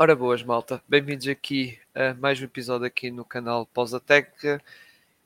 Ora 0.00 0.14
boas, 0.14 0.44
malta. 0.44 0.80
Bem-vindos 0.88 1.26
aqui 1.26 1.76
a 1.92 2.14
mais 2.14 2.40
um 2.40 2.44
episódio 2.44 2.86
aqui 2.86 3.10
no 3.10 3.24
canal 3.24 3.66
Pausatec 3.66 4.30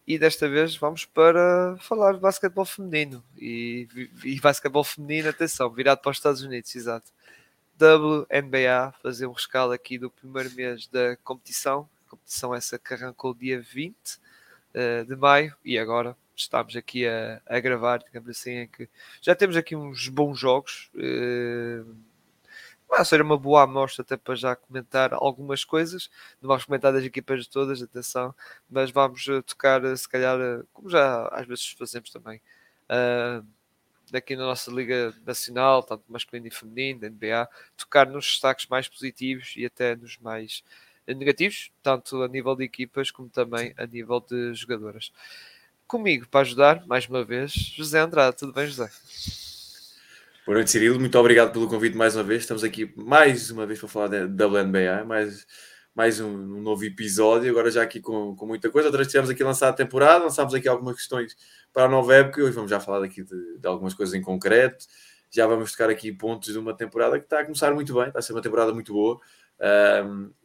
e 0.07 0.19
desta 0.19 0.49
vez 0.49 0.75
vamos 0.75 1.05
para 1.05 1.77
falar 1.79 2.15
de 2.15 2.21
basquetebol 2.21 2.65
feminino 2.65 3.23
e, 3.37 3.87
e 4.25 4.41
basquetebol 4.41 4.83
feminino, 4.83 5.29
atenção, 5.29 5.69
virado 5.69 6.01
para 6.01 6.11
os 6.11 6.17
Estados 6.17 6.41
Unidos, 6.41 6.75
exato. 6.75 7.13
WNBA, 7.79 8.95
fazer 9.03 9.27
um 9.27 9.33
rescaldo 9.33 9.75
aqui 9.75 9.99
do 9.99 10.11
primeiro 10.11 10.51
mês 10.53 10.87
da 10.87 11.17
competição, 11.17 11.87
competição 12.09 12.55
essa 12.55 12.79
que 12.79 12.95
arrancou 12.95 13.35
dia 13.35 13.61
20 13.61 13.95
uh, 13.95 14.21
eh, 14.73 15.05
de 15.05 15.17
maio 15.17 15.55
e 15.63 15.79
agora 15.79 16.17
estamos 16.35 16.75
aqui 16.77 17.07
a, 17.07 17.43
a 17.45 17.61
gravar, 17.61 17.99
digamos 17.99 18.31
assim, 18.31 18.67
que 18.69 18.89
já 19.21 19.35
temos 19.35 19.55
aqui 19.55 19.77
uns 19.77 20.09
bons 20.09 20.39
jogos. 20.39 20.91
Uh, 20.95 21.95
vai 22.93 23.05
ser 23.07 23.23
uma 23.23 23.39
boa 23.39 23.63
amostra 23.63 24.03
até 24.03 24.17
para 24.19 24.35
já 24.35 24.55
comentar 24.55 25.15
algumas 25.15 25.65
coisas. 25.65 26.11
Não 26.41 26.49
vamos 26.49 26.65
comentar 26.67 26.93
das 26.93 27.05
equipas 27.05 27.47
todas, 27.47 27.83
atenção, 27.83 28.35
mas 28.71 28.91
vamos 28.91 29.27
eh, 29.29 29.41
tocar, 29.43 29.81
se 29.97 30.07
calhar, 30.09 30.39
como 30.73 30.91
já 30.91 31.27
às 31.29 31.47
vezes 31.47 31.71
fazemos 31.71 32.11
também, 32.11 32.41
uh, 32.91 33.45
daqui 34.11 34.37
na 34.37 34.45
nossa 34.45 34.71
Liga 34.71 35.15
Nacional, 35.25 35.83
tanto 35.83 36.05
masculino 36.07 36.49
e 36.49 36.51
feminino, 36.51 37.01
da 37.01 37.09
NBA, 37.09 37.49
tocar 37.79 38.07
nos 38.07 38.27
destaques 38.27 38.67
mais 38.67 38.89
positivos 38.89 39.55
e 39.57 39.65
até 39.65 39.97
nos 39.97 40.19
mais 40.19 40.63
negativos, 41.07 41.73
tanto 41.83 42.23
a 42.23 42.29
nível 42.29 42.55
de 42.55 42.65
equipas 42.65 43.11
como 43.11 43.29
também 43.31 43.73
a 43.79 43.87
nível 43.87 44.21
de 44.21 44.53
jogadoras. 44.55 45.11
Comigo 45.87 46.29
para 46.29 46.41
ajudar, 46.41 46.87
mais 46.87 47.09
uma 47.09 47.25
vez, 47.25 47.53
José 47.53 48.01
Andrade. 48.01 48.37
Tudo 48.37 48.53
bem, 48.53 48.67
José? 48.67 48.91
Boa 50.45 50.57
noite, 50.57 50.73
Cirilo. 50.73 50.99
Muito 50.99 51.17
obrigado 51.17 51.53
pelo 51.53 51.69
convite 51.69 51.97
mais 51.97 52.17
uma 52.17 52.25
vez. 52.25 52.43
Estamos 52.43 52.65
aqui 52.65 52.93
mais 52.97 53.49
uma 53.53 53.65
vez 53.65 53.79
para 53.79 53.89
falar 53.89 54.09
da 54.09 54.47
WNBA, 54.47 55.05
mais, 55.07 55.47
mais 55.95 56.19
um, 56.19 56.27
um, 56.27 56.61
novo 56.61 56.85
episódio. 56.85 57.49
Agora 57.49 57.71
já 57.71 57.81
aqui 57.81 58.01
com, 58.01 58.35
com 58.35 58.45
muita 58.45 58.69
coisa. 58.69 58.89
Outras 58.89 59.07
tivemos 59.07 59.31
aqui 59.31 59.45
lançado 59.45 59.71
a 59.71 59.77
temporada, 59.77 60.25
lançámos 60.25 60.53
aqui 60.53 60.67
algumas 60.67 60.97
questões 60.97 61.37
para 61.73 61.85
a 61.85 61.89
nova 61.89 62.17
época 62.17 62.43
hoje 62.43 62.57
vamos 62.57 62.71
já 62.73 62.81
falar 62.81 63.05
aqui 63.05 63.23
de, 63.23 63.59
de 63.59 63.67
algumas 63.69 63.95
coisas 63.95 64.17
em 64.17 64.21
concreto. 64.21 64.85
Já 65.31 65.47
vamos 65.47 65.71
tocar 65.71 65.89
aqui 65.89 66.11
pontos 66.11 66.53
de 66.53 66.59
uma 66.59 66.77
temporada 66.77 67.21
que 67.21 67.25
está 67.25 67.39
a 67.39 67.45
começar 67.45 67.73
muito 67.73 67.95
bem, 67.95 68.09
está 68.09 68.19
a 68.19 68.23
ser 68.23 68.33
uma 68.33 68.43
temporada 68.43 68.75
muito 68.75 68.93
boa. 68.93 69.21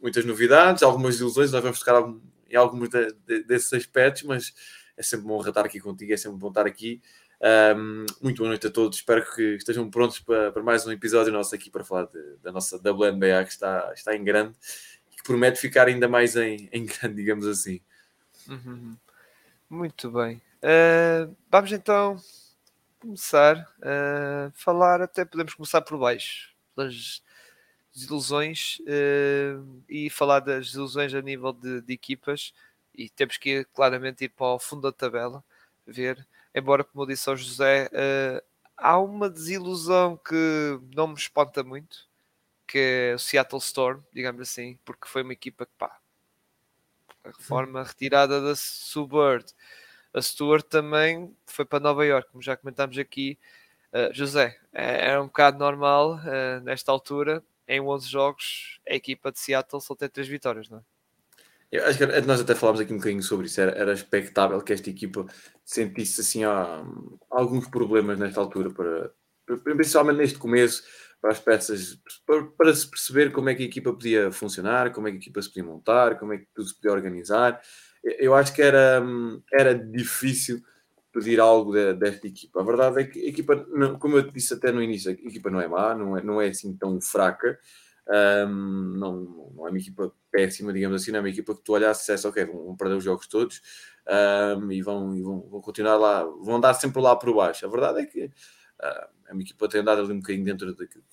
Muitas 0.00 0.24
novidades, 0.24 0.84
algumas 0.84 1.18
ilusões, 1.18 1.50
nós 1.50 1.60
vamos 1.60 1.80
tocar 1.80 2.08
em 2.48 2.54
alguns 2.54 2.88
de, 2.88 3.12
de, 3.26 3.42
desses 3.42 3.72
aspectos, 3.72 4.22
mas 4.22 4.54
é 4.96 5.02
sempre 5.02 5.26
bom 5.26 5.40
estar 5.40 5.66
aqui 5.66 5.80
contigo, 5.80 6.12
é 6.12 6.16
sempre 6.16 6.38
bom 6.38 6.50
estar 6.50 6.66
aqui. 6.68 7.02
Um, 7.40 8.04
muito 8.20 8.38
boa 8.38 8.48
noite 8.48 8.66
a 8.66 8.70
todos, 8.70 8.98
espero 8.98 9.24
que 9.34 9.54
estejam 9.54 9.88
prontos 9.88 10.18
para, 10.18 10.50
para 10.50 10.62
mais 10.62 10.84
um 10.84 10.90
episódio 10.90 11.32
nosso 11.32 11.54
aqui 11.54 11.70
para 11.70 11.84
falar 11.84 12.06
de, 12.06 12.36
da 12.42 12.50
nossa 12.50 12.76
WNBA 12.76 13.44
que 13.44 13.52
está, 13.52 13.92
está 13.94 14.16
em 14.16 14.24
grande 14.24 14.56
e 15.12 15.16
que 15.16 15.22
promete 15.22 15.60
ficar 15.60 15.86
ainda 15.86 16.08
mais 16.08 16.34
em, 16.34 16.68
em 16.72 16.84
grande, 16.84 17.14
digamos 17.14 17.46
assim. 17.46 17.80
Uhum. 18.48 18.96
Muito 19.70 20.10
bem. 20.10 20.42
Uh, 20.58 21.32
vamos 21.48 21.70
então 21.70 22.20
começar 22.98 23.56
a 23.80 24.50
falar, 24.54 25.00
até 25.00 25.24
podemos 25.24 25.54
começar 25.54 25.80
por 25.82 25.96
baixo, 25.96 26.52
pelas 26.74 27.22
desilusões 27.94 28.78
uh, 28.80 29.82
e 29.88 30.10
falar 30.10 30.40
das 30.40 30.66
desilusões 30.66 31.14
a 31.14 31.22
nível 31.22 31.52
de, 31.52 31.82
de, 31.82 31.92
equipas 31.92 32.52
e 32.94 33.08
temos 33.08 33.36
que 33.36 33.64
claramente 33.72 34.24
ir 34.24 34.30
para 34.30 34.46
o 34.46 34.58
fundo 34.58 34.82
da 34.82 34.92
tabela, 34.92 35.44
ver, 35.88 36.26
embora 36.54 36.84
como 36.84 37.06
disse 37.06 37.28
ao 37.28 37.36
José, 37.36 37.88
uh, 37.92 38.42
há 38.76 38.98
uma 38.98 39.28
desilusão 39.30 40.16
que 40.16 40.80
não 40.94 41.08
me 41.08 41.14
espanta 41.14 41.64
muito, 41.64 42.06
que 42.66 42.78
é 42.78 43.14
o 43.14 43.18
Seattle 43.18 43.60
Storm, 43.60 44.02
digamos 44.12 44.42
assim, 44.42 44.78
porque 44.84 45.08
foi 45.08 45.22
uma 45.22 45.32
equipa 45.32 45.66
que 45.66 45.72
pá, 45.78 45.98
a 47.24 47.28
reforma 47.28 47.82
retirada 47.82 48.40
da 48.40 48.54
Subword 48.54 49.52
a 50.12 50.22
Stuart 50.22 50.66
também 50.68 51.34
foi 51.46 51.64
para 51.64 51.80
Nova 51.80 52.04
York, 52.04 52.30
como 52.30 52.42
já 52.42 52.56
comentámos 52.56 52.98
aqui. 52.98 53.38
Uh, 53.92 54.12
José, 54.12 54.58
é, 54.72 55.12
é, 55.12 55.20
um 55.20 55.26
bocado 55.26 55.58
normal 55.58 56.16
uh, 56.16 56.60
nesta 56.62 56.92
altura, 56.92 57.42
em 57.66 57.80
11 57.80 58.08
jogos, 58.08 58.80
a 58.88 58.94
equipa 58.94 59.32
de 59.32 59.38
Seattle 59.38 59.80
só 59.80 59.94
tem 59.94 60.08
3 60.08 60.28
vitórias, 60.28 60.68
não 60.68 60.78
é? 60.78 60.82
Eu 61.70 61.84
acho 61.84 61.98
que 61.98 62.06
nós 62.22 62.40
até 62.40 62.54
falámos 62.54 62.80
aqui 62.80 62.92
um 62.92 62.96
bocadinho 62.96 63.22
sobre 63.22 63.46
isso. 63.46 63.60
Era, 63.60 63.72
era 63.72 63.92
expectável 63.92 64.60
que 64.62 64.72
esta 64.72 64.88
equipa 64.88 65.26
sentisse 65.64 66.20
assim 66.20 66.44
há, 66.44 66.82
alguns 67.30 67.68
problemas 67.68 68.18
nesta 68.18 68.40
altura, 68.40 68.70
para, 68.70 69.12
principalmente 69.74 70.16
neste 70.16 70.38
começo, 70.38 70.82
para 71.20 71.32
as 71.32 71.40
peças, 71.40 71.98
para, 72.26 72.44
para, 72.44 72.74
se 72.74 72.88
perceber 72.88 73.32
como 73.32 73.50
é 73.50 73.54
que 73.54 73.64
a 73.64 73.66
equipa 73.66 73.92
podia 73.92 74.30
funcionar, 74.32 74.92
como 74.92 75.08
é 75.08 75.10
que 75.10 75.16
a 75.16 75.20
equipa 75.20 75.42
se 75.42 75.48
podia 75.48 75.64
montar, 75.64 76.18
como 76.18 76.32
é 76.32 76.38
que 76.38 76.46
tudo 76.54 76.68
se 76.68 76.74
podia 76.74 76.92
organizar 76.92 77.60
eu 78.02 78.34
acho 78.34 78.54
que 78.54 78.62
era, 78.62 79.02
era 79.52 79.74
difícil 79.74 80.62
pedir 81.12 81.40
algo 81.40 81.72
de, 81.72 81.94
desta 81.94 82.26
equipa. 82.26 82.60
A 82.60 82.64
verdade 82.64 83.00
é 83.00 83.04
que 83.04 83.20
a 83.20 83.28
equipa, 83.28 83.66
como 83.98 84.16
eu 84.16 84.30
disse 84.30 84.54
até 84.54 84.70
no 84.70 84.82
início, 84.82 85.10
a 85.10 85.14
equipa 85.14 85.50
não 85.50 85.60
é 85.60 85.68
má, 85.68 85.94
não 85.94 86.16
é, 86.16 86.22
não 86.22 86.40
é 86.40 86.48
assim 86.48 86.76
tão 86.76 87.00
fraca. 87.00 87.58
Um, 88.46 88.96
não, 88.96 89.52
não 89.54 89.66
é 89.66 89.70
uma 89.70 89.78
equipa 89.78 90.12
péssima, 90.30 90.72
digamos 90.72 91.00
assim, 91.00 91.10
não 91.10 91.18
é 91.18 91.22
uma 91.22 91.28
equipa 91.28 91.54
que 91.54 91.62
tu 91.62 91.72
olhasse 91.72 92.00
e 92.00 92.02
dissesse, 92.02 92.26
ok, 92.26 92.44
vão, 92.44 92.64
vão 92.66 92.76
perder 92.76 92.96
os 92.96 93.04
jogos 93.04 93.26
todos 93.26 93.60
um, 94.58 94.72
e, 94.72 94.82
vão, 94.82 95.14
e 95.16 95.22
vão, 95.22 95.40
vão, 95.48 95.60
continuar 95.60 95.96
lá, 95.96 96.24
vão 96.24 96.56
andar 96.56 96.74
sempre 96.74 97.00
lá 97.00 97.16
por 97.16 97.34
baixo. 97.34 97.66
A 97.66 97.68
verdade 97.68 98.00
é 98.00 98.06
que 98.06 98.24
uh, 98.24 99.08
é 99.28 99.32
uma 99.32 99.42
equipa 99.42 99.68
tem 99.68 99.80
andado 99.80 100.00
ali 100.00 100.12
um 100.12 100.20
bocadinho 100.20 100.44
dentro 100.44 100.74
daquilo 100.74 101.04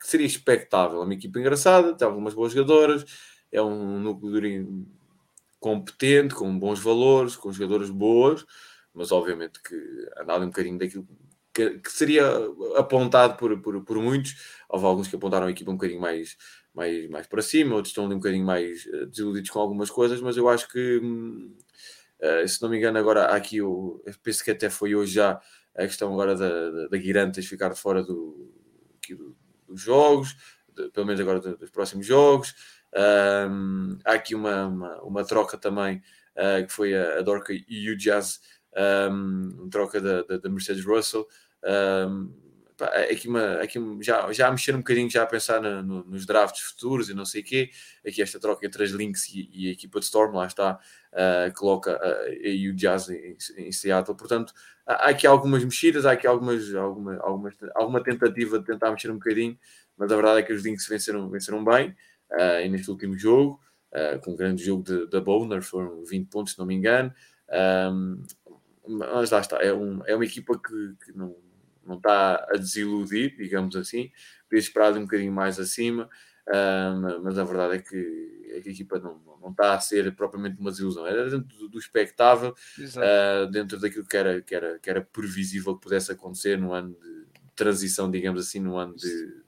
que 0.00 0.06
seria 0.08 0.26
expectável. 0.26 1.00
É 1.00 1.04
uma 1.04 1.14
equipa 1.14 1.38
engraçada, 1.38 1.94
tem 1.94 2.06
algumas 2.06 2.34
boas 2.34 2.52
jogadoras, 2.52 3.04
é 3.52 3.60
um 3.62 3.98
núcleo 4.00 4.86
competente, 5.58 6.34
com 6.34 6.58
bons 6.58 6.80
valores, 6.80 7.36
com 7.36 7.52
jogadores 7.52 7.90
boas, 7.90 8.46
mas 8.94 9.12
obviamente 9.12 9.62
que 9.62 9.76
andava 10.18 10.44
um 10.44 10.48
bocadinho 10.48 10.78
daquilo 10.78 11.06
que, 11.52 11.78
que, 11.78 11.92
seria 11.92 12.24
apontado 12.76 13.36
por, 13.36 13.60
por, 13.60 13.84
por 13.84 13.98
muitos. 13.98 14.34
Houve 14.68 14.86
alguns 14.86 15.08
que 15.08 15.16
apontaram 15.16 15.46
a 15.46 15.50
equipa 15.50 15.70
um 15.70 15.74
bocadinho 15.74 16.00
mais, 16.00 16.36
mais, 16.74 17.08
mais 17.08 17.26
para 17.26 17.42
cima, 17.42 17.74
outros 17.74 17.90
estão 17.90 18.04
ali 18.04 18.14
um 18.14 18.18
bocadinho 18.18 18.44
mais 18.44 18.86
uh, 18.86 19.06
desiludidos 19.06 19.50
com 19.50 19.58
algumas 19.58 19.90
coisas, 19.90 20.20
mas 20.20 20.36
eu 20.36 20.48
acho 20.48 20.68
que, 20.68 20.98
uh, 20.98 22.48
se 22.48 22.62
não 22.62 22.68
me 22.68 22.78
engano, 22.78 22.98
agora 22.98 23.26
há 23.26 23.36
aqui, 23.36 23.60
o, 23.60 24.02
penso 24.22 24.44
que 24.44 24.50
até 24.50 24.70
foi 24.70 24.94
hoje 24.94 25.14
já 25.14 25.40
a 25.76 25.82
questão 25.82 26.12
agora 26.12 26.34
da, 26.34 26.70
da, 26.70 26.88
da 26.88 26.96
Guirantes 26.96 27.46
ficar 27.46 27.74
fora 27.74 28.02
do, 28.02 28.52
do 29.08 29.36
dos 29.70 29.80
jogos, 29.80 30.36
de, 30.74 30.90
pelo 30.90 31.06
menos 31.06 31.20
agora 31.20 31.40
dos 31.40 31.70
próximos 31.70 32.06
jogos. 32.06 32.54
Um, 32.92 33.98
há 34.04 34.14
aqui 34.14 34.34
uma, 34.34 34.66
uma, 34.66 35.02
uma 35.02 35.24
troca 35.24 35.56
também, 35.56 36.02
uh, 36.36 36.66
que 36.66 36.72
foi 36.72 36.94
a, 36.94 37.18
a 37.18 37.22
Dorca 37.22 37.52
e 37.52 37.90
o 37.90 37.96
Jazz, 37.96 38.40
um, 39.10 39.68
troca 39.70 40.00
da, 40.00 40.22
da, 40.22 40.38
da, 40.38 40.48
Mercedes 40.48 40.84
Russell. 40.84 41.26
Um, 41.64 42.49
aqui, 42.86 43.28
uma, 43.28 43.54
aqui 43.54 43.78
já, 44.00 44.32
já 44.32 44.48
a 44.48 44.50
mexer 44.50 44.74
um 44.74 44.78
bocadinho, 44.78 45.10
já 45.10 45.22
a 45.22 45.26
pensar 45.26 45.60
no, 45.60 46.04
nos 46.04 46.26
drafts 46.26 46.62
futuros 46.62 47.08
e 47.08 47.14
não 47.14 47.24
sei 47.24 47.40
o 47.42 47.44
quê. 47.44 47.70
Aqui 48.06 48.22
esta 48.22 48.38
troca 48.38 48.66
entre 48.66 48.84
as 48.84 48.90
Lynx 48.90 49.28
e, 49.28 49.48
e 49.52 49.68
a 49.68 49.72
equipa 49.72 49.98
de 49.98 50.06
Storm, 50.06 50.34
lá 50.34 50.46
está, 50.46 50.78
uh, 51.12 51.54
coloca 51.56 51.98
uh, 51.98 52.70
o 52.70 52.74
Jazz 52.74 53.08
em, 53.10 53.36
em, 53.56 53.72
Seattle. 53.72 54.16
Portanto, 54.16 54.52
há 54.86 55.10
aqui 55.10 55.26
algumas 55.26 55.64
mexidas, 55.64 56.06
há 56.06 56.12
aqui 56.12 56.26
algumas, 56.26 56.74
alguma, 56.74 57.16
algumas, 57.18 57.54
alguma 57.74 58.02
tentativa 58.02 58.58
de 58.58 58.64
tentar 58.64 58.90
mexer 58.90 59.10
um 59.10 59.18
bocadinho, 59.18 59.58
mas 59.96 60.10
a 60.10 60.16
verdade 60.16 60.40
é 60.40 60.42
que 60.42 60.52
os 60.52 60.62
Lynx 60.62 60.86
venceram, 60.86 61.28
venceram 61.28 61.64
bem 61.64 61.94
uh, 62.32 62.70
neste 62.70 62.90
último 62.90 63.18
jogo, 63.18 63.60
com 64.22 64.30
um 64.30 64.36
grande 64.36 64.62
jogo 64.62 64.84
da 65.08 65.20
Bowner, 65.20 65.62
foram 65.62 66.04
20 66.04 66.28
pontos, 66.28 66.52
se 66.52 66.58
não 66.60 66.64
me 66.64 66.76
engano. 66.76 67.12
Um, 67.92 68.22
mas 68.86 69.30
lá 69.30 69.40
está, 69.40 69.58
é, 69.58 69.72
um, 69.72 70.02
é 70.06 70.14
uma 70.14 70.24
equipa 70.24 70.58
que, 70.58 70.94
que 71.04 71.12
não, 71.16 71.36
não 71.86 71.96
está 71.96 72.46
a 72.52 72.56
desiludir, 72.56 73.36
digamos 73.36 73.76
assim, 73.76 74.10
podia 74.48 74.60
esperar 74.60 74.92
um 74.96 75.02
bocadinho 75.02 75.32
mais 75.32 75.58
acima, 75.58 76.08
um, 76.48 77.22
mas 77.22 77.38
a 77.38 77.44
verdade 77.44 77.76
é 77.76 77.78
que, 77.78 78.40
a 78.52 78.68
equipa 78.68 78.98
não, 78.98 79.20
não 79.40 79.50
está 79.50 79.74
a 79.74 79.80
ser 79.80 80.14
propriamente 80.14 80.60
uma 80.60 80.70
desilusão, 80.70 81.06
era 81.06 81.30
dentro 81.30 81.56
do, 81.56 81.68
do 81.68 81.78
expectável, 81.78 82.50
uh, 82.50 83.50
dentro 83.50 83.78
daquilo 83.78 84.06
que 84.06 84.16
era, 84.16 84.40
que, 84.42 84.54
era, 84.54 84.78
que 84.78 84.90
era 84.90 85.00
previsível 85.00 85.76
que 85.76 85.82
pudesse 85.82 86.10
acontecer 86.12 86.58
no 86.58 86.72
ano 86.72 86.94
de 86.94 87.26
transição, 87.54 88.10
digamos 88.10 88.46
assim, 88.46 88.58
no 88.58 88.76
ano 88.76 88.96
de 88.96 89.40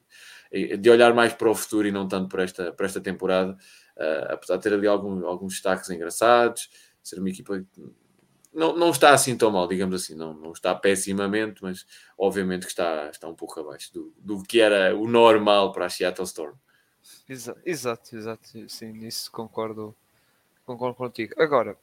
de 0.78 0.90
olhar 0.90 1.14
mais 1.14 1.32
para 1.32 1.50
o 1.50 1.54
futuro 1.54 1.88
e 1.88 1.90
não 1.90 2.06
tanto 2.06 2.28
para 2.28 2.44
esta, 2.44 2.72
para 2.72 2.84
esta 2.84 3.00
temporada, 3.00 3.52
uh, 3.96 4.32
apesar 4.32 4.56
de 4.56 4.62
ter 4.62 4.74
ali 4.74 4.86
algum, 4.86 5.26
alguns 5.26 5.54
destaques 5.54 5.88
engraçados, 5.88 6.68
ser 7.02 7.18
uma 7.18 7.30
equipa 7.30 7.58
que 7.58 7.82
não, 8.52 8.76
não 8.76 8.90
está 8.90 9.12
assim 9.12 9.36
tão 9.36 9.50
mal, 9.50 9.66
digamos 9.66 9.94
assim, 10.02 10.14
não, 10.14 10.34
não 10.34 10.52
está 10.52 10.74
pessimamente, 10.74 11.62
mas 11.62 11.86
obviamente 12.16 12.66
que 12.66 12.72
está, 12.72 13.08
está 13.08 13.28
um 13.28 13.34
pouco 13.34 13.58
abaixo 13.60 13.92
do, 13.92 14.12
do 14.18 14.42
que 14.42 14.60
era 14.60 14.96
o 14.96 15.08
normal 15.08 15.72
para 15.72 15.86
a 15.86 15.90
Seattle 15.90 16.26
Storm. 16.26 16.54
Exato, 17.28 17.60
exato, 17.64 18.16
exato. 18.16 18.68
sim, 18.68 18.92
nisso 18.92 19.30
concordo, 19.30 19.94
concordo 20.64 20.96
contigo. 20.96 21.34
Agora, 21.40 21.76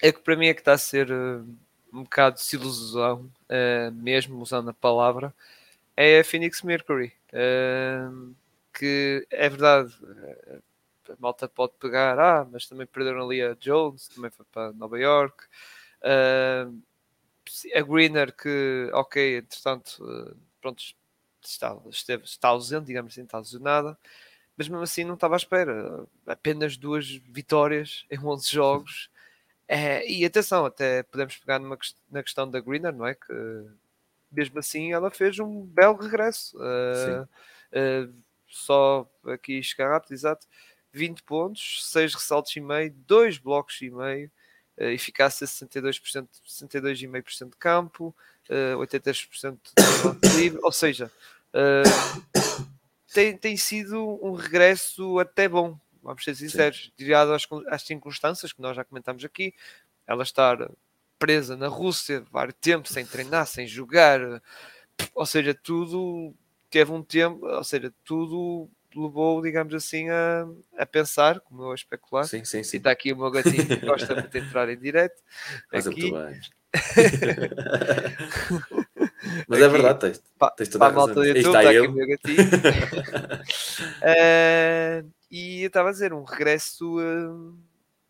é 0.00 0.12
que 0.12 0.20
para 0.20 0.36
mim 0.36 0.46
é 0.46 0.54
que 0.54 0.60
está 0.60 0.72
a 0.72 0.78
ser 0.78 1.10
uh, 1.10 1.44
um 1.92 2.02
bocado 2.04 2.40
de 2.40 2.56
ilusão, 2.56 3.30
uh, 3.48 3.92
mesmo 3.92 4.40
usando 4.40 4.70
a 4.70 4.74
palavra, 4.74 5.34
é 5.96 6.20
a 6.20 6.24
Phoenix 6.24 6.62
Mercury. 6.62 7.12
Uh, 7.32 8.34
que 8.72 9.26
é 9.30 9.48
verdade, 9.48 9.94
a 11.12 11.16
malta 11.20 11.48
pode 11.48 11.74
pegar, 11.78 12.18
ah, 12.18 12.46
mas 12.50 12.66
também 12.66 12.86
perderam 12.86 13.24
ali 13.24 13.42
a 13.42 13.54
Jones, 13.54 14.08
também 14.08 14.30
foi 14.30 14.46
para 14.50 14.72
Nova 14.72 14.98
York. 14.98 15.44
Uh, 16.02 16.82
a 17.74 17.80
Greener, 17.82 18.34
que, 18.34 18.90
ok, 18.92 19.38
entretanto, 19.38 20.02
uh, 20.04 20.36
pronto, 20.60 20.82
está, 21.42 21.76
esteve, 21.90 22.24
está 22.24 22.48
ausente, 22.48 22.86
digamos 22.86 23.12
assim, 23.12 23.22
está 23.22 23.38
lesionada, 23.38 23.98
mas 24.56 24.68
mesmo 24.68 24.82
assim 24.82 25.04
não 25.04 25.14
estava 25.14 25.34
à 25.34 25.36
espera. 25.36 26.06
Apenas 26.26 26.76
duas 26.76 27.08
vitórias 27.08 28.06
em 28.10 28.18
11 28.18 28.50
jogos. 28.50 29.10
É, 29.68 30.06
e 30.10 30.24
atenção, 30.24 30.66
até 30.66 31.02
podemos 31.02 31.36
pegar 31.36 31.58
numa, 31.58 31.78
na 32.10 32.22
questão 32.22 32.48
da 32.50 32.60
Greener, 32.60 32.92
não 32.94 33.06
é? 33.06 33.14
Que 33.14 33.32
mesmo 34.30 34.58
assim 34.58 34.92
ela 34.92 35.10
fez 35.10 35.38
um 35.38 35.64
belo 35.64 35.96
regresso. 35.96 36.56
Uh, 36.58 37.22
uh, 37.22 38.14
só 38.46 39.08
aqui 39.26 39.62
chegar 39.62 39.90
rápido, 39.90 40.12
exato. 40.12 40.46
20 40.92 41.22
pontos, 41.22 41.86
6 41.90 42.14
ressaltos 42.14 42.54
e 42.54 42.60
meio, 42.60 42.92
2 43.06 43.38
blocos 43.38 43.80
e 43.80 43.90
meio, 43.90 44.30
uh, 44.78 44.84
eficácia 44.84 45.46
62%, 45.46 46.28
62,5% 46.46 47.50
de 47.50 47.56
campo, 47.56 48.14
uh, 48.50 48.78
83% 48.78 49.58
de 50.20 50.28
livre, 50.36 50.60
ou 50.62 50.72
seja, 50.72 51.10
uh, 51.54 52.62
tem, 53.12 53.36
tem 53.36 53.56
sido 53.56 54.18
um 54.22 54.32
regresso 54.32 55.18
até 55.18 55.48
bom, 55.48 55.78
vamos 56.02 56.24
ser 56.24 56.34
sinceros, 56.34 56.92
dirado 56.96 57.32
às, 57.32 57.46
às 57.68 57.82
circunstâncias 57.82 58.52
que 58.52 58.60
nós 58.60 58.76
já 58.76 58.84
comentamos 58.84 59.24
aqui, 59.24 59.54
ela 60.06 60.22
estar 60.22 60.70
presa 61.18 61.56
na 61.56 61.68
Rússia 61.68 62.24
vários 62.30 62.56
tempos 62.60 62.90
sem 62.90 63.06
treinar, 63.06 63.46
sem 63.46 63.66
jogar, 63.66 64.20
ou 65.14 65.24
seja, 65.24 65.54
tudo 65.54 66.34
teve 66.68 66.90
um 66.90 67.02
tempo, 67.02 67.46
ou 67.46 67.62
seja, 67.62 67.92
tudo 68.04 68.68
levou, 68.94 69.42
digamos 69.42 69.74
assim, 69.74 70.08
a, 70.08 70.46
a 70.78 70.86
pensar, 70.86 71.40
como 71.40 71.62
eu 71.62 71.72
a 71.72 71.74
especular. 71.74 72.24
Sim, 72.24 72.44
sim, 72.44 72.62
sim. 72.62 72.76
E 72.76 72.78
está 72.78 72.90
aqui 72.90 73.12
o 73.12 73.16
meu 73.16 73.30
gatinho 73.30 73.66
que 73.66 73.76
gosta 73.86 74.14
de 74.22 74.38
entrar 74.38 74.68
em 74.68 74.78
direto. 74.78 75.20
Mas 75.72 75.86
aqui. 75.86 76.10
Mas 79.46 79.58
aqui, 79.58 79.64
é 79.64 79.68
verdade, 79.68 80.00
tens, 80.00 80.22
tens 80.56 80.68
toda 80.68 80.86
a 80.86 80.92
malta 80.92 81.14
do 81.14 81.24
YouTube, 81.24 81.46
está, 81.46 81.62
está 81.62 81.70
aqui 81.70 81.80
o 81.80 81.92
meu 81.92 82.06
gatinho. 82.06 82.42
uh, 84.02 85.10
e 85.30 85.62
eu 85.62 85.66
estava 85.66 85.88
a 85.90 85.92
dizer, 85.92 86.12
um 86.12 86.24
regresso 86.24 86.98
uh, 86.98 87.58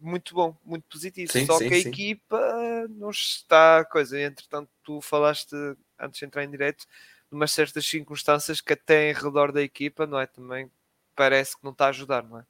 muito 0.01 0.35
bom, 0.35 0.57
muito 0.65 0.85
positivo. 0.91 1.31
Sim, 1.33 1.47
Só 1.47 1.59
sim, 1.59 1.69
que 1.69 1.75
a 1.75 1.81
sim. 1.81 1.89
equipa 1.89 2.89
não 2.91 3.11
está 3.11 3.85
coisa. 3.85 4.21
Entretanto, 4.21 4.69
tu 4.83 5.01
falaste 5.01 5.55
antes 5.99 6.19
de 6.19 6.27
entrar 6.27 6.45
em 6.45 6.51
direto 6.51 6.87
umas 7.33 7.53
certas 7.53 7.87
circunstâncias 7.87 8.61
que 8.61 8.73
até 8.73 9.11
em 9.11 9.15
redor 9.15 9.53
da 9.53 9.63
equipa, 9.63 10.07
não 10.07 10.21
é? 10.21 10.27
Também 10.27 10.71
parece 11.17 11.57
que 11.57 11.65
não 11.65 11.73
está 11.73 11.87
a 11.87 11.89
ajudar, 11.89 12.23
não 12.23 12.39
é? 12.39 12.45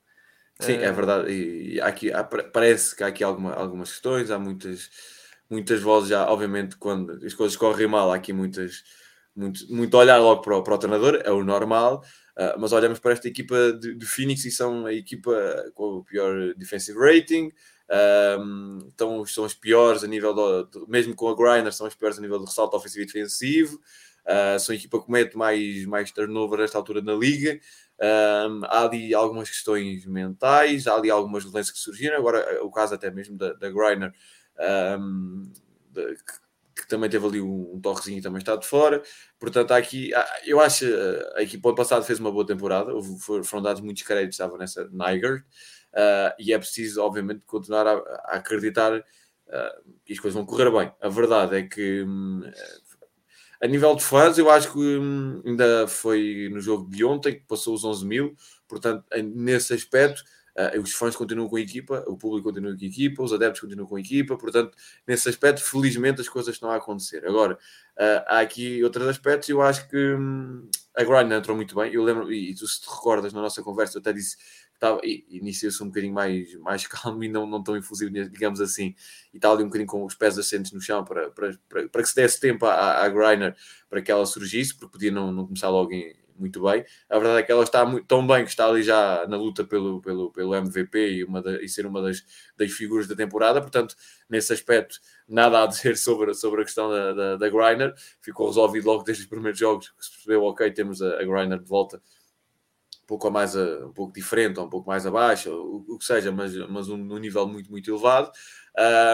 Sim, 0.60 0.74
é 0.74 0.84
eh, 0.84 0.92
verdade. 0.92 1.30
E 1.30 1.80
aqui, 1.80 2.12
há, 2.12 2.22
parece 2.24 2.94
que 2.94 3.02
há 3.02 3.08
aqui 3.08 3.24
alguma, 3.24 3.52
algumas 3.52 3.90
questões, 3.90 4.30
há 4.30 4.38
muitas, 4.38 4.90
muitas 5.48 5.80
vozes 5.80 6.10
já, 6.10 6.28
obviamente, 6.28 6.76
quando 6.76 7.12
as 7.24 7.34
coisas 7.34 7.56
correm 7.56 7.86
mal, 7.86 8.12
há 8.12 8.16
aqui 8.16 8.32
muitas, 8.32 8.84
muito, 9.34 9.60
muito 9.72 9.96
olhar 9.96 10.18
logo 10.18 10.42
para 10.42 10.56
o, 10.56 10.62
para 10.62 10.74
o 10.74 10.78
treinador, 10.78 11.20
é 11.24 11.30
o 11.30 11.42
normal, 11.42 12.04
uh, 12.36 12.58
mas 12.58 12.72
olhamos 12.72 12.98
para 12.98 13.12
esta 13.12 13.28
equipa 13.28 13.72
de, 13.72 13.94
de, 13.94 14.06
Phoenix 14.06 14.44
e 14.44 14.50
são 14.50 14.86
a 14.86 14.92
equipa 14.92 15.32
com 15.74 15.98
o 15.98 16.04
pior 16.04 16.54
defensive 16.54 16.98
rating, 16.98 17.50
um, 18.38 18.78
então 18.86 19.24
são 19.26 19.44
os 19.44 19.54
piores 19.54 20.02
a 20.02 20.06
nível 20.06 20.32
do, 20.32 20.86
mesmo 20.88 21.14
com 21.14 21.28
a 21.28 21.36
Griner, 21.36 21.72
são 21.72 21.86
os 21.86 21.94
piores 21.94 22.18
a 22.18 22.22
nível 22.22 22.38
de 22.38 22.46
ressalto 22.46 22.76
ofensivo 22.76 23.02
e 23.02 23.06
defensivo. 23.06 23.80
Uh, 24.24 24.58
são 24.58 24.72
a 24.72 24.76
equipa 24.76 24.98
que 25.00 25.06
comete 25.06 25.36
mais, 25.36 25.84
mais 25.86 26.10
turnover 26.10 26.60
nesta 26.60 26.78
altura 26.78 27.02
na 27.02 27.14
liga. 27.14 27.58
Um, 28.00 28.64
há 28.64 28.84
ali 28.84 29.14
algumas 29.14 29.48
questões 29.48 30.06
mentais, 30.06 30.86
há 30.86 30.94
ali 30.94 31.10
algumas 31.10 31.44
doenças 31.44 31.70
que 31.70 31.78
surgiram. 31.78 32.16
Agora, 32.16 32.64
o 32.64 32.70
caso 32.70 32.94
até 32.94 33.10
mesmo 33.10 33.36
da, 33.36 33.52
da 33.52 33.70
Griner, 33.70 34.12
um, 34.98 35.52
de, 35.90 36.14
que, 36.16 36.82
que, 36.82 36.88
também 36.88 37.10
teve 37.10 37.26
ali 37.26 37.40
um, 37.40 37.80
torrezinho 37.80 38.18
e 38.18 38.22
também 38.22 38.38
está 38.38 38.56
de 38.56 38.66
fora. 38.66 39.02
Portanto, 39.38 39.72
há 39.72 39.76
aqui, 39.76 40.10
eu 40.44 40.60
acho 40.60 40.84
a, 40.86 41.38
a 41.38 41.42
equipa 41.42 41.68
ano 41.68 41.76
passado 41.76 42.04
fez 42.04 42.18
uma 42.18 42.32
boa 42.32 42.46
temporada. 42.46 42.92
Foram 43.44 43.62
dados 43.62 43.80
muitos 43.80 44.02
créditos, 44.02 44.34
estava 44.34 44.56
nessa 44.58 44.88
Niger. 44.90 45.44
Uh, 45.92 46.32
e 46.38 46.52
é 46.52 46.58
preciso, 46.58 47.02
obviamente, 47.02 47.42
continuar 47.46 47.86
a, 47.86 47.92
a 48.24 48.36
acreditar 48.36 48.98
uh, 48.98 49.90
que 50.04 50.12
as 50.12 50.18
coisas 50.18 50.34
vão 50.34 50.46
correr 50.46 50.70
bem. 50.70 50.92
A 51.00 51.08
verdade 51.08 51.56
é 51.56 51.62
que 51.62 52.02
um, 52.02 52.42
a 53.62 53.66
nível 53.68 53.94
de 53.94 54.02
fãs, 54.02 54.36
eu 54.38 54.50
acho 54.50 54.72
que 54.72 54.78
hum, 54.78 55.40
ainda 55.46 55.86
foi 55.86 56.48
no 56.50 56.60
jogo 56.60 56.90
de 56.90 57.04
ontem 57.04 57.34
que 57.34 57.46
passou 57.46 57.74
os 57.74 57.84
11 57.84 58.04
mil, 58.04 58.36
portanto, 58.66 59.04
nesse 59.22 59.72
aspecto, 59.72 60.24
uh, 60.58 60.80
os 60.80 60.92
fãs 60.92 61.14
continuam 61.14 61.48
com 61.48 61.54
a 61.54 61.60
equipa, 61.60 62.04
o 62.08 62.16
público 62.16 62.48
continua 62.48 62.76
com 62.76 62.84
a 62.84 62.86
equipa, 62.88 63.22
os 63.22 63.32
adeptos 63.32 63.60
continuam 63.60 63.86
com 63.86 63.94
a 63.94 64.00
equipa, 64.00 64.36
portanto, 64.36 64.76
nesse 65.06 65.28
aspecto, 65.28 65.62
felizmente 65.62 66.20
as 66.20 66.28
coisas 66.28 66.52
estão 66.52 66.72
a 66.72 66.76
acontecer. 66.76 67.24
Agora, 67.24 67.54
uh, 67.54 68.24
há 68.26 68.40
aqui 68.40 68.82
outros 68.82 69.06
aspectos, 69.06 69.48
eu 69.48 69.62
acho 69.62 69.88
que 69.88 69.96
hum, 69.96 70.68
a 70.96 71.04
Grind 71.04 71.30
entrou 71.30 71.56
muito 71.56 71.76
bem, 71.76 71.94
eu 71.94 72.02
lembro, 72.02 72.32
e 72.32 72.52
tu 72.56 72.66
se 72.66 72.80
te 72.80 72.90
recordas 72.90 73.32
na 73.32 73.40
nossa 73.40 73.62
conversa, 73.62 73.96
eu 73.96 74.00
até 74.00 74.12
disse 74.12 74.36
estava, 74.82 75.00
iniciou-se 75.04 75.82
um 75.82 75.86
bocadinho 75.86 76.12
mais, 76.12 76.54
mais 76.56 76.86
calmo 76.88 77.22
e 77.22 77.28
não, 77.28 77.46
não 77.46 77.62
tão 77.62 77.76
infusivo, 77.76 78.10
digamos 78.10 78.60
assim, 78.60 78.94
e 79.32 79.36
estava 79.36 79.54
ali 79.54 79.62
um 79.62 79.66
bocadinho 79.66 79.86
com 79.86 80.04
os 80.04 80.14
pés 80.14 80.36
assentes 80.36 80.72
no 80.72 80.80
chão 80.80 81.04
para, 81.04 81.30
para, 81.30 81.56
para, 81.68 81.88
para 81.88 82.02
que 82.02 82.08
se 82.08 82.16
desse 82.16 82.40
tempo 82.40 82.66
à, 82.66 83.04
à 83.04 83.08
Griner 83.08 83.54
para 83.88 84.02
que 84.02 84.10
ela 84.10 84.26
surgisse, 84.26 84.74
porque 84.74 84.92
podia 84.92 85.12
não, 85.12 85.30
não 85.30 85.46
começar 85.46 85.68
logo 85.68 85.92
em, 85.92 86.14
muito 86.36 86.62
bem. 86.62 86.84
A 87.08 87.18
verdade 87.18 87.40
é 87.40 87.42
que 87.44 87.52
ela 87.52 87.62
está 87.62 87.84
muito, 87.84 88.06
tão 88.06 88.26
bem 88.26 88.42
que 88.44 88.50
está 88.50 88.66
ali 88.66 88.82
já 88.82 89.26
na 89.28 89.36
luta 89.36 89.64
pelo, 89.64 90.00
pelo, 90.00 90.32
pelo 90.32 90.54
MVP 90.54 91.10
e, 91.12 91.24
uma 91.24 91.40
da, 91.40 91.62
e 91.62 91.68
ser 91.68 91.86
uma 91.86 92.02
das, 92.02 92.24
das 92.56 92.72
figuras 92.72 93.06
da 93.06 93.14
temporada, 93.14 93.60
portanto, 93.60 93.94
nesse 94.28 94.52
aspecto, 94.52 94.98
nada 95.28 95.62
a 95.62 95.66
dizer 95.66 95.96
sobre, 95.98 96.34
sobre 96.34 96.62
a 96.62 96.64
questão 96.64 96.90
da, 96.90 97.12
da, 97.12 97.36
da 97.36 97.48
Griner. 97.48 97.94
Ficou 98.20 98.48
resolvido 98.48 98.86
logo 98.86 99.04
desde 99.04 99.22
os 99.22 99.28
primeiros 99.28 99.58
jogos, 99.58 99.90
que 99.90 100.04
se 100.04 100.10
percebeu, 100.10 100.42
ok, 100.44 100.70
temos 100.72 101.00
a, 101.00 101.20
a 101.20 101.24
Griner 101.24 101.60
de 101.60 101.68
volta 101.68 102.02
pouco 103.06 103.30
mais 103.30 103.56
a, 103.56 103.86
um 103.86 103.92
pouco 103.92 104.12
diferente 104.12 104.58
ou 104.58 104.66
um 104.66 104.70
pouco 104.70 104.88
mais 104.88 105.06
abaixo, 105.06 105.50
o, 105.52 105.98
que 105.98 106.04
seja, 106.04 106.32
mas, 106.32 106.54
mas 106.68 106.88
um, 106.88 106.96
um 106.96 107.18
nível 107.18 107.46
muito, 107.46 107.70
muito 107.70 107.90
elevado. 107.90 108.30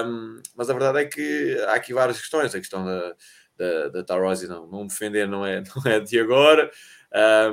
Um, 0.05 0.41
mas 0.55 0.71
a 0.71 0.73
verdade 0.73 1.01
é 1.01 1.05
que 1.05 1.59
há 1.69 1.75
aqui 1.75 1.93
várias 1.93 2.19
questões. 2.19 2.55
A 2.55 2.59
questão 2.59 2.85
da, 2.85 3.15
da, 3.57 3.89
da 3.89 4.05
Tarosi 4.05 4.47
não, 4.47 4.67
não 4.67 4.87
defender 4.87 5.27
não 5.27 5.45
é, 5.45 5.63
não 5.75 5.93
é 5.93 6.01
de 6.01 6.19
agora. 6.19 6.71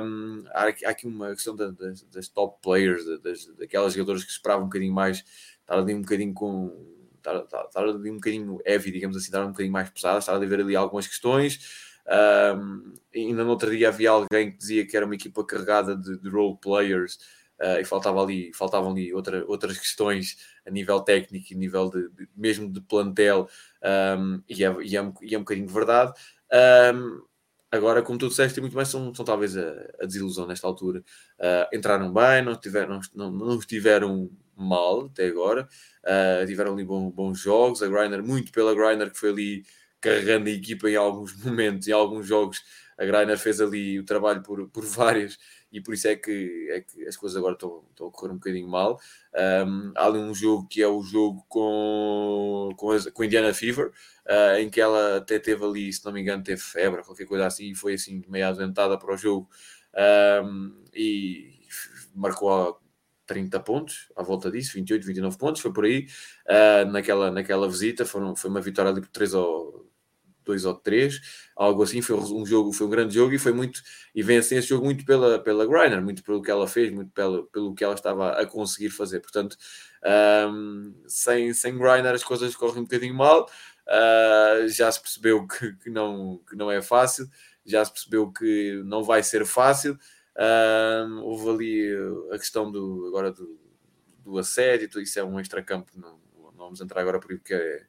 Um, 0.00 0.44
há, 0.52 0.64
aqui, 0.64 0.84
há, 0.84 0.90
aqui 0.90 1.06
uma 1.06 1.30
questão 1.30 1.56
da, 1.56 1.70
das, 1.70 2.02
das, 2.02 2.28
top 2.28 2.60
players, 2.62 3.04
das, 3.22 3.46
daquelas 3.56 3.94
jogadoras 3.94 4.22
que 4.22 4.30
esperavam 4.30 4.64
um 4.64 4.68
bocadinho 4.68 4.92
mais, 4.92 5.24
estar 5.60 5.78
ali 5.78 5.94
um 5.94 6.02
bocadinho 6.02 6.34
com. 6.34 6.94
Estar, 7.16 7.64
estar 7.64 7.82
ali 7.82 8.10
um 8.10 8.16
bocadinho 8.16 8.60
heavy, 8.64 8.92
digamos 8.92 9.16
assim, 9.16 9.26
estar 9.26 9.42
um 9.44 9.48
bocadinho 9.48 9.72
mais 9.72 9.90
pesada, 9.90 10.20
estar 10.20 10.34
a 10.34 10.38
ver 10.38 10.60
ali 10.60 10.76
algumas 10.76 11.08
questões. 11.08 11.85
Um, 12.08 12.94
ainda 13.14 13.42
no 13.42 13.50
outro 13.50 13.70
dia 13.70 13.88
havia 13.88 14.10
alguém 14.10 14.52
que 14.52 14.58
dizia 14.58 14.86
que 14.86 14.96
era 14.96 15.04
uma 15.04 15.14
equipa 15.14 15.44
carregada 15.44 15.96
de, 15.96 16.18
de 16.18 16.28
role 16.28 16.56
players 16.60 17.18
uh, 17.60 17.80
e 17.80 17.84
faltava 17.84 18.22
ali, 18.22 18.52
faltavam 18.54 18.92
ali 18.92 19.12
outra, 19.12 19.44
outras 19.46 19.78
questões 19.78 20.36
a 20.66 20.70
nível 20.70 21.00
técnico 21.00 21.46
e 21.50 21.56
nível 21.56 21.90
de, 21.90 22.08
de 22.10 22.28
mesmo 22.36 22.70
de 22.70 22.80
plantel, 22.80 23.48
um, 24.18 24.42
e, 24.48 24.64
é, 24.64 24.76
e, 24.82 24.96
é, 24.96 25.12
e, 25.22 25.34
é, 25.34 25.38
um 25.38 25.42
bocadinho 25.42 25.66
de 25.66 25.72
verdade. 25.72 26.12
Um, 26.94 27.22
agora, 27.70 28.02
como 28.02 28.18
tu 28.18 28.28
disseste, 28.28 28.60
muito 28.60 28.76
mais 28.76 28.88
são, 28.88 29.14
são 29.14 29.24
talvez 29.24 29.56
a, 29.56 29.70
a, 30.00 30.06
desilusão 30.06 30.46
nesta 30.46 30.66
altura. 30.66 31.02
Uh, 31.38 31.76
entraram 31.76 32.12
bem, 32.12 32.42
não 32.42 32.52
estiveram, 32.52 33.00
não, 33.14 33.30
não 33.30 33.58
estiveram 33.58 34.30
mal 34.56 35.06
até 35.06 35.26
agora, 35.26 35.68
uh, 36.04 36.46
tiveram 36.46 36.72
ali 36.72 36.84
bons, 36.84 37.12
bons 37.12 37.38
jogos. 37.38 37.82
A 37.82 37.88
Griner, 37.88 38.22
muito 38.22 38.52
pela 38.52 38.74
Griner, 38.74 39.10
que 39.10 39.18
foi 39.18 39.30
ali 39.30 39.64
carregando 40.00 40.48
a 40.48 40.52
equipa 40.52 40.88
em 40.90 40.96
alguns 40.96 41.34
momentos, 41.44 41.88
em 41.88 41.92
alguns 41.92 42.26
jogos. 42.26 42.62
A 42.98 43.04
Greiner 43.04 43.38
fez 43.38 43.60
ali 43.60 43.98
o 44.00 44.04
trabalho 44.04 44.42
por, 44.42 44.68
por 44.70 44.84
várias 44.86 45.38
e 45.70 45.80
por 45.80 45.92
isso 45.92 46.08
é 46.08 46.16
que, 46.16 46.68
é 46.70 46.80
que 46.80 47.06
as 47.06 47.16
coisas 47.16 47.36
agora 47.36 47.54
estão, 47.54 47.84
estão 47.90 48.06
a 48.06 48.10
correr 48.10 48.32
um 48.32 48.36
bocadinho 48.36 48.68
mal. 48.68 48.98
Um, 49.66 49.92
há 49.96 50.06
ali 50.06 50.18
um 50.18 50.34
jogo 50.34 50.66
que 50.68 50.80
é 50.80 50.88
o 50.88 51.02
jogo 51.02 51.44
com, 51.48 52.70
com, 52.76 52.92
a, 52.92 53.10
com 53.12 53.24
Indiana 53.24 53.52
Fever, 53.52 53.88
uh, 53.88 54.58
em 54.58 54.70
que 54.70 54.80
ela 54.80 55.18
até 55.18 55.38
teve 55.38 55.64
ali, 55.64 55.92
se 55.92 56.04
não 56.04 56.12
me 56.12 56.22
engano, 56.22 56.42
teve 56.42 56.60
febre, 56.62 57.02
qualquer 57.02 57.26
coisa 57.26 57.46
assim, 57.46 57.70
e 57.70 57.74
foi 57.74 57.94
assim 57.94 58.22
meio 58.28 58.46
adoentada 58.48 58.98
para 58.98 59.12
o 59.12 59.16
jogo 59.16 59.50
um, 60.44 60.82
e 60.94 61.60
marcou 62.14 62.80
30 63.26 63.60
pontos, 63.60 64.10
à 64.16 64.22
volta 64.22 64.50
disso, 64.50 64.72
28, 64.74 65.06
29 65.06 65.36
pontos, 65.36 65.60
foi 65.60 65.72
por 65.72 65.84
aí, 65.84 66.06
uh, 66.48 66.90
naquela, 66.90 67.30
naquela 67.30 67.68
visita, 67.68 68.06
foram, 68.06 68.34
foi 68.36 68.50
uma 68.50 68.60
vitória 68.60 68.92
ali 68.92 69.00
por 69.00 69.10
3 69.10 69.34
ou 69.34 69.85
2 70.46 70.64
ou 70.64 70.74
3, 70.74 71.20
algo 71.56 71.82
assim, 71.82 72.00
foi 72.00 72.16
um 72.16 72.46
jogo, 72.46 72.72
foi 72.72 72.86
um 72.86 72.90
grande 72.90 73.14
jogo 73.14 73.34
e 73.34 73.38
foi 73.38 73.52
muito, 73.52 73.82
e 74.14 74.22
vencem 74.22 74.56
esse 74.56 74.68
jogo 74.68 74.84
muito 74.84 75.04
pela, 75.04 75.38
pela 75.38 75.66
Griner, 75.66 76.00
muito 76.00 76.22
pelo 76.22 76.40
que 76.40 76.50
ela 76.50 76.66
fez, 76.68 76.92
muito 76.92 77.10
pelo, 77.12 77.46
pelo 77.48 77.74
que 77.74 77.84
ela 77.84 77.94
estava 77.94 78.30
a 78.40 78.46
conseguir 78.46 78.90
fazer, 78.90 79.20
portanto, 79.20 79.56
um, 80.52 80.94
sem, 81.06 81.52
sem 81.52 81.76
Griner 81.76 82.14
as 82.14 82.24
coisas 82.24 82.54
correm 82.54 82.80
um 82.80 82.84
bocadinho 82.84 83.14
mal, 83.14 83.48
uh, 83.88 84.68
já 84.68 84.90
se 84.90 85.00
percebeu 85.00 85.46
que, 85.46 85.72
que, 85.74 85.90
não, 85.90 86.40
que 86.48 86.56
não 86.56 86.70
é 86.70 86.80
fácil, 86.80 87.28
já 87.64 87.84
se 87.84 87.92
percebeu 87.92 88.32
que 88.32 88.80
não 88.84 89.02
vai 89.02 89.22
ser 89.22 89.44
fácil, 89.44 89.98
Um, 90.38 91.22
houve 91.22 91.48
ali 91.48 92.28
a 92.30 92.38
questão 92.38 92.70
do, 92.70 93.06
agora 93.08 93.32
do, 93.32 93.58
do 94.22 94.38
assédio, 94.38 95.00
isso 95.00 95.18
é 95.18 95.24
um 95.24 95.40
extra-campo, 95.40 95.90
não, 95.96 96.20
não, 96.36 96.52
vamos 96.56 96.80
entrar 96.80 97.00
agora 97.00 97.18
por 97.18 97.28
porque 97.28 97.54
é, 97.54 97.86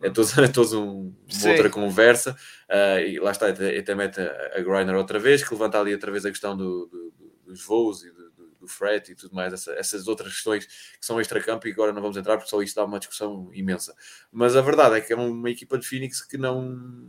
é 0.00 0.10
todo, 0.10 0.28
é 0.40 0.76
um, 0.76 1.14
uma 1.40 1.50
outra 1.50 1.70
conversa. 1.70 2.36
Uh, 2.68 3.00
e 3.06 3.18
lá 3.18 3.30
está, 3.30 3.48
até 3.48 3.94
mete 3.94 4.20
a, 4.20 4.58
a 4.58 4.60
Griner 4.60 4.94
outra 4.96 5.18
vez, 5.18 5.42
que 5.42 5.52
levanta 5.52 5.80
ali 5.80 5.92
outra 5.92 6.10
vez 6.10 6.24
a 6.24 6.30
questão 6.30 6.56
do, 6.56 6.86
do, 6.86 7.12
dos 7.46 7.64
voos 7.64 8.04
e 8.04 8.10
do, 8.10 8.30
do, 8.30 8.50
do 8.60 8.68
fret 8.68 9.10
e 9.10 9.14
tudo 9.14 9.34
mais, 9.34 9.52
essa, 9.52 9.72
essas 9.72 10.06
outras 10.06 10.32
questões 10.32 10.66
que 10.66 11.06
são 11.06 11.20
extra-campo 11.20 11.66
e 11.66 11.72
agora 11.72 11.92
não 11.92 12.02
vamos 12.02 12.16
entrar 12.16 12.36
porque 12.36 12.50
só 12.50 12.62
isso 12.62 12.74
dá 12.74 12.84
uma 12.84 12.98
discussão 12.98 13.50
imensa. 13.52 13.94
Mas 14.30 14.54
a 14.56 14.60
verdade 14.60 14.96
é 14.96 15.00
que 15.00 15.12
é 15.12 15.16
uma 15.16 15.50
equipa 15.50 15.78
de 15.78 15.86
Phoenix 15.86 16.22
que 16.22 16.36
não 16.36 17.08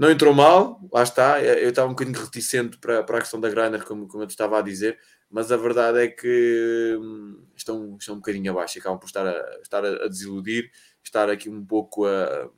não 0.00 0.10
entrou 0.10 0.32
mal, 0.32 0.80
lá 0.90 1.02
está. 1.02 1.42
Eu 1.42 1.68
estava 1.68 1.86
um 1.86 1.90
bocadinho 1.90 2.18
reticente 2.18 2.78
para, 2.78 3.02
para 3.04 3.18
a 3.18 3.20
questão 3.20 3.38
da 3.38 3.50
Griner, 3.50 3.84
como, 3.84 4.08
como 4.08 4.22
eu 4.22 4.26
te 4.26 4.30
estava 4.30 4.58
a 4.58 4.62
dizer, 4.62 4.98
mas 5.28 5.52
a 5.52 5.58
verdade 5.58 5.98
é 5.98 6.08
que 6.08 6.96
hum, 6.98 7.44
estão, 7.54 7.98
estão 8.00 8.14
um 8.14 8.18
bocadinho 8.18 8.50
abaixo 8.50 8.78
e 8.78 8.80
acabam 8.80 8.98
por 8.98 9.08
estar 9.08 9.26
a, 9.26 9.60
estar 9.62 9.84
a, 9.84 10.08
desiludir, 10.08 10.70
estar 11.04 11.28
aqui 11.30 11.48
um 11.48 11.64
pouco 11.64 12.06
a, 12.06 12.50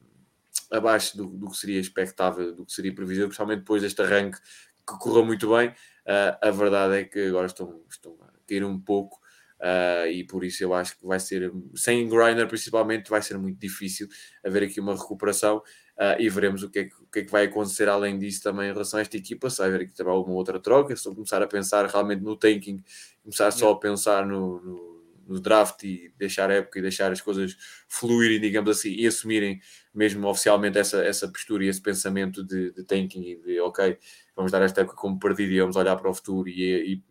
abaixo 0.70 1.16
do, 1.16 1.26
do, 1.26 1.50
que 1.50 1.56
seria 1.56 1.80
expectável, 1.80 2.54
do 2.54 2.66
que 2.66 2.72
seria 2.72 2.94
previsível, 2.94 3.28
principalmente 3.28 3.60
depois 3.60 3.82
deste 3.82 4.00
arranque 4.02 4.38
que 4.38 4.98
correu 4.98 5.24
muito 5.24 5.48
bem. 5.54 5.68
Uh, 5.68 6.36
a 6.40 6.50
verdade 6.50 6.96
é 6.96 7.04
que 7.04 7.26
agora 7.26 7.46
estão, 7.46 7.82
estão 7.88 8.16
a 8.22 8.32
cair 8.46 8.64
um 8.64 8.78
pouco. 8.80 9.20
Uh, 9.60 10.08
e 10.08 10.24
por 10.24 10.42
isso 10.42 10.64
eu 10.64 10.74
acho 10.74 10.98
que 10.98 11.06
vai 11.06 11.20
ser, 11.20 11.52
sem 11.76 12.08
Griner 12.08 12.48
principalmente, 12.48 13.08
vai 13.08 13.22
ser 13.22 13.38
muito 13.38 13.60
difícil 13.60 14.08
haver 14.44 14.64
aqui 14.64 14.80
uma 14.80 14.94
recuperação. 14.94 15.58
Uh, 15.96 16.18
e 16.18 16.28
veremos 16.28 16.62
o 16.62 16.70
que, 16.70 16.80
é 16.80 16.84
que, 16.84 16.94
o 16.94 17.06
que, 17.06 17.18
é 17.20 17.24
que, 17.24 17.30
vai 17.30 17.44
acontecer 17.44 17.88
além 17.88 18.18
disso 18.18 18.42
também 18.42 18.70
em 18.70 18.72
relação 18.72 18.98
a 18.98 19.02
esta 19.02 19.16
equipa. 19.16 19.48
Se 19.48 19.58
vai 19.58 19.68
haver 19.68 19.82
aqui 19.82 19.94
também 19.94 20.12
alguma 20.12 20.34
outra 20.34 20.58
troca, 20.58 20.96
se 20.96 21.06
eu 21.06 21.14
começar 21.14 21.40
a 21.42 21.46
pensar 21.46 21.86
realmente 21.86 22.22
no 22.22 22.34
tanking, 22.34 22.82
começar 23.22 23.50
só 23.52 23.70
a 23.70 23.78
pensar 23.78 24.26
no, 24.26 24.60
no, 24.60 24.91
no, 25.32 25.40
draft 25.40 25.82
e 25.84 26.12
deixar 26.16 26.50
a 26.50 26.54
época 26.54 26.78
e 26.78 26.82
deixar 26.82 27.10
as 27.10 27.20
coisas 27.20 27.56
fluírem, 27.88 28.40
digamos 28.40 28.78
assim, 28.78 28.90
e 28.90 29.06
assumirem 29.06 29.60
mesmo 29.94 30.26
oficialmente 30.28 30.78
essa, 30.78 31.04
essa 31.04 31.28
postura 31.28 31.64
e 31.64 31.68
esse 31.68 31.80
pensamento 31.80 32.44
de, 32.44 32.72
de 32.72 32.84
tanking 32.84 33.22
e 33.22 33.36
de 33.36 33.60
ok, 33.60 33.98
vamos 34.36 34.52
dar 34.52 34.62
esta 34.62 34.82
época 34.82 34.96
como 34.96 35.18
perdida 35.18 35.52
e 35.52 35.60
vamos 35.60 35.76
olhar 35.76 35.96
para 35.96 36.10
o 36.10 36.14
futuro 36.14 36.48
e, 36.48 37.02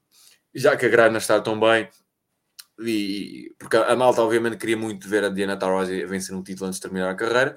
e 0.53 0.59
já 0.59 0.75
que 0.75 0.85
a 0.85 0.89
grana 0.89 1.17
está 1.17 1.39
tão 1.39 1.59
bem, 1.59 1.89
e, 2.79 3.53
porque 3.59 3.77
a 3.77 3.95
malta 3.95 4.21
obviamente 4.21 4.57
queria 4.57 4.77
muito 4.77 5.07
ver 5.07 5.23
a 5.23 5.29
Diana 5.29 5.57
Taurasi 5.57 6.05
vencer 6.05 6.35
um 6.35 6.43
título 6.43 6.67
antes 6.67 6.79
de 6.79 6.83
terminar 6.83 7.09
a 7.09 7.15
carreira, 7.15 7.55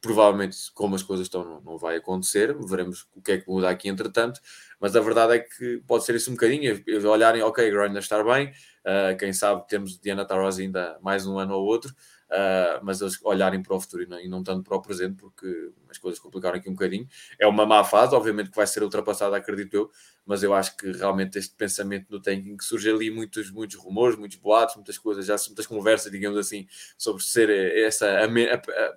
provavelmente, 0.00 0.56
como 0.72 0.94
as 0.94 1.02
coisas 1.02 1.26
estão, 1.26 1.44
não, 1.44 1.60
não, 1.60 1.78
vai 1.78 1.96
acontecer. 1.96 2.56
Veremos 2.66 3.06
o 3.14 3.20
que 3.20 3.32
é 3.32 3.38
que 3.38 3.48
muda 3.48 3.68
aqui 3.68 3.88
entretanto. 3.88 4.40
Mas 4.80 4.96
a 4.96 5.00
verdade 5.00 5.34
é 5.34 5.38
que 5.40 5.82
pode 5.86 6.04
ser 6.04 6.14
isso 6.14 6.30
um 6.30 6.34
bocadinho. 6.34 6.82
Eles 6.86 7.04
olharem, 7.04 7.42
ok, 7.42 7.70
Grinder 7.70 7.98
está 8.02 8.22
bem. 8.22 8.52
Uh, 8.80 9.16
quem 9.18 9.32
sabe 9.32 9.66
temos 9.68 9.98
Diana 9.98 10.24
Taurasi 10.24 10.62
ainda 10.62 10.98
mais 11.02 11.26
um 11.26 11.38
ano 11.38 11.54
ou 11.54 11.64
outro. 11.64 11.94
Uh, 12.30 12.78
mas 12.84 13.00
eles 13.00 13.18
olharem 13.24 13.60
para 13.60 13.74
o 13.74 13.80
futuro 13.80 14.04
e 14.04 14.06
não, 14.06 14.20
e 14.20 14.28
não, 14.28 14.40
tanto 14.40 14.62
para 14.62 14.76
o 14.76 14.80
presente, 14.80 15.16
porque 15.16 15.72
as 15.88 15.98
coisas 15.98 16.20
complicaram 16.20 16.56
aqui 16.56 16.70
um 16.70 16.74
bocadinho. 16.74 17.08
É 17.40 17.46
uma 17.46 17.66
má 17.66 17.82
fase, 17.82 18.14
obviamente 18.14 18.50
que 18.50 18.56
vai 18.56 18.68
ser 18.68 18.84
ultrapassada, 18.84 19.36
acredito 19.36 19.74
eu, 19.74 19.90
mas 20.24 20.44
eu 20.44 20.54
acho 20.54 20.76
que 20.76 20.92
realmente 20.92 21.38
este 21.38 21.56
pensamento 21.56 22.08
do 22.08 22.22
tanking 22.22 22.56
que 22.56 22.64
surge 22.64 22.88
ali 22.88 23.10
muitos, 23.10 23.50
muitos 23.50 23.76
rumores, 23.76 24.16
muitos 24.16 24.38
boatos, 24.38 24.76
muitas 24.76 24.96
coisas, 24.96 25.26
já 25.26 25.34
muitas 25.48 25.66
conversas, 25.66 26.12
digamos 26.12 26.38
assim, 26.38 26.68
sobre 26.96 27.20
ser 27.24 27.50
essa 27.50 28.06
a, 28.06 28.24
a, 28.26 28.26
a, 28.26 28.96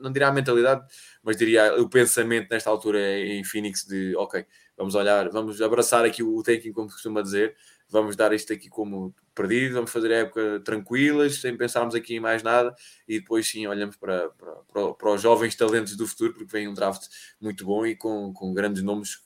não 0.00 0.12
diria 0.12 0.28
a 0.28 0.32
mentalidade, 0.32 0.84
mas 1.22 1.36
diria 1.36 1.74
o 1.80 1.88
pensamento 1.88 2.48
nesta 2.50 2.70
altura 2.70 3.00
em 3.18 3.44
Phoenix 3.44 3.84
de 3.84 4.14
ok, 4.16 4.44
vamos 4.76 4.94
olhar, 4.94 5.28
vamos 5.30 5.60
abraçar 5.60 6.04
aqui 6.04 6.22
o 6.22 6.42
taking, 6.42 6.72
como 6.72 6.88
costuma 6.88 7.22
dizer, 7.22 7.54
vamos 7.88 8.16
dar 8.16 8.32
isto 8.32 8.52
aqui 8.52 8.68
como 8.68 9.14
perdido, 9.34 9.74
vamos 9.74 9.90
fazer 9.90 10.12
a 10.12 10.16
época 10.16 10.60
tranquilas, 10.64 11.36
sem 11.36 11.56
pensarmos 11.56 11.94
aqui 11.94 12.16
em 12.16 12.20
mais 12.20 12.42
nada, 12.42 12.74
e 13.06 13.20
depois 13.20 13.48
sim 13.48 13.66
olhamos 13.66 13.96
para, 13.96 14.30
para, 14.30 14.54
para, 14.72 14.94
para 14.94 15.12
os 15.12 15.20
jovens 15.20 15.54
talentos 15.54 15.96
do 15.96 16.06
futuro, 16.06 16.32
porque 16.32 16.50
vem 16.50 16.68
um 16.68 16.74
draft 16.74 17.04
muito 17.40 17.64
bom 17.64 17.86
e 17.86 17.94
com, 17.94 18.32
com 18.32 18.52
grandes 18.54 18.82
nomes 18.82 19.18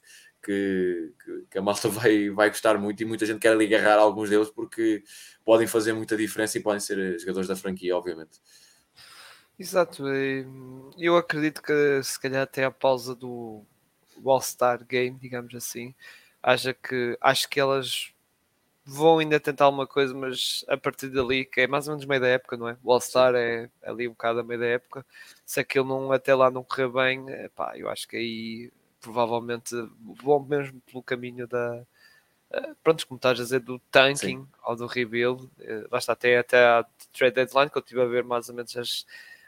que, 0.42 1.12
que, 1.25 1.46
que, 1.50 1.58
a 1.58 1.62
malta 1.62 1.88
vai, 1.90 2.30
vai 2.30 2.49
gostar 2.49 2.78
muito 2.78 3.02
e 3.02 3.06
muita 3.06 3.26
gente 3.26 3.40
quer 3.40 3.52
ali 3.52 3.66
agarrar 3.66 3.99
alguns 3.99 4.30
deles 4.30 4.50
porque 4.50 5.02
podem 5.44 5.66
fazer 5.66 5.92
muita 5.92 6.16
diferença 6.16 6.58
e 6.58 6.62
podem 6.62 6.80
ser 6.80 7.18
jogadores 7.18 7.49
da 7.49 7.56
franquia, 7.56 7.96
obviamente. 7.96 8.40
Exato, 9.58 10.04
eu 10.98 11.16
acredito 11.16 11.62
que 11.62 12.02
se 12.02 12.20
calhar 12.20 12.42
até 12.42 12.64
a 12.64 12.70
pausa 12.70 13.14
do 13.14 13.64
All-Star 14.25 14.84
Game, 14.84 15.18
digamos 15.18 15.54
assim, 15.54 15.94
haja 16.42 16.75
que 16.75 17.16
acho 17.22 17.48
que 17.48 17.58
elas 17.58 18.12
vão 18.84 19.18
ainda 19.18 19.40
tentar 19.40 19.66
alguma 19.66 19.86
coisa, 19.86 20.14
mas 20.14 20.64
a 20.68 20.76
partir 20.76 21.08
dali, 21.10 21.44
que 21.44 21.62
é 21.62 21.66
mais 21.66 21.88
ou 21.88 21.94
menos 21.94 22.06
meio 22.06 22.20
da 22.20 22.28
época, 22.28 22.56
não 22.56 22.68
é? 22.68 22.76
O 22.84 22.92
All-Star 22.92 23.34
é 23.34 23.70
ali 23.82 24.08
um 24.08 24.12
bocado 24.12 24.40
a 24.40 24.44
meio 24.44 24.60
da 24.60 24.66
época. 24.66 25.06
Se 25.46 25.60
aquilo 25.60 25.86
não, 25.86 26.12
até 26.12 26.34
lá 26.34 26.50
não 26.50 26.62
correr 26.64 26.88
bem, 26.88 27.26
pá, 27.56 27.72
eu 27.78 27.88
acho 27.88 28.06
que 28.08 28.16
aí 28.16 28.72
provavelmente 29.00 29.75
vão 30.22 30.40
mesmo 30.40 30.80
pelo 30.82 31.02
caminho 31.02 31.46
da. 31.48 31.82
Eh, 32.52 32.75
pronto, 32.84 33.06
como 33.06 33.18
estás 33.18 33.40
a 33.40 33.42
dizer, 33.44 33.60
do 33.60 33.78
tanking 33.90 34.16
Sim. 34.16 34.48
ou 34.64 34.76
do 34.76 34.86
rebuild, 34.86 35.50
eh, 35.60 35.86
lá 35.90 35.98
está 35.98 36.12
até, 36.12 36.38
até 36.38 36.58
a 36.64 36.86
trade 37.12 37.34
deadline, 37.36 37.70
que 37.70 37.78
eu 37.78 37.82
estive 37.82 38.02
a 38.02 38.06
ver 38.06 38.25
mais 38.25 38.48
ou 38.48 38.54
menos 38.54 38.76
as, 38.76 39.06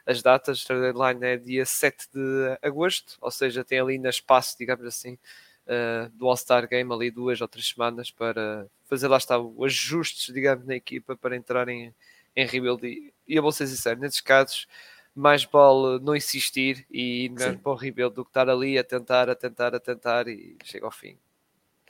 as 0.09 0.23
datas, 0.23 0.65
a 0.71 0.75
deadline 0.75 1.23
é 1.23 1.37
dia 1.37 1.67
7 1.67 2.09
de 2.15 2.59
agosto, 2.63 3.19
ou 3.21 3.31
seja, 3.31 3.63
tem 3.63 3.79
ali 3.79 3.99
na 3.99 4.09
espaço, 4.09 4.57
digamos 4.59 4.87
assim, 4.87 5.19
uh, 5.67 6.09
do 6.15 6.27
All-Star 6.27 6.67
Game, 6.67 6.91
ali 6.91 7.11
duas 7.11 7.43
ou 7.43 7.47
três 7.47 7.69
semanas 7.69 8.11
para 8.11 8.67
fazer 8.87 9.07
lá 9.07 9.19
está 9.19 9.39
os 9.39 9.67
ajustes, 9.67 10.33
digamos, 10.33 10.65
na 10.65 10.75
equipa 10.75 11.15
para 11.15 11.37
entrar 11.37 11.69
em, 11.69 11.95
em 12.35 12.47
rebuild. 12.47 12.87
E, 12.87 13.13
e 13.29 13.37
eu 13.37 13.43
vou 13.43 13.53
ser 13.53 13.67
sincero, 13.67 14.01
nesses 14.01 14.23
casos, 14.23 14.67
mais 15.15 15.45
vale 15.45 15.99
não 16.01 16.17
insistir 16.17 16.87
e 16.91 17.27
ir 17.27 17.29
mesmo 17.29 17.59
para 17.59 17.73
o 17.73 17.75
rebuild 17.75 18.15
do 18.15 18.25
que 18.25 18.31
estar 18.31 18.49
ali 18.49 18.79
a 18.79 18.85
tentar, 18.85 19.29
a 19.29 19.35
tentar, 19.35 19.75
a 19.75 19.81
tentar 19.81 20.27
e 20.27 20.57
chega 20.65 20.87
ao 20.87 20.91
fim. 20.91 21.19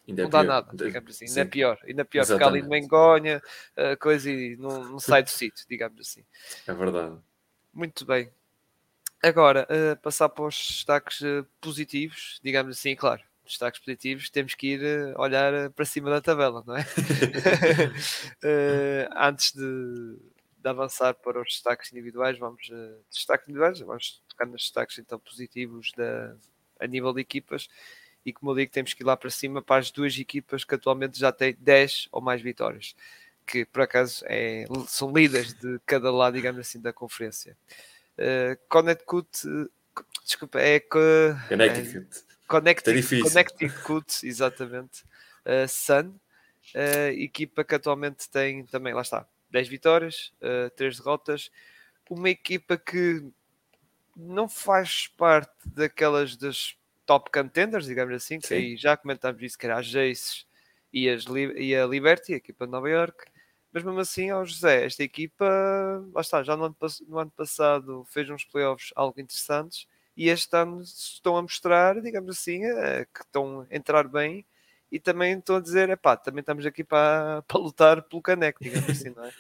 Ainda 0.09 0.25
não 0.25 0.31
dá 0.31 0.41
pior. 0.41 0.49
nada, 0.49 0.87
digamos 0.87 1.15
assim, 1.15 1.27
ainda 1.29 1.41
é 1.43 1.45
pior, 1.45 1.79
ainda 1.87 2.03
é 2.03 2.05
pior 2.05 2.23
Exatamente. 2.23 2.63
ficar 2.63 2.67
ali 2.67 2.81
de 2.81 2.85
engonha, 2.85 3.43
uh, 3.77 3.97
coisa 4.01 4.29
e 4.29 4.57
não, 4.57 4.83
não 4.83 4.99
sai 4.99 5.23
do 5.23 5.31
sítio, 5.31 5.65
digamos 5.69 6.01
assim. 6.01 6.25
É 6.67 6.75
verdade. 6.75 7.17
Muito 7.73 8.05
bem. 8.05 8.31
Agora, 9.23 9.67
uh, 9.69 9.97
passar 10.01 10.29
para 10.29 10.45
os 10.45 10.55
destaques 10.57 11.21
uh, 11.23 11.45
positivos, 11.61 12.39
digamos 12.43 12.79
assim, 12.79 12.95
claro, 12.95 13.21
destaques 13.45 13.81
positivos, 13.81 14.31
temos 14.31 14.55
que 14.55 14.75
ir 14.75 14.81
uh, 14.81 15.21
olhar 15.21 15.71
para 15.71 15.85
cima 15.85 16.09
da 16.09 16.21
tabela, 16.21 16.63
não 16.65 16.77
é? 16.77 16.85
antes 19.17 19.53
de, 19.53 20.17
de, 20.59 20.69
avançar 20.69 21.15
para 21.15 21.41
os 21.41 21.49
destaques 21.49 21.91
individuais, 21.93 22.39
vamos 22.39 22.71
destaques 23.11 23.49
individuais, 23.49 23.81
vamos 23.81 24.23
tocar 24.29 24.47
nos 24.47 24.63
destaques 24.63 24.99
então 24.99 25.19
positivos 25.19 25.91
da, 25.97 26.37
a 26.79 26.87
nível 26.87 27.13
de 27.13 27.21
equipas. 27.21 27.69
E 28.25 28.33
como 28.33 28.53
eu 28.53 28.57
digo, 28.57 28.71
temos 28.71 28.95
que 28.95 29.03
ir 29.03 29.07
lá 29.07 29.17
para 29.17 29.31
cima 29.31 29.61
para 29.63 29.81
as 29.81 29.91
duas 29.91 30.17
equipas 30.17 30.63
que 30.63 30.75
atualmente 30.77 31.19
já 31.19 31.33
têm 31.33 31.57
10 31.59 32.09
ou 32.13 32.21
mais 32.21 32.41
vitórias 32.41 32.95
que 33.49 33.65
por 33.65 33.81
acaso 33.83 34.23
é, 34.27 34.67
são 34.87 35.11
líderes 35.11 35.55
de 35.55 35.81
cada 35.87 36.13
lado, 36.13 36.35
digamos 36.35 36.61
assim, 36.61 36.79
da 36.79 36.93
conferência. 36.93 37.57
Uh, 38.19 38.59
Connecticut, 38.69 39.29
desculpa, 40.23 40.61
é, 40.61 40.79
Connecticut. 40.81 42.19
É, 42.19 42.47
Connecticut, 42.47 43.23
Connecticut, 43.23 44.27
exatamente. 44.27 45.03
Uh, 45.47 45.67
Sun, 45.67 46.09
uh, 46.75 47.11
equipa 47.17 47.65
que 47.65 47.75
atualmente 47.75 48.29
tem 48.29 48.67
também, 48.67 48.93
lá 48.93 49.01
está, 49.01 49.27
10 49.51 49.69
vitórias, 49.69 50.33
uh, 50.43 50.69
3 50.77 50.99
derrotas. 50.99 51.51
Uma 52.11 52.29
equipa 52.29 52.77
que 52.77 53.25
não 54.15 54.49
faz 54.49 55.07
parte 55.07 55.53
daquelas 55.65 56.37
das 56.37 56.77
top 57.07 57.31
contenders, 57.31 57.87
digamos 57.87 58.15
assim, 58.15 58.39
que 58.41 58.53
aí 58.53 58.77
já 58.77 58.97
comentámos 58.97 59.43
isso, 59.43 59.59
que 59.59 59.65
era 59.65 59.79
as 59.79 59.87
Jaces 59.87 60.47
e, 60.93 61.09
as, 61.09 61.25
e 61.57 61.75
a 61.75 61.87
Liberty, 61.87 62.35
a 62.35 62.37
equipa 62.37 62.67
de 62.67 62.73
Nova 62.73 62.91
York. 62.91 63.25
Mas 63.73 63.85
mesmo 63.85 64.01
assim, 64.01 64.31
ó 64.33 64.45
José, 64.45 64.85
esta 64.87 65.03
equipa, 65.03 65.45
lá 66.13 66.21
está, 66.21 66.43
já 66.43 66.57
no 66.57 66.65
ano, 66.65 66.77
no 67.07 67.19
ano 67.19 67.31
passado 67.31 68.05
fez 68.11 68.29
uns 68.31 68.45
playoffs 68.45 68.91
algo 68.97 69.21
interessantes 69.21 69.87
e 70.17 70.29
este 70.29 70.57
ano 70.57 70.81
estão 70.83 71.37
a 71.37 71.43
mostrar, 71.43 72.01
digamos 72.01 72.31
assim, 72.37 72.65
é, 72.65 73.05
que 73.05 73.21
estão 73.21 73.67
a 73.71 73.77
entrar 73.77 74.09
bem 74.09 74.45
e 74.91 74.99
também 74.99 75.39
estão 75.39 75.57
a 75.57 75.61
dizer, 75.61 75.91
é 75.91 75.97
pá, 75.97 76.17
também 76.17 76.41
estamos 76.41 76.65
aqui 76.65 76.83
para, 76.83 77.43
para 77.47 77.61
lutar 77.61 78.03
pelo 78.03 78.23
caneco, 78.23 78.63
digamos 78.63 78.89
assim, 78.89 79.11
não 79.11 79.25
é? 79.25 79.33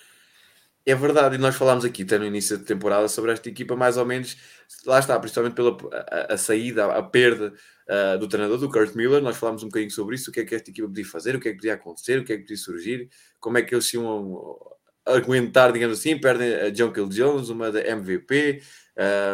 É 0.88 0.94
verdade, 0.94 1.34
e 1.34 1.38
nós 1.38 1.54
falámos 1.54 1.84
aqui 1.84 2.02
até 2.02 2.18
no 2.18 2.24
início 2.24 2.56
da 2.56 2.64
temporada 2.64 3.06
sobre 3.08 3.30
esta 3.30 3.46
equipa, 3.46 3.76
mais 3.76 3.98
ou 3.98 4.06
menos, 4.06 4.38
lá 4.86 4.98
está, 4.98 5.20
principalmente 5.20 5.52
pela 5.52 5.76
a, 5.92 6.32
a 6.32 6.38
saída, 6.38 6.86
a, 6.86 7.02
perda 7.02 7.52
uh, 7.86 8.18
do 8.18 8.26
treinador, 8.26 8.56
do 8.56 8.70
Kurt 8.70 8.94
Miller. 8.94 9.20
Nós 9.20 9.36
falámos 9.36 9.62
um 9.62 9.66
bocadinho 9.66 9.90
sobre 9.90 10.14
isso, 10.14 10.30
o 10.30 10.32
que 10.32 10.40
é 10.40 10.46
que 10.46 10.54
esta 10.54 10.70
equipa 10.70 10.88
podia 10.88 11.04
fazer, 11.04 11.36
o 11.36 11.40
que 11.40 11.48
é 11.48 11.50
que 11.50 11.58
podia 11.58 11.74
acontecer, 11.74 12.18
o 12.18 12.24
que 12.24 12.32
é 12.32 12.36
que 12.36 12.42
podia 12.44 12.56
surgir, 12.56 13.10
como 13.38 13.58
é 13.58 13.62
que 13.62 13.74
eles 13.74 13.92
iam 13.92 14.58
aguentar, 15.04 15.72
digamos 15.72 15.98
assim. 15.98 16.18
Perdem 16.18 16.54
a 16.54 16.70
John 16.70 16.90
Kill 16.90 17.10
Jones, 17.10 17.50
uma 17.50 17.70
da 17.70 17.80
MVP, 17.86 18.62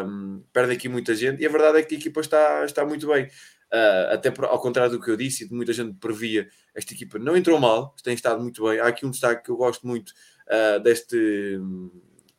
um, 0.08 0.42
perdem 0.52 0.76
aqui 0.76 0.88
muita 0.88 1.14
gente, 1.14 1.40
e 1.40 1.46
a 1.46 1.48
verdade 1.48 1.78
é 1.78 1.82
que 1.84 1.94
a 1.94 1.98
equipa 1.98 2.20
está, 2.20 2.64
está 2.64 2.84
muito 2.84 3.06
bem. 3.06 3.28
Uh, 3.74 4.14
até 4.14 4.32
ao 4.46 4.60
contrário 4.60 4.92
do 4.92 5.00
que 5.00 5.10
eu 5.10 5.16
disse 5.16 5.44
e 5.44 5.48
de 5.48 5.54
muita 5.54 5.72
gente 5.72 5.94
previa, 5.98 6.48
esta 6.74 6.94
equipa 6.94 7.18
não 7.18 7.36
entrou 7.36 7.58
mal, 7.58 7.94
tem 8.02 8.14
estado 8.14 8.40
muito 8.40 8.62
bem. 8.64 8.78
Há 8.78 8.86
aqui 8.86 9.04
um 9.04 9.10
destaque 9.10 9.44
que 9.44 9.50
eu 9.50 9.56
gosto 9.56 9.86
muito 9.86 10.10
uh, 10.46 10.80
deste 10.80 11.58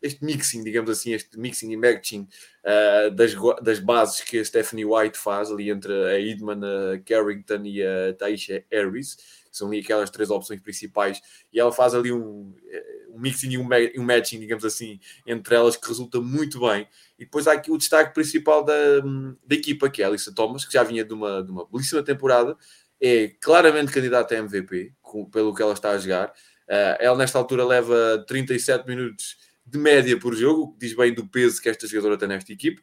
este 0.01 0.23
mixing, 0.23 0.63
digamos 0.63 0.91
assim, 0.91 1.13
este 1.13 1.37
mixing 1.39 1.71
e 1.71 1.77
matching 1.77 2.27
uh, 2.63 3.09
das, 3.11 3.33
das 3.63 3.79
bases 3.79 4.21
que 4.21 4.37
a 4.37 4.45
Stephanie 4.45 4.85
White 4.85 5.17
faz 5.17 5.49
ali 5.49 5.71
entre 5.71 5.91
a 5.91 6.19
Edman, 6.19 6.61
a 6.63 6.99
Carrington 6.99 7.63
e 7.63 7.81
a 7.81 8.13
Taisha 8.13 8.63
Harris, 8.71 9.17
são 9.57 9.67
ali 9.67 9.79
aquelas 9.79 10.09
três 10.09 10.29
opções 10.29 10.59
principais, 10.59 11.21
e 11.51 11.59
ela 11.59 11.71
faz 11.71 11.93
ali 11.93 12.12
um, 12.12 12.55
eh, 12.67 13.05
um 13.09 13.19
mixing 13.19 13.51
e 13.51 13.57
um, 13.57 13.67
um 13.97 14.03
matching, 14.03 14.39
digamos 14.39 14.65
assim, 14.65 15.00
entre 15.25 15.55
elas 15.55 15.77
que 15.77 15.88
resulta 15.88 16.19
muito 16.19 16.59
bem. 16.59 16.88
E 17.17 17.25
depois 17.25 17.47
há 17.47 17.53
aqui 17.53 17.71
o 17.71 17.77
destaque 17.77 18.13
principal 18.13 18.63
da, 18.63 18.74
da 19.45 19.55
equipa, 19.55 19.89
que 19.89 20.01
é 20.01 20.05
a 20.05 20.09
Alissa 20.09 20.33
Thomas, 20.33 20.65
que 20.65 20.74
já 20.74 20.83
vinha 20.83 21.03
de 21.03 21.13
uma, 21.13 21.43
de 21.43 21.51
uma 21.51 21.65
belíssima 21.65 22.03
temporada, 22.03 22.57
é 23.01 23.29
claramente 23.41 23.91
candidata 23.91 24.35
a 24.35 24.38
MVP, 24.39 24.93
com, 25.01 25.25
pelo 25.25 25.53
que 25.53 25.62
ela 25.62 25.74
está 25.74 25.91
a 25.91 25.97
jogar. 25.97 26.29
Uh, 26.67 26.97
ela, 27.00 27.17
nesta 27.17 27.38
altura, 27.38 27.65
leva 27.65 28.24
37 28.27 28.88
minutos 28.88 29.38
de 29.65 29.77
média 29.77 30.17
por 30.19 30.35
jogo, 30.35 30.63
o 30.63 30.71
que 30.74 30.79
diz 30.79 30.95
bem 30.95 31.13
do 31.13 31.27
peso 31.27 31.62
que 31.62 31.69
esta 31.69 31.88
jogadora 31.88 32.17
tem 32.17 32.27
nesta 32.27 32.51
equipe. 32.51 32.81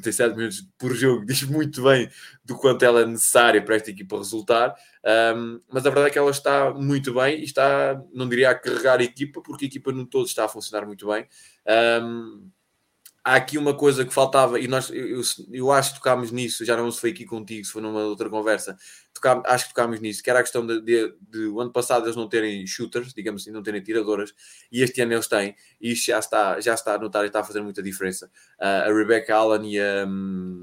37 0.00 0.36
minutos 0.36 0.68
por 0.78 0.94
jogo 0.94 1.24
diz 1.26 1.42
muito 1.42 1.82
bem 1.82 2.08
do 2.44 2.56
quanto 2.56 2.84
ela 2.84 3.02
é 3.02 3.06
necessária 3.06 3.62
para 3.62 3.76
esta 3.76 3.90
equipa 3.90 4.16
resultar. 4.16 4.74
Um, 5.36 5.60
mas 5.70 5.86
a 5.86 5.90
verdade 5.90 6.08
é 6.08 6.10
que 6.10 6.18
ela 6.18 6.30
está 6.30 6.72
muito 6.72 7.14
bem 7.14 7.40
e 7.40 7.44
está, 7.44 8.00
não 8.12 8.28
diria 8.28 8.50
a 8.50 8.54
carregar 8.54 9.00
a 9.00 9.04
equipa, 9.04 9.40
porque 9.42 9.64
a 9.64 9.68
equipa 9.68 9.92
no 9.92 10.06
todo 10.06 10.26
está 10.26 10.44
a 10.44 10.48
funcionar 10.48 10.86
muito 10.86 11.06
bem. 11.06 11.26
Um, 12.02 12.50
há 13.24 13.36
aqui 13.36 13.56
uma 13.56 13.74
coisa 13.74 14.04
que 14.04 14.12
faltava, 14.12 14.60
e 14.60 14.68
nós, 14.68 14.90
eu, 14.90 15.22
eu 15.50 15.72
acho 15.72 15.94
que 15.94 15.98
tocámos 15.98 16.30
nisso, 16.30 16.64
já 16.64 16.76
não 16.76 16.90
se 16.90 17.00
foi 17.00 17.10
aqui 17.10 17.24
contigo, 17.24 17.64
se 17.64 17.72
foi 17.72 17.80
numa 17.80 18.02
outra 18.02 18.28
conversa, 18.28 18.76
acho 19.46 19.68
que 19.68 19.74
tocámos 19.74 19.98
nisso, 20.00 20.22
que 20.22 20.28
era 20.28 20.40
a 20.40 20.42
questão 20.42 20.66
de, 20.66 20.80
de, 20.82 21.14
de, 21.30 21.46
o 21.46 21.60
ano 21.60 21.72
passado 21.72 22.04
eles 22.04 22.16
não 22.16 22.28
terem 22.28 22.66
shooters, 22.66 23.14
digamos 23.14 23.42
assim, 23.42 23.50
não 23.50 23.62
terem 23.62 23.82
tiradoras, 23.82 24.34
e 24.70 24.82
este 24.82 25.00
ano 25.00 25.14
eles 25.14 25.26
têm, 25.26 25.56
e 25.80 25.92
isto 25.92 26.06
já 26.06 26.18
está, 26.18 26.60
já 26.60 26.74
está 26.74 26.94
a 26.94 26.98
notar 26.98 27.24
e 27.24 27.28
está 27.28 27.40
a 27.40 27.44
fazer 27.44 27.62
muita 27.62 27.82
diferença. 27.82 28.26
Uh, 28.60 28.90
a 28.90 28.92
Rebecca 28.92 29.34
Allen 29.34 29.72
e 29.72 29.80
a. 29.80 30.04
Um, 30.06 30.62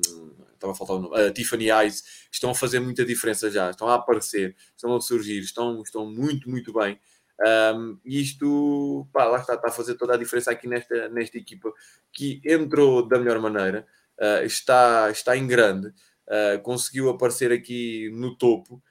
estava 0.53 0.73
a 0.73 0.75
faltar 0.75 0.95
o 0.97 0.99
nome, 0.99 1.31
Tiffany 1.31 1.71
Eyes 1.71 2.03
estão 2.31 2.51
a 2.51 2.55
fazer 2.55 2.79
muita 2.79 3.03
diferença 3.03 3.49
já, 3.49 3.71
estão 3.71 3.87
a 3.87 3.95
aparecer, 3.95 4.55
estão 4.75 4.95
a 4.95 5.01
surgir, 5.01 5.39
estão, 5.39 5.81
estão 5.81 6.05
muito, 6.05 6.47
muito 6.47 6.71
bem. 6.71 6.99
Um, 7.41 7.99
e 8.05 8.21
isto, 8.21 9.07
pá, 9.11 9.25
lá 9.25 9.39
está, 9.39 9.55
está 9.55 9.69
a 9.69 9.71
fazer 9.71 9.95
toda 9.95 10.13
a 10.13 10.17
diferença 10.17 10.51
aqui 10.51 10.67
nesta, 10.67 11.09
nesta 11.09 11.37
equipa 11.37 11.73
que 12.13 12.39
entrou 12.45 13.07
da 13.07 13.17
melhor 13.17 13.39
maneira, 13.39 13.87
uh, 14.19 14.45
está, 14.45 15.09
está 15.09 15.35
em 15.35 15.47
grande, 15.47 15.87
uh, 15.87 16.61
conseguiu 16.61 17.09
aparecer 17.09 17.51
aqui 17.51 18.11
no 18.13 18.37
topo, 18.37 18.81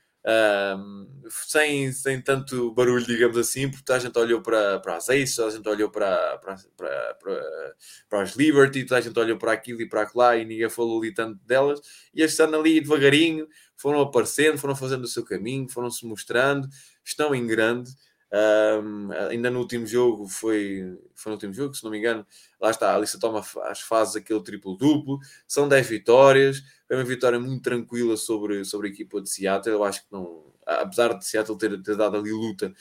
sem, 1.31 1.91
sem 1.93 2.21
tanto 2.21 2.73
barulho, 2.73 3.07
digamos 3.07 3.39
assim, 3.39 3.71
porque 3.71 3.91
a 3.91 3.99
gente 3.99 4.19
olhou 4.19 4.43
para, 4.43 4.79
para 4.79 4.97
as 4.97 5.09
Ace, 5.09 5.41
a 5.41 5.49
gente 5.49 5.67
olhou 5.67 5.91
para, 5.91 6.37
para, 6.39 6.57
para, 6.77 7.15
para, 7.15 7.75
para 8.07 8.23
as 8.23 8.37
Liberty, 8.37 8.87
a 8.91 9.01
gente 9.01 9.19
olhou 9.19 9.39
para 9.39 9.53
aquilo 9.53 9.81
e 9.81 9.89
para 9.89 10.11
lá 10.15 10.37
e 10.37 10.45
ninguém 10.45 10.69
falou 10.69 11.01
ali 11.01 11.15
tanto 11.15 11.39
delas, 11.47 11.81
e 12.13 12.23
este 12.23 12.43
ano 12.43 12.59
ali 12.59 12.83
devagarinho 12.83 13.49
foram 13.79 14.03
aparecendo, 14.03 14.59
foram 14.59 14.77
fazendo 14.77 15.05
o 15.05 15.09
seu 15.09 15.25
caminho, 15.25 15.71
foram 15.71 15.91
se 15.91 16.05
mostrando, 16.05 16.69
estão 17.03 17.35
em 17.35 17.47
grande. 17.47 17.91
Um, 18.33 19.11
ainda 19.29 19.51
no 19.51 19.59
último 19.59 19.85
jogo 19.87 20.29
foi, 20.29 20.97
foi 21.17 21.31
no 21.31 21.35
último 21.35 21.53
jogo, 21.53 21.75
se 21.75 21.83
não 21.83 21.91
me 21.91 21.99
engano, 21.99 22.25
lá 22.61 22.71
está, 22.71 22.93
a 22.93 22.95
Alissa 22.95 23.19
toma 23.19 23.45
as 23.65 23.81
fases 23.81 24.15
aquele 24.15 24.41
triplo-duplo, 24.41 25.19
são 25.49 25.69
10 25.69 25.89
vitórias, 25.89 26.63
foi 26.87 26.97
uma 26.97 27.05
vitória 27.05 27.41
muito 27.41 27.63
tranquila 27.63 28.17
sobre, 28.17 28.65
sobre 28.65 28.89
a 28.89 28.91
equipa 28.91 29.21
de 29.21 29.29
Seattle, 29.29 29.75
eu 29.75 29.83
acho 29.83 30.03
que 30.03 30.13
não, 30.13 30.45
apesar 30.65 31.15
de 31.15 31.27
Seattle 31.27 31.59
ter, 31.59 31.83
ter 31.83 31.97
dado 31.97 32.17
ali 32.17 32.31
luta, 32.31 32.73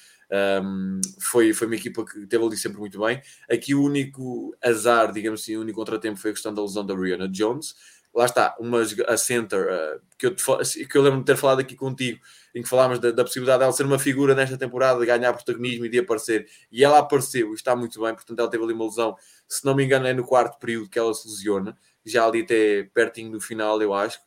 um, 0.64 1.02
foi, 1.20 1.54
foi 1.54 1.66
uma 1.66 1.76
equipa 1.76 2.06
que 2.06 2.28
teve 2.28 2.44
ali 2.44 2.56
sempre 2.56 2.78
muito 2.78 3.00
bem. 3.00 3.20
Aqui 3.50 3.74
o 3.74 3.84
único 3.84 4.56
azar, 4.64 5.12
digamos 5.12 5.42
assim, 5.42 5.58
o 5.58 5.62
único 5.62 5.80
contratempo 5.80 6.20
foi 6.20 6.32
a 6.32 6.34
questão 6.34 6.54
da 6.54 6.62
lesão 6.62 6.86
da 6.86 6.96
Rihanna 6.96 7.28
Jones, 7.28 7.76
lá 8.14 8.26
está, 8.26 8.56
uma, 8.60 8.82
a 9.08 9.18
center, 9.18 9.68
uh, 9.68 10.02
que, 10.18 10.26
eu 10.26 10.36
te, 10.36 10.44
que 10.88 10.98
eu 10.98 11.02
lembro 11.02 11.20
de 11.20 11.26
ter 11.26 11.38
falado 11.38 11.60
aqui 11.60 11.76
contigo, 11.76 12.20
em 12.54 12.62
que 12.62 12.70
falámos 12.70 13.00
da, 13.00 13.12
da, 13.12 13.24
possibilidade 13.24 13.60
dela 13.60 13.72
ser 13.72 13.86
uma 13.86 14.00
figura 14.00 14.34
nesta 14.34 14.58
temporada, 14.58 15.00
de 15.00 15.06
ganhar 15.06 15.34
protagonismo 15.34 15.86
e 15.86 15.90
de 15.90 16.00
aparecer, 16.00 16.48
e 16.72 16.84
ela 16.84 17.00
apareceu 17.00 17.52
e 17.52 17.54
está 17.54 17.76
muito 17.76 18.02
bem, 18.02 18.14
portanto 18.14 18.40
ela 18.40 18.50
teve 18.50 18.64
ali 18.64 18.74
uma 18.74 18.86
lesão, 18.86 19.16
se 19.48 19.64
não 19.64 19.76
me 19.76 19.84
engano 19.84 20.08
é 20.08 20.14
no 20.14 20.26
quarto 20.26 20.60
período 20.60 20.90
que 20.90 20.98
ela 20.98 21.14
se 21.14 21.28
lesiona, 21.28 21.78
já 22.06 22.26
ali 22.26 22.42
até 22.42 22.84
pertinho 22.94 23.32
do 23.32 23.40
final 23.40 23.80
eu 23.82 23.94
acho, 23.94 24.20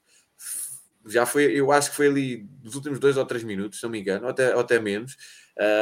já 1.07 1.27
foi, 1.27 1.45
eu 1.53 1.73
acho 1.73 1.90
que 1.90 1.97
foi 1.97 2.07
ali 2.07 2.37
dos 2.37 2.77
últimos 2.77 3.01
dois 3.01 3.16
ou 3.16 3.27
três 3.27 3.42
minutos, 3.42 3.81
se 3.81 3.85
não 3.85 3.90
me 3.90 4.01
engano, 4.01 4.25
ou 4.25 4.31
até, 4.31 4.55
ou 4.55 4.61
até 4.61 4.79
menos, 4.79 5.16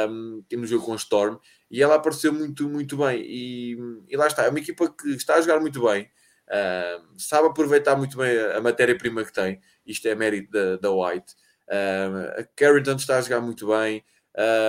um, 0.09 0.43
no 0.51 0.65
jogo 0.65 0.85
com 0.85 0.93
o 0.93 0.95
Storm, 0.95 1.37
e 1.69 1.81
ela 1.81 1.95
apareceu 1.95 2.33
muito, 2.33 2.67
muito 2.67 2.97
bem, 2.97 3.21
e, 3.23 3.77
e 4.09 4.17
lá 4.17 4.25
está, 4.25 4.43
é 4.43 4.49
uma 4.49 4.59
equipa 4.59 4.91
que 4.91 5.09
está 5.09 5.35
a 5.35 5.41
jogar 5.41 5.59
muito 5.59 5.83
bem, 5.83 6.09
Uh, 6.51 7.01
sabe 7.17 7.47
aproveitar 7.47 7.95
muito 7.95 8.17
bem 8.17 8.37
a, 8.37 8.57
a 8.57 8.61
matéria-prima 8.61 9.23
que 9.23 9.31
tem. 9.31 9.61
Isto 9.85 10.09
é 10.09 10.15
mérito 10.15 10.51
da, 10.51 10.75
da 10.75 10.91
White. 10.91 11.33
Uh, 11.67 12.41
a 12.41 12.43
Carrington 12.55 12.95
está 12.95 13.17
a 13.17 13.21
jogar 13.21 13.39
muito 13.39 13.67
bem. 13.67 14.03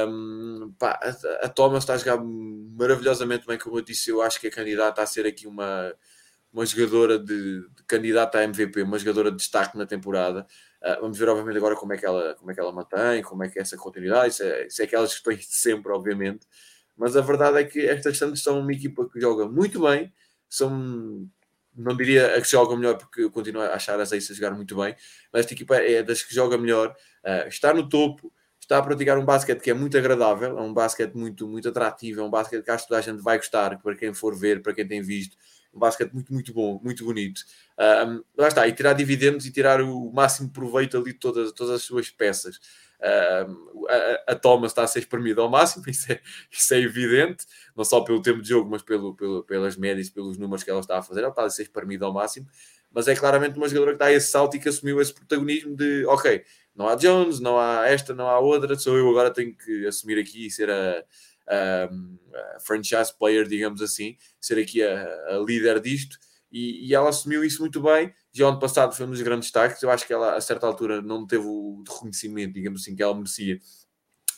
Um, 0.08 0.72
pá, 0.78 0.98
a, 1.40 1.48
Thomas 1.48 1.82
está 1.82 1.94
a 1.94 1.96
jogar 1.96 2.22
maravilhosamente 2.22 3.46
bem, 3.46 3.58
como 3.58 3.78
eu 3.78 3.82
disse. 3.82 4.10
Eu 4.10 4.22
acho 4.22 4.40
que 4.40 4.46
a 4.46 4.50
candidata 4.50 5.02
a 5.02 5.06
ser 5.06 5.26
aqui 5.26 5.48
uma, 5.48 5.92
uma 6.52 6.64
jogadora 6.64 7.18
de, 7.18 7.60
de 7.60 7.82
candidata 7.88 8.38
a 8.38 8.44
MVP, 8.44 8.82
uma 8.82 8.98
jogadora 8.98 9.32
de 9.32 9.38
destaque 9.38 9.76
na 9.76 9.84
temporada. 9.84 10.46
Uh, 10.80 11.00
vamos 11.00 11.18
ver, 11.18 11.28
obviamente, 11.28 11.56
agora 11.56 11.74
como 11.74 11.92
é 11.92 11.98
que 11.98 12.06
ela, 12.06 12.34
como 12.34 12.50
é 12.52 12.54
que 12.54 12.60
ela 12.60 12.72
mantém, 12.72 13.22
como 13.22 13.42
é 13.42 13.48
que 13.48 13.58
é 13.58 13.62
essa 13.62 13.76
continuidade. 13.76 14.28
Isso 14.28 14.42
é, 14.44 14.66
isso 14.68 14.82
é 14.82 14.84
aquelas 14.84 15.12
questões 15.12 15.40
de 15.48 15.54
sempre, 15.56 15.90
obviamente. 15.90 16.46
Mas 16.96 17.16
a 17.16 17.20
verdade 17.20 17.58
é 17.58 17.64
que 17.64 17.80
estas 17.80 18.16
Santos 18.18 18.40
são 18.40 18.60
uma 18.60 18.72
equipa 18.72 19.08
que 19.08 19.20
joga 19.20 19.48
muito 19.48 19.80
bem, 19.80 20.12
são 20.48 21.28
não 21.74 21.96
diria 21.96 22.36
a 22.36 22.40
que 22.40 22.50
joga 22.50 22.76
melhor, 22.76 22.96
porque 22.98 23.22
eu 23.22 23.30
continuo 23.30 23.62
a 23.62 23.74
achar 23.74 23.98
as 24.00 24.12
Ace 24.12 24.32
a 24.32 24.34
jogar 24.34 24.52
muito 24.52 24.76
bem, 24.76 24.94
mas 25.32 25.40
esta 25.40 25.54
equipa 25.54 25.76
é 25.76 26.02
das 26.02 26.22
que 26.22 26.34
joga 26.34 26.58
melhor, 26.58 26.94
uh, 27.24 27.48
está 27.48 27.72
no 27.72 27.88
topo, 27.88 28.32
está 28.60 28.78
a 28.78 28.82
praticar 28.82 29.18
um 29.18 29.24
basquete 29.24 29.60
que 29.60 29.70
é 29.70 29.74
muito 29.74 29.96
agradável, 29.98 30.58
é 30.58 30.62
um 30.62 30.72
basquete 30.72 31.14
muito, 31.14 31.48
muito 31.48 31.68
atrativo, 31.68 32.20
é 32.20 32.24
um 32.24 32.30
basquete 32.30 32.64
que 32.64 32.70
acho 32.70 32.84
que 32.84 32.88
toda 32.88 33.00
a 33.00 33.02
gente 33.02 33.22
vai 33.22 33.36
gostar, 33.38 33.78
para 33.78 33.96
quem 33.96 34.14
for 34.14 34.36
ver, 34.36 34.62
para 34.62 34.72
quem 34.72 34.86
tem 34.86 35.02
visto, 35.02 35.36
um 35.74 35.78
basquete 35.78 36.12
muito, 36.12 36.32
muito 36.32 36.52
bom, 36.52 36.80
muito 36.82 37.04
bonito. 37.04 37.40
Lá 38.36 38.48
está, 38.48 38.68
e 38.68 38.72
tirar 38.72 38.92
dividendos 38.92 39.46
e 39.46 39.50
tirar 39.50 39.80
o 39.80 40.12
máximo 40.12 40.50
proveito 40.50 40.96
ali 40.96 41.12
de 41.12 41.18
todas, 41.18 41.50
todas 41.52 41.76
as 41.76 41.82
suas 41.82 42.10
peças. 42.10 42.60
Uh, 43.02 43.86
a, 43.88 44.32
a 44.32 44.36
Thomas 44.36 44.70
está 44.70 44.84
a 44.84 44.86
ser 44.86 45.00
espremida 45.00 45.42
ao 45.42 45.50
máximo, 45.50 45.82
isso 45.90 46.12
é, 46.12 46.20
isso 46.50 46.72
é 46.72 46.78
evidente, 46.78 47.44
não 47.76 47.84
só 47.84 48.00
pelo 48.00 48.22
tempo 48.22 48.40
de 48.40 48.48
jogo, 48.48 48.70
mas 48.70 48.82
pelo, 48.82 49.14
pelo, 49.14 49.42
pelas 49.42 49.76
médias, 49.76 50.08
pelos 50.08 50.38
números 50.38 50.62
que 50.62 50.70
ela 50.70 50.80
está 50.80 50.98
a 50.98 51.02
fazer, 51.02 51.20
ela 51.20 51.30
está 51.30 51.44
a 51.44 51.50
ser 51.50 51.62
espremida 51.62 52.06
ao 52.06 52.12
máximo, 52.12 52.46
mas 52.92 53.08
é 53.08 53.16
claramente 53.16 53.56
uma 53.56 53.68
jogadora 53.68 53.92
que 53.92 53.96
está 53.96 54.06
a 54.06 54.12
esse 54.12 54.30
salto 54.30 54.56
e 54.56 54.60
que 54.60 54.68
assumiu 54.68 55.00
esse 55.00 55.12
protagonismo 55.12 55.74
de, 55.74 56.04
ok, 56.06 56.44
não 56.76 56.88
há 56.88 56.94
Jones, 56.94 57.40
não 57.40 57.58
há 57.58 57.88
esta, 57.88 58.14
não 58.14 58.28
há 58.28 58.38
outra, 58.38 58.78
sou 58.78 58.96
eu 58.96 59.08
agora 59.10 59.32
tenho 59.32 59.54
que 59.54 59.86
assumir 59.86 60.18
aqui 60.18 60.46
e 60.46 60.50
ser 60.50 60.70
a, 60.70 61.04
a, 61.48 61.84
a 62.56 62.60
franchise 62.60 63.12
player, 63.18 63.46
digamos 63.46 63.82
assim, 63.82 64.16
ser 64.40 64.58
aqui 64.58 64.82
a, 64.82 65.02
a 65.28 65.38
líder 65.38 65.80
disto, 65.80 66.18
e, 66.52 66.86
e, 66.88 66.94
ela 66.94 67.08
assumiu 67.08 67.42
isso 67.42 67.60
muito 67.60 67.80
bem. 67.80 68.12
Já 68.32 68.46
ano 68.46 68.58
passado 68.58 68.94
foi 68.94 69.06
um 69.06 69.10
dos 69.10 69.22
grandes 69.22 69.46
destaques. 69.46 69.82
Eu 69.82 69.90
acho 69.90 70.06
que 70.06 70.12
ela, 70.12 70.34
a 70.36 70.40
certa 70.40 70.66
altura, 70.66 71.00
não 71.00 71.26
teve 71.26 71.46
o 71.46 71.82
reconhecimento, 71.88 72.52
digamos 72.52 72.82
assim, 72.82 72.94
que 72.94 73.02
ela 73.02 73.14
merecia 73.14 73.58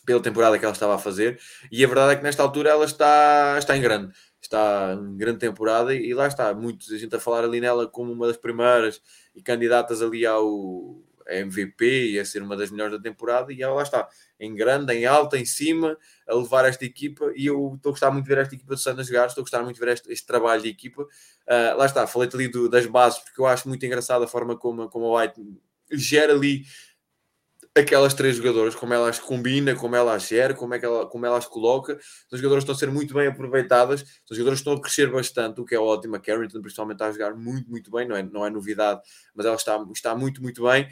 pela 0.06 0.22
temporada 0.22 0.58
que 0.58 0.64
ela 0.64 0.72
estava 0.72 0.94
a 0.94 0.98
fazer. 0.98 1.40
E 1.72 1.84
a 1.84 1.88
verdade 1.88 2.12
é 2.12 2.16
que 2.16 2.22
nesta 2.22 2.42
altura 2.42 2.70
ela 2.70 2.84
está, 2.84 3.56
está 3.58 3.76
em 3.76 3.80
grande. 3.80 4.14
Está 4.40 4.94
em 4.94 5.16
grande 5.16 5.38
temporada 5.38 5.94
e, 5.94 6.08
e 6.10 6.14
lá 6.14 6.28
está. 6.28 6.54
Muitos, 6.54 6.92
a 6.92 6.98
gente 6.98 7.14
a 7.16 7.18
falar 7.20 7.44
ali 7.44 7.60
nela 7.60 7.88
como 7.88 8.12
uma 8.12 8.26
das 8.28 8.36
primeiras 8.36 9.00
e 9.34 9.42
candidatas 9.42 10.00
ali 10.02 10.24
ao, 10.24 11.02
MVP 11.28 12.12
e 12.12 12.18
a 12.18 12.24
ser 12.24 12.42
uma 12.42 12.56
das 12.56 12.70
melhores 12.70 12.96
da 12.96 13.02
temporada, 13.02 13.52
e 13.52 13.62
ela 13.62 13.74
lá 13.74 13.82
está, 13.82 14.08
em 14.38 14.54
grande, 14.54 14.92
em 14.92 15.06
alta, 15.06 15.38
em 15.38 15.44
cima, 15.44 15.96
a 16.28 16.34
levar 16.34 16.64
esta 16.64 16.84
equipa. 16.84 17.32
E 17.34 17.46
eu 17.46 17.74
estou 17.76 17.90
a 17.90 17.92
gostar 17.92 18.10
muito 18.10 18.24
de 18.24 18.34
ver 18.34 18.40
esta 18.42 18.54
equipa 18.54 18.74
do 18.74 18.80
Santos 18.80 19.06
jogar, 19.06 19.26
estou 19.26 19.42
a 19.42 19.44
gostar 19.44 19.62
muito 19.62 19.76
de 19.76 19.84
ver 19.84 19.92
este, 19.92 20.12
este 20.12 20.26
trabalho 20.26 20.62
de 20.62 20.68
equipa. 20.68 21.02
Uh, 21.02 21.76
lá 21.76 21.86
está, 21.86 22.06
falei-te 22.06 22.36
ali 22.36 22.48
do, 22.48 22.68
das 22.68 22.86
bases, 22.86 23.18
porque 23.20 23.40
eu 23.40 23.46
acho 23.46 23.68
muito 23.68 23.84
engraçada 23.84 24.24
a 24.24 24.28
forma 24.28 24.56
como, 24.56 24.88
como 24.88 25.06
a 25.06 25.22
White 25.22 25.40
gera 25.92 26.32
ali 26.32 26.64
aquelas 27.76 28.14
três 28.14 28.36
jogadoras, 28.36 28.74
como 28.74 28.94
elas 28.94 29.18
combina, 29.18 29.74
como 29.74 29.96
elas 29.96 30.28
gera, 30.28 30.54
como, 30.54 30.74
é 30.74 30.78
que 30.78 30.84
ela, 30.86 31.06
como 31.06 31.26
elas 31.26 31.46
coloca. 31.46 31.98
As 32.32 32.38
jogadoras 32.38 32.62
estão 32.62 32.74
a 32.74 32.78
ser 32.78 32.90
muito 32.90 33.12
bem 33.14 33.26
aproveitadas, 33.26 34.02
as 34.30 34.36
jogadoras 34.36 34.60
estão 34.60 34.74
a 34.74 34.80
crescer 34.80 35.10
bastante, 35.10 35.60
o 35.60 35.64
que 35.64 35.74
é 35.74 35.78
ótimo. 35.78 36.14
A 36.14 36.20
Carrington, 36.20 36.60
principalmente, 36.60 36.96
está 36.96 37.06
a 37.08 37.12
jogar 37.12 37.34
muito, 37.34 37.68
muito 37.68 37.90
bem, 37.90 38.06
não 38.06 38.16
é, 38.16 38.22
não 38.22 38.46
é 38.46 38.50
novidade, 38.50 39.00
mas 39.34 39.44
ela 39.44 39.56
está, 39.56 39.84
está 39.92 40.14
muito, 40.14 40.40
muito 40.40 40.62
bem. 40.62 40.86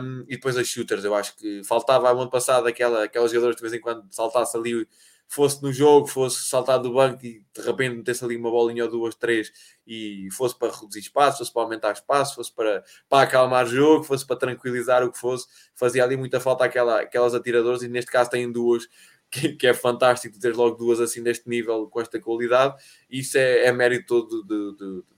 Um, 0.00 0.24
e 0.28 0.36
depois 0.36 0.56
as 0.56 0.66
shooters, 0.66 1.04
eu 1.04 1.14
acho 1.14 1.36
que 1.36 1.62
faltava 1.64 2.10
ano 2.10 2.30
passado 2.30 2.66
aquela, 2.66 3.04
aquelas 3.04 3.30
jogadoras 3.30 3.56
de 3.56 3.62
vez 3.62 3.74
em 3.74 3.80
quando 3.80 4.06
saltasse 4.10 4.56
ali 4.56 4.88
fosse 5.28 5.62
no 5.62 5.72
jogo, 5.72 6.06
fosse 6.06 6.48
saltar 6.48 6.80
do 6.80 6.92
banco 6.92 7.24
e 7.24 7.44
de 7.54 7.62
repente 7.62 7.96
metesse 7.96 8.24
ali 8.24 8.36
uma 8.36 8.50
bolinha 8.50 8.84
ou 8.84 8.90
duas, 8.90 9.14
três 9.14 9.52
e 9.86 10.28
fosse 10.32 10.56
para 10.58 10.72
reduzir 10.72 11.00
espaço, 11.00 11.38
fosse 11.38 11.52
para 11.52 11.62
aumentar 11.62 11.92
espaço, 11.92 12.36
fosse 12.36 12.54
para, 12.54 12.84
para 13.08 13.24
acalmar 13.24 13.64
o 13.64 13.68
jogo, 13.68 14.04
fosse 14.04 14.26
para 14.26 14.36
tranquilizar 14.36 15.02
o 15.02 15.10
que 15.10 15.18
fosse, 15.18 15.46
fazia 15.74 16.04
ali 16.04 16.16
muita 16.16 16.38
falta 16.40 16.64
aquela, 16.64 17.00
aquelas 17.00 17.34
atiradoras 17.34 17.82
e 17.82 17.88
neste 17.88 18.10
caso 18.10 18.30
têm 18.30 18.50
duas 18.50 18.88
que, 19.30 19.54
que, 19.54 19.66
é 19.66 19.74
fantástico 19.74 20.38
ter 20.38 20.54
logo 20.54 20.76
duas 20.76 21.00
assim 21.00 21.22
deste 21.22 21.48
nível, 21.48 21.88
com 21.88 22.00
esta 22.00 22.20
qualidade, 22.20 22.80
isso 23.10 23.36
é, 23.36 23.66
é 23.66 23.72
mérito 23.72 24.06
todo 24.06 24.44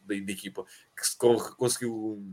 da 0.07 0.15
equipa, 0.15 0.65
que 0.97 1.07
se 1.07 1.17
conseguiu, 1.19 2.25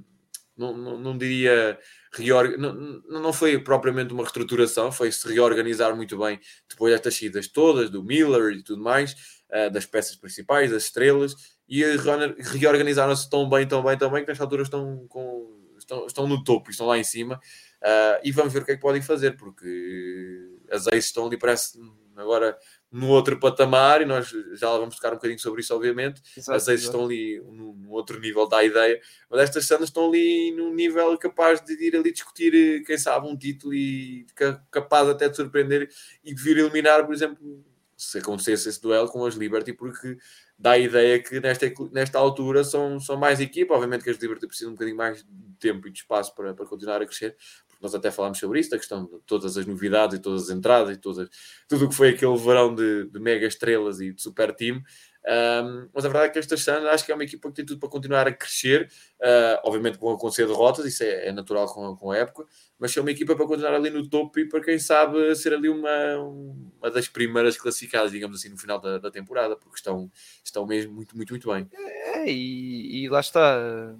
não, 0.55 0.77
não, 0.77 0.97
não 0.97 1.17
diria 1.17 1.77
reorg... 2.21 2.57
não, 2.57 2.73
não 3.07 3.33
foi 3.33 3.57
propriamente 3.59 4.13
uma 4.13 4.23
reestruturação, 4.23 4.91
foi 4.91 5.11
se 5.11 5.27
reorganizar 5.27 5.95
muito 5.95 6.17
bem 6.17 6.39
depois 6.69 6.93
destas 6.93 7.17
saídas 7.17 7.47
todas, 7.47 7.89
do 7.89 8.03
Miller 8.03 8.53
e 8.53 8.63
tudo 8.63 8.81
mais, 8.81 9.13
uh, 9.49 9.71
das 9.71 9.85
peças 9.85 10.15
principais, 10.15 10.71
das 10.71 10.85
estrelas, 10.85 11.35
e 11.67 11.83
reorganizaram-se 11.83 13.29
tão 13.29 13.49
bem, 13.49 13.67
tão 13.67 13.83
bem, 13.83 13.97
tão 13.97 14.11
bem, 14.11 14.23
que 14.23 14.29
nesta 14.29 14.43
altura 14.43 14.63
estão, 14.63 15.05
com, 15.07 15.73
estão, 15.77 16.05
estão 16.05 16.27
no 16.27 16.43
topo, 16.43 16.69
estão 16.69 16.87
lá 16.87 16.97
em 16.97 17.03
cima, 17.03 17.35
uh, 17.35 18.19
e 18.23 18.31
vamos 18.31 18.53
ver 18.53 18.61
o 18.61 18.65
que 18.65 18.71
é 18.73 18.75
que 18.75 18.81
podem 18.81 19.01
fazer, 19.01 19.37
porque 19.37 20.49
as 20.71 20.87
Aces 20.87 21.05
estão 21.05 21.27
ali, 21.27 21.37
parece 21.37 21.79
agora 22.15 22.57
no 22.91 23.07
outro 23.09 23.39
patamar, 23.39 24.01
e 24.01 24.05
nós 24.05 24.31
já 24.53 24.69
vamos 24.77 24.95
tocar 24.95 25.11
um 25.11 25.15
bocadinho 25.15 25.39
sobre 25.39 25.61
isso, 25.61 25.75
obviamente. 25.75 26.21
Exato, 26.37 26.55
as 26.55 26.69
Aces 26.69 26.83
estão 26.85 27.05
ali 27.05 27.39
num 27.39 27.89
outro 27.89 28.19
nível 28.19 28.47
da 28.47 28.63
ideia, 28.63 28.99
mas 29.29 29.41
estas 29.41 29.65
Sandas 29.65 29.89
estão 29.89 30.07
ali 30.07 30.51
num 30.51 30.73
nível 30.73 31.17
capaz 31.17 31.59
de 31.61 31.73
ir 31.73 31.95
ali 31.95 32.11
discutir, 32.11 32.83
quem 32.85 32.97
sabe, 32.97 33.27
um 33.27 33.37
título 33.37 33.73
e 33.73 34.25
capaz 34.69 35.09
até 35.09 35.27
de 35.27 35.35
surpreender 35.35 35.89
e 36.23 36.33
de 36.33 36.41
vir 36.41 36.57
eliminar, 36.57 37.05
por 37.05 37.13
exemplo, 37.13 37.65
se 37.95 38.17
acontecesse 38.17 38.69
esse 38.69 38.81
duelo 38.81 39.07
com 39.07 39.25
as 39.25 39.35
Liberty, 39.35 39.73
porque 39.73 40.17
dá 40.63 40.71
a 40.71 40.79
ideia 40.79 41.21
que 41.21 41.41
nesta, 41.41 41.69
nesta 41.91 42.17
altura 42.17 42.63
são, 42.63 42.97
são 42.97 43.17
mais 43.17 43.41
equipa. 43.41 43.73
Obviamente 43.73 44.05
que 44.05 44.09
as 44.09 44.17
Liberty 44.17 44.47
precisam 44.47 44.71
um 44.71 44.75
bocadinho 44.75 44.95
mais 44.95 45.17
de 45.17 45.25
tempo 45.59 45.89
e 45.89 45.91
de 45.91 45.99
espaço 45.99 46.33
para, 46.33 46.53
para 46.53 46.65
continuar 46.65 47.01
a 47.01 47.05
crescer, 47.05 47.35
nós 47.81 47.93
até 47.93 48.09
falámos 48.09 48.39
sobre 48.39 48.61
isso, 48.61 48.69
da 48.69 48.77
questão 48.77 49.03
de 49.03 49.19
todas 49.25 49.57
as 49.57 49.65
novidades 49.65 50.17
e 50.17 50.21
todas 50.21 50.43
as 50.43 50.49
entradas 50.49 50.95
e 50.95 50.97
todas, 50.97 51.29
tudo 51.67 51.83
o 51.83 51.89
que 51.89 51.95
foi 51.95 52.09
aquele 52.11 52.37
verão 52.37 52.73
de, 52.73 53.09
de 53.09 53.19
mega 53.19 53.45
estrelas 53.45 53.99
e 53.99 54.13
de 54.13 54.21
super 54.21 54.55
time. 54.55 54.81
Um, 55.25 55.87
mas 55.93 56.03
a 56.03 56.09
verdade 56.09 56.25
é 56.25 56.29
que 56.31 56.39
esta 56.39 56.57
Suns 56.57 56.85
acho 56.85 57.05
que 57.05 57.11
é 57.11 57.15
uma 57.15 57.23
equipa 57.23 57.47
que 57.47 57.55
tem 57.55 57.65
tudo 57.65 57.79
para 57.79 57.87
continuar 57.87 58.27
a 58.27 58.33
crescer, 58.33 58.91
uh, 59.21 59.59
obviamente 59.63 59.97
com 59.97 60.11
acontecer 60.11 60.45
derrotas, 60.45 60.85
isso 60.85 61.01
é, 61.01 61.27
é 61.27 61.31
natural 61.31 61.65
com, 61.73 61.95
com 61.95 62.11
a 62.11 62.17
época, 62.17 62.45
mas 62.77 62.95
é 62.97 62.99
uma 62.99 63.11
equipa 63.11 63.33
para 63.33 63.47
continuar 63.47 63.73
ali 63.73 63.89
no 63.89 64.07
topo 64.09 64.37
e 64.39 64.49
para 64.49 64.61
quem 64.61 64.77
sabe 64.77 65.33
ser 65.35 65.53
ali 65.53 65.69
uma, 65.69 66.17
uma 66.17 66.91
das 66.91 67.07
primeiras 67.07 67.55
classificadas, 67.57 68.11
digamos 68.11 68.39
assim, 68.39 68.49
no 68.49 68.57
final 68.57 68.79
da, 68.79 68.97
da 68.97 69.09
temporada, 69.09 69.55
porque 69.55 69.77
estão, 69.77 70.11
estão 70.43 70.65
mesmo 70.67 70.93
muito, 70.93 71.15
muito, 71.15 71.31
muito 71.31 71.49
bem. 71.49 71.69
É, 71.73 72.29
e, 72.29 73.03
e 73.03 73.09
lá 73.09 73.21
está. 73.21 73.95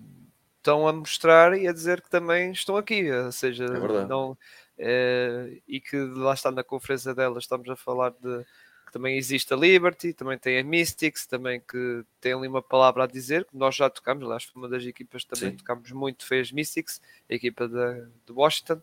Estão 0.57 0.87
a 0.87 0.93
mostrar 0.93 1.57
e 1.57 1.67
a 1.67 1.73
dizer 1.73 2.01
que 2.01 2.09
também 2.09 2.53
estão 2.53 2.77
aqui, 2.77 3.11
ou 3.11 3.33
seja, 3.33 3.65
é 3.65 4.05
não, 4.07 4.37
é, 4.77 5.59
e 5.67 5.81
que 5.81 5.97
lá 5.97 6.33
está 6.33 6.51
na 6.51 6.63
conferência 6.63 7.13
delas, 7.13 7.43
estamos 7.43 7.69
a 7.69 7.75
falar 7.75 8.11
de 8.11 8.45
também 8.93 9.17
existe 9.17 9.51
a 9.51 9.57
Liberty, 9.57 10.13
também 10.13 10.37
tem 10.37 10.59
a 10.59 10.63
Mystics, 10.63 11.25
também 11.25 11.59
que 11.59 12.05
tem 12.21 12.31
ali 12.31 12.47
uma 12.47 12.61
palavra 12.61 13.05
a 13.05 13.07
dizer, 13.07 13.43
que 13.43 13.57
nós 13.57 13.75
já 13.75 13.89
tocamos, 13.89 14.23
aliás, 14.23 14.43
foi 14.43 14.61
uma 14.61 14.69
das 14.69 14.83
equipas 14.83 15.23
que 15.23 15.31
também 15.31 15.49
Sim. 15.49 15.57
tocamos 15.57 15.91
muito, 15.91 16.23
foi 16.27 16.39
as 16.39 16.51
Mystics, 16.51 17.01
a 17.27 17.33
equipa 17.33 17.67
de, 17.67 18.05
de 18.23 18.31
Washington, 18.31 18.79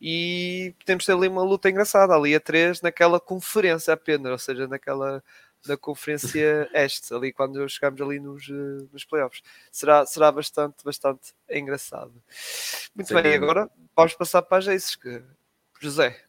e 0.00 0.74
temos 0.84 1.08
ali 1.08 1.28
uma 1.28 1.44
luta 1.44 1.70
engraçada, 1.70 2.12
ali 2.12 2.34
a 2.34 2.40
três, 2.40 2.82
naquela 2.82 3.20
conferência 3.20 3.94
apenas, 3.94 4.32
ou 4.32 4.38
seja, 4.38 4.66
naquela 4.66 5.22
na 5.64 5.76
Conferência 5.76 6.68
Este, 6.74 7.14
ali 7.14 7.32
quando 7.32 7.68
chegamos 7.68 8.00
ali 8.00 8.18
nos, 8.18 8.48
eh, 8.50 8.84
nos 8.92 9.04
playoffs. 9.04 9.44
Será, 9.70 10.04
será 10.04 10.32
bastante, 10.32 10.84
bastante 10.84 11.32
engraçado. 11.48 12.12
Muito 12.96 13.06
Sim. 13.06 13.14
bem, 13.14 13.34
agora 13.34 13.70
vamos 13.94 14.14
passar 14.14 14.42
para 14.42 14.58
as 14.58 14.66
Aces, 14.66 14.96
que 14.96 15.22
José, 15.80 16.20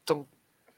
estão 0.00 0.26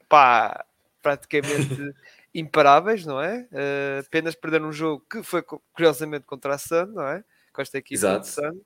pá, 0.09 0.65
praticamente 1.07 1.93
imparáveis, 2.35 3.05
não 3.05 3.21
é? 3.21 3.47
Uh, 3.51 4.05
apenas 4.05 4.35
perder 4.35 4.61
um 4.61 4.73
jogo 4.73 5.05
que 5.09 5.23
foi 5.23 5.41
curiosamente 5.41 6.25
contra 6.25 6.55
a 6.55 6.57
Sun, 6.57 6.87
não 6.87 7.07
é? 7.07 7.23
Com 7.53 7.61
esta 7.61 7.77
equipe 7.77 7.95
Exato. 7.95 8.25
de 8.25 8.27
Sun. 8.27 8.61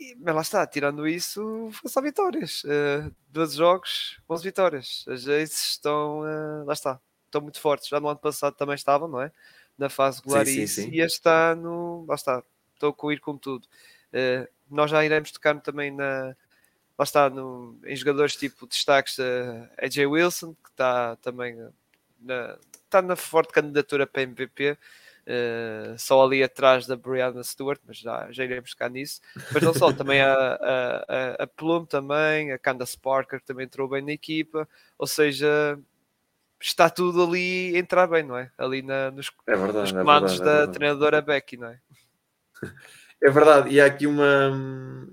E, 0.00 0.16
mas 0.18 0.34
lá 0.34 0.42
está, 0.42 0.66
tirando 0.66 1.06
isso, 1.06 1.70
foi 1.72 1.88
só 1.88 2.02
vitórias. 2.02 2.64
Uh, 2.64 3.14
12 3.28 3.56
jogos, 3.56 4.20
11 4.28 4.42
vitórias. 4.42 5.04
As 5.06 5.28
Aces 5.28 5.70
estão, 5.70 6.22
uh, 6.22 6.64
lá 6.66 6.72
está, 6.72 7.00
estão 7.26 7.40
muito 7.40 7.60
fortes. 7.60 7.88
Já 7.88 8.00
no 8.00 8.08
ano 8.08 8.18
passado 8.18 8.54
também 8.54 8.74
estavam, 8.74 9.06
não 9.06 9.20
é? 9.20 9.30
Na 9.78 9.88
fase 9.88 10.18
regular 10.18 10.44
sim, 10.44 10.66
sim, 10.66 10.82
sim. 10.82 10.90
e 10.90 11.00
este 11.00 11.28
ano, 11.28 12.04
lá 12.08 12.16
está, 12.16 12.42
estou 12.74 12.94
a 13.08 13.12
ir 13.12 13.20
com 13.20 13.36
tudo. 13.38 13.66
Uh, 14.12 14.48
nós 14.68 14.90
já 14.90 15.04
iremos 15.04 15.30
tocar 15.30 15.60
também 15.60 15.92
na, 15.92 16.36
lá 16.98 17.02
está, 17.02 17.28
no, 17.28 17.78
em 17.84 17.96
jogadores 17.96 18.36
tipo 18.36 18.66
destaques 18.66 19.18
uh, 19.18 19.68
AJ 19.78 20.06
Wilson, 20.06 20.54
que 20.62 20.70
está 20.70 21.16
também 21.16 21.56
na, 22.20 22.56
está 22.84 23.02
na 23.02 23.16
forte 23.16 23.52
candidatura 23.52 24.06
para 24.06 24.22
MVP, 24.22 24.72
uh, 24.72 25.98
só 25.98 26.24
ali 26.24 26.42
atrás 26.42 26.86
da 26.86 26.96
Brianna 26.96 27.42
Stewart, 27.42 27.80
mas 27.86 27.98
já, 27.98 28.30
já 28.30 28.44
iremos 28.44 28.70
tocar 28.70 28.90
nisso. 28.90 29.20
Mas 29.52 29.62
não 29.62 29.74
só, 29.74 29.92
também 29.92 30.20
a, 30.22 30.32
a, 30.32 31.04
a, 31.08 31.42
a 31.44 31.46
Plum 31.46 31.84
também, 31.84 32.52
a 32.52 32.58
Candace 32.58 32.98
Parker 32.98 33.40
também 33.40 33.64
entrou 33.64 33.88
bem 33.88 34.02
na 34.02 34.12
equipa, 34.12 34.68
ou 34.96 35.06
seja, 35.06 35.78
está 36.60 36.88
tudo 36.88 37.24
ali 37.24 37.74
a 37.74 37.78
entrar 37.78 38.06
bem, 38.06 38.22
não 38.22 38.38
é? 38.38 38.50
Ali 38.56 38.82
na, 38.82 39.10
nos, 39.10 39.30
é 39.46 39.56
verdade, 39.56 39.78
nos 39.78 39.92
é 39.92 39.98
comandos 39.98 40.32
é 40.32 40.36
verdade, 40.36 40.66
da 40.66 40.70
é 40.70 40.74
treinadora 40.74 41.22
Becky, 41.22 41.56
não 41.56 41.68
é? 41.68 41.80
É 43.22 43.30
verdade, 43.30 43.70
e 43.70 43.80
há 43.80 43.86
aqui 43.86 44.06
uma. 44.06 45.08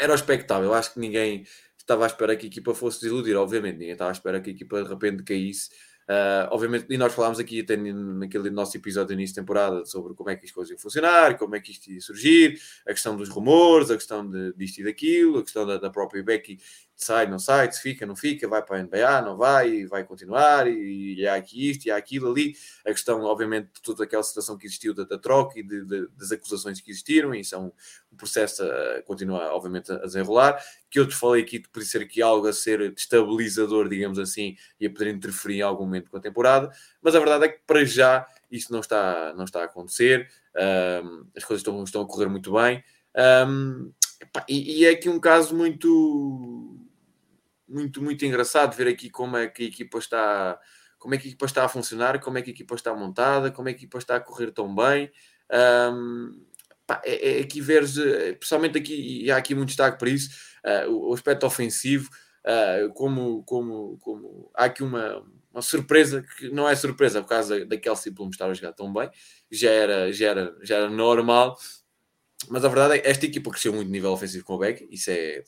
Era 0.00 0.14
expectável, 0.14 0.72
acho 0.72 0.94
que 0.94 0.98
ninguém 0.98 1.44
estava 1.78 2.04
à 2.04 2.06
espera 2.06 2.34
que 2.34 2.46
a 2.46 2.48
equipa 2.48 2.74
fosse 2.74 3.02
desiludir, 3.02 3.36
obviamente, 3.36 3.74
ninguém 3.74 3.92
estava 3.92 4.10
à 4.10 4.12
espera 4.12 4.40
que 4.40 4.48
a 4.48 4.52
equipa 4.52 4.82
de 4.82 4.88
repente 4.88 5.22
caísse. 5.22 5.68
Uh, 6.08 6.48
obviamente, 6.50 6.86
e 6.90 6.98
nós 6.98 7.14
falámos 7.14 7.38
aqui 7.38 7.60
até 7.60 7.76
naquele 7.76 8.50
nosso 8.50 8.76
episódio 8.76 9.12
início 9.12 9.34
de 9.34 9.40
temporada 9.42 9.84
sobre 9.84 10.12
como 10.14 10.28
é 10.28 10.34
que 10.34 10.44
as 10.44 10.50
coisas 10.50 10.70
iam 10.70 10.78
funcionar, 10.78 11.38
como 11.38 11.54
é 11.54 11.60
que 11.60 11.70
isto 11.70 11.88
ia 11.88 12.00
surgir, 12.00 12.58
a 12.84 12.90
questão 12.90 13.16
dos 13.16 13.28
rumores, 13.28 13.90
a 13.92 13.94
questão 13.94 14.28
de, 14.28 14.52
disto 14.54 14.78
e 14.78 14.84
daquilo, 14.84 15.38
a 15.38 15.42
questão 15.42 15.64
da, 15.64 15.76
da 15.76 15.90
própria 15.90 16.22
Becky 16.22 16.58
sai, 17.04 17.26
não 17.26 17.38
sai, 17.38 17.70
se 17.72 17.80
fica, 17.80 18.04
não 18.04 18.14
fica, 18.14 18.46
vai 18.46 18.62
para 18.62 18.76
a 18.78 18.82
NBA, 18.82 19.22
não 19.22 19.36
vai, 19.36 19.86
vai 19.86 20.04
continuar, 20.04 20.66
e, 20.66 21.14
e 21.20 21.26
há 21.26 21.34
aqui 21.34 21.70
isto, 21.70 21.86
e 21.86 21.90
há 21.90 21.96
aquilo 21.96 22.30
ali. 22.30 22.54
A 22.84 22.90
questão, 22.90 23.22
obviamente, 23.22 23.68
de 23.74 23.82
toda 23.82 24.04
aquela 24.04 24.22
situação 24.22 24.56
que 24.56 24.66
existiu 24.66 24.94
da, 24.94 25.04
da 25.04 25.18
troca 25.18 25.58
e 25.58 25.62
de, 25.62 25.84
de, 25.84 26.08
das 26.08 26.30
acusações 26.32 26.80
que 26.80 26.90
existiram, 26.90 27.34
e 27.34 27.40
isso 27.40 27.54
é 27.54 27.58
um, 27.58 27.72
processo 28.16 28.62
a 28.62 29.02
continuar, 29.02 29.52
obviamente, 29.52 29.90
a 29.90 29.98
desenrolar. 29.98 30.62
Que 30.90 30.98
eu 30.98 31.08
te 31.08 31.14
falei 31.14 31.42
aqui, 31.42 31.60
podia 31.60 31.88
ser 31.88 32.02
aqui 32.02 32.20
algo 32.20 32.46
a 32.46 32.52
ser 32.52 32.92
destabilizador, 32.92 33.88
digamos 33.88 34.18
assim, 34.18 34.56
e 34.78 34.86
a 34.86 34.90
poder 34.90 35.08
interferir 35.14 35.58
em 35.58 35.62
algum 35.62 35.84
momento 35.84 36.10
com 36.10 36.16
a 36.16 36.20
temporada, 36.20 36.70
mas 37.00 37.14
a 37.14 37.18
verdade 37.18 37.44
é 37.44 37.48
que 37.48 37.60
para 37.66 37.84
já 37.84 38.26
isso 38.50 38.72
não 38.72 38.80
está, 38.80 39.32
não 39.34 39.44
está 39.44 39.62
a 39.62 39.64
acontecer, 39.64 40.28
um, 41.04 41.26
as 41.36 41.44
coisas 41.44 41.60
estão, 41.60 41.82
estão 41.84 42.02
a 42.02 42.06
correr 42.06 42.28
muito 42.28 42.52
bem. 42.52 42.82
Um, 43.46 43.92
e, 44.48 44.80
e, 44.80 44.84
é 44.84 44.90
aqui 44.90 45.08
um 45.08 45.18
caso 45.18 45.54
muito 45.56 46.79
muito, 47.70 48.02
muito 48.02 48.24
engraçado 48.24 48.76
ver 48.76 48.88
aqui 48.88 49.08
como 49.08 49.36
é 49.36 49.46
que 49.46 49.62
a 49.62 49.66
equipa 49.66 49.98
está 49.98 50.60
como 51.00 51.14
é 51.14 51.18
que 51.18 51.26
a 51.26 51.30
equipa 51.30 51.46
está 51.46 51.64
a 51.64 51.68
funcionar, 51.68 52.20
como 52.20 52.36
é 52.36 52.42
que 52.42 52.50
a 52.50 52.52
equipa 52.52 52.74
está 52.74 52.94
montada, 52.94 53.50
como 53.50 53.68
é 53.70 53.72
que 53.72 53.78
a 53.78 53.80
equipa 53.80 53.96
está 53.96 54.16
a 54.16 54.20
correr 54.20 54.50
tão 54.50 54.72
bem. 54.72 55.10
Um, 55.50 56.44
pá, 56.86 57.00
é, 57.04 57.38
é, 57.38 57.40
aqui 57.40 57.58
ver, 57.60 57.84
eh, 57.84 58.34
pessoalmente 58.34 58.76
aqui, 58.76 59.24
e 59.24 59.30
há 59.30 59.38
aqui 59.38 59.54
muito 59.54 59.68
destaque 59.68 59.98
para 59.98 60.10
isso, 60.10 60.28
uh, 60.62 60.90
o, 60.90 61.08
o, 61.08 61.14
aspecto 61.14 61.46
ofensivo, 61.46 62.10
uh, 62.44 62.92
como, 62.92 63.42
como, 63.44 63.96
como 63.98 64.50
há 64.54 64.66
aqui 64.66 64.82
uma, 64.82 65.24
uma 65.50 65.62
surpresa, 65.62 66.22
que 66.36 66.50
não 66.50 66.68
é 66.68 66.76
surpresa 66.76 67.22
por 67.22 67.28
causa 67.28 67.64
da 67.64 67.78
Kelsey 67.78 68.12
Plum 68.12 68.28
estar 68.28 68.50
a 68.50 68.54
jogar 68.54 68.72
tão 68.74 68.92
bem, 68.92 69.10
já 69.50 69.70
era, 69.70 70.12
já 70.12 70.28
era, 70.28 70.54
já 70.62 70.76
era 70.76 70.90
normal, 70.90 71.56
mas 72.48 72.62
a 72.62 72.68
verdade 72.68 72.94
é 72.94 72.98
que 72.98 73.08
esta 73.08 73.24
equipa 73.24 73.50
cresceu 73.50 73.72
muito 73.72 73.86
no 73.86 73.92
nível 73.92 74.12
ofensivo 74.12 74.44
com 74.44 74.54
o 74.54 74.58
Beck, 74.58 74.86
isso 74.90 75.10
é, 75.10 75.42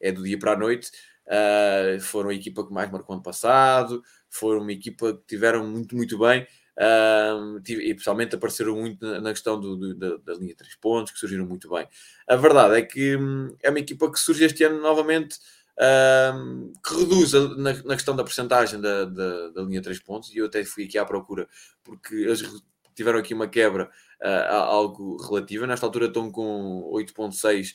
é 0.00 0.12
do 0.12 0.22
dia 0.22 0.38
para 0.38 0.52
a 0.52 0.56
noite. 0.56 0.90
Uh, 1.28 2.00
foram 2.00 2.30
a 2.30 2.34
equipa 2.34 2.66
que 2.66 2.72
mais 2.72 2.90
marcou 2.90 3.14
ano 3.14 3.22
passado, 3.22 4.02
foram 4.30 4.62
uma 4.62 4.72
equipa 4.72 5.12
que 5.12 5.26
tiveram 5.26 5.66
muito, 5.66 5.94
muito 5.94 6.18
bem. 6.18 6.46
Uh, 6.78 7.58
e 7.68 7.92
pessoalmente 7.92 8.36
apareceram 8.36 8.76
muito 8.76 9.04
na, 9.04 9.20
na 9.20 9.32
questão 9.32 9.58
do, 9.58 9.76
do, 9.76 9.94
da, 9.96 10.16
da, 10.18 10.34
linha 10.34 10.52
de 10.52 10.58
3 10.58 10.76
pontos, 10.76 11.12
que 11.12 11.18
surgiram 11.18 11.44
muito 11.44 11.68
bem. 11.68 11.88
A 12.26 12.36
verdade 12.36 12.76
é 12.76 12.82
que 12.82 13.16
hum, 13.16 13.54
é 13.60 13.68
uma 13.68 13.80
equipa 13.80 14.10
que 14.10 14.18
surge 14.18 14.44
este 14.44 14.62
ano 14.62 14.80
novamente, 14.80 15.38
uh, 15.76 16.72
que 16.86 16.94
reduz 16.94 17.34
a, 17.34 17.48
na, 17.56 17.72
na, 17.72 17.94
questão 17.94 18.14
da 18.14 18.22
porcentagem 18.22 18.80
da, 18.80 19.04
da, 19.06 19.48
da, 19.48 19.62
linha 19.62 19.80
de 19.80 19.84
3 19.84 19.98
pontos, 20.00 20.32
e 20.32 20.38
eu 20.38 20.46
até 20.46 20.64
fui 20.64 20.84
aqui 20.84 20.96
à 20.96 21.04
procura, 21.04 21.48
porque 21.82 22.14
eles 22.14 22.44
tiveram 22.94 23.18
aqui 23.18 23.34
uma 23.34 23.48
quebra 23.48 23.90
uh, 24.22 24.52
algo 24.52 25.16
relativa. 25.20 25.66
Nesta 25.66 25.84
altura 25.84 26.06
estão 26.06 26.30
com 26.30 26.88
8.6 26.94 27.74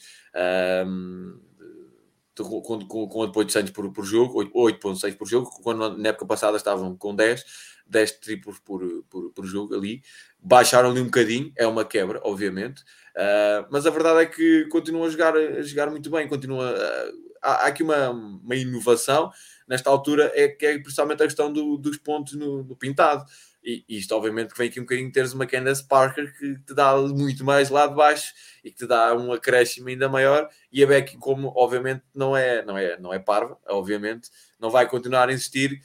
com, 2.42 2.62
com, 2.62 3.08
com 3.08 3.20
8 3.20 3.32
pontos 3.32 3.72
por, 3.72 3.92
por 3.92 4.06
jogo, 4.06 4.44
8.6 4.44 5.16
por 5.16 5.28
jogo, 5.28 5.50
quando 5.62 5.98
na 5.98 6.10
época 6.10 6.26
passada 6.26 6.58
estavam 6.58 6.96
com 6.96 7.14
10, 7.14 7.46
10 7.86 8.12
triplos 8.14 8.60
por, 8.60 8.82
por, 9.10 9.32
por 9.32 9.46
jogo 9.46 9.76
ali. 9.76 10.02
Baixaram 10.40 10.90
ali 10.90 11.02
um 11.02 11.06
bocadinho, 11.06 11.52
é 11.56 11.68
uma 11.68 11.86
quebra, 11.86 12.20
obviamente, 12.24 12.82
uh, 12.82 13.68
mas 13.70 13.86
a 13.86 13.90
verdade 13.90 14.22
é 14.22 14.26
que 14.26 14.66
continuam 14.70 15.06
a 15.06 15.10
jogar, 15.10 15.36
a 15.36 15.62
jogar 15.62 15.90
muito 15.92 16.10
bem, 16.10 16.28
continua, 16.28 16.72
uh, 16.72 17.34
há, 17.42 17.52
há, 17.52 17.68
aqui 17.68 17.84
uma, 17.84 18.10
uma 18.10 18.56
inovação 18.56 19.32
nesta 19.68 19.90
altura, 19.90 20.32
é 20.34 20.48
que 20.48 20.66
é 20.66 20.80
principalmente 20.80 21.22
a 21.22 21.28
questão 21.28 21.52
do, 21.52 21.78
dos 21.78 21.98
pontos 21.98 22.34
no, 22.34 22.64
no 22.64 22.76
pintado. 22.76 23.26
E 23.64 23.86
isto, 23.88 24.14
obviamente, 24.14 24.52
que 24.52 24.58
vem 24.58 24.70
aqui 24.70 24.80
um 24.80 24.84
bocadinho 24.84 25.12
teres 25.12 25.32
uma 25.34 25.46
Candace 25.46 25.88
Parker 25.88 26.38
que 26.38 26.56
te 26.60 26.74
dá 26.74 26.98
muito 26.98 27.46
mais 27.46 27.70
lá 27.70 27.88
de 27.88 27.96
baixo 27.96 28.34
e 28.64 28.70
que 28.70 28.78
te 28.78 28.86
dá 28.86 29.16
um 29.16 29.32
acréscimo 29.32 29.88
ainda 29.88 30.10
maior. 30.10 30.50
E 30.72 30.84
a 30.84 30.88
Becky, 30.88 31.18
como 31.18 31.54
obviamente 31.56 32.04
não 32.14 32.36
é, 32.36 32.64
não 32.66 32.78
é, 32.78 33.00
não 33.00 33.14
é 33.14 33.20
parva, 33.20 33.58
obviamente, 33.68 34.30
não 34.60 34.70
vai 34.70 34.88
continuar 34.88 35.30
a 35.30 35.34
insistir 35.34 35.82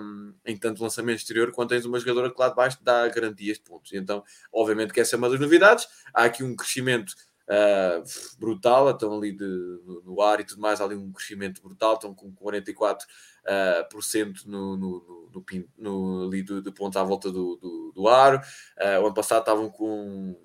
um, 0.00 0.34
em 0.44 0.56
tanto 0.56 0.82
lançamento 0.82 1.18
exterior 1.18 1.52
quando 1.52 1.68
tens 1.70 1.84
uma 1.84 1.98
jogadora 1.98 2.32
que 2.32 2.40
lá 2.40 2.48
de 2.48 2.56
baixo 2.56 2.78
te 2.78 2.84
dá 2.84 3.06
garantias 3.08 3.58
de 3.58 3.62
pontos. 3.62 3.92
E 3.92 3.96
então, 3.96 4.24
obviamente, 4.52 4.92
que 4.92 5.00
essa 5.00 5.14
é 5.14 5.18
uma 5.18 5.30
das 5.30 5.38
novidades. 5.38 5.86
Há 6.12 6.24
aqui 6.24 6.42
um 6.42 6.56
crescimento 6.56 7.14
uh, 7.48 8.38
brutal, 8.38 8.90
estão 8.90 9.16
ali 9.16 9.32
de, 9.32 9.44
no, 9.84 10.02
no, 10.04 10.22
ar 10.22 10.40
e 10.40 10.44
tudo 10.44 10.60
mais, 10.60 10.80
há 10.80 10.84
ali 10.84 10.94
um 10.94 11.12
crescimento 11.12 11.62
brutal, 11.62 11.94
estão 11.94 12.14
com 12.14 12.32
44 12.32 13.06
uh, 13.06 13.88
por 13.88 14.02
cento 14.02 14.48
no, 14.48 14.76
no, 14.76 15.30
no, 15.32 15.44
no, 15.78 16.26
ali 16.26 16.42
do, 16.42 16.62
de 16.62 16.70
pontos 16.70 16.96
à 16.96 17.02
volta 17.02 17.30
do, 17.30 17.56
do, 17.56 17.92
do 17.94 18.08
aro. 18.08 18.38
Uh, 18.78 19.02
o 19.02 19.06
ano 19.06 19.14
passado 19.14 19.40
estavam 19.40 19.70
com 19.70 20.36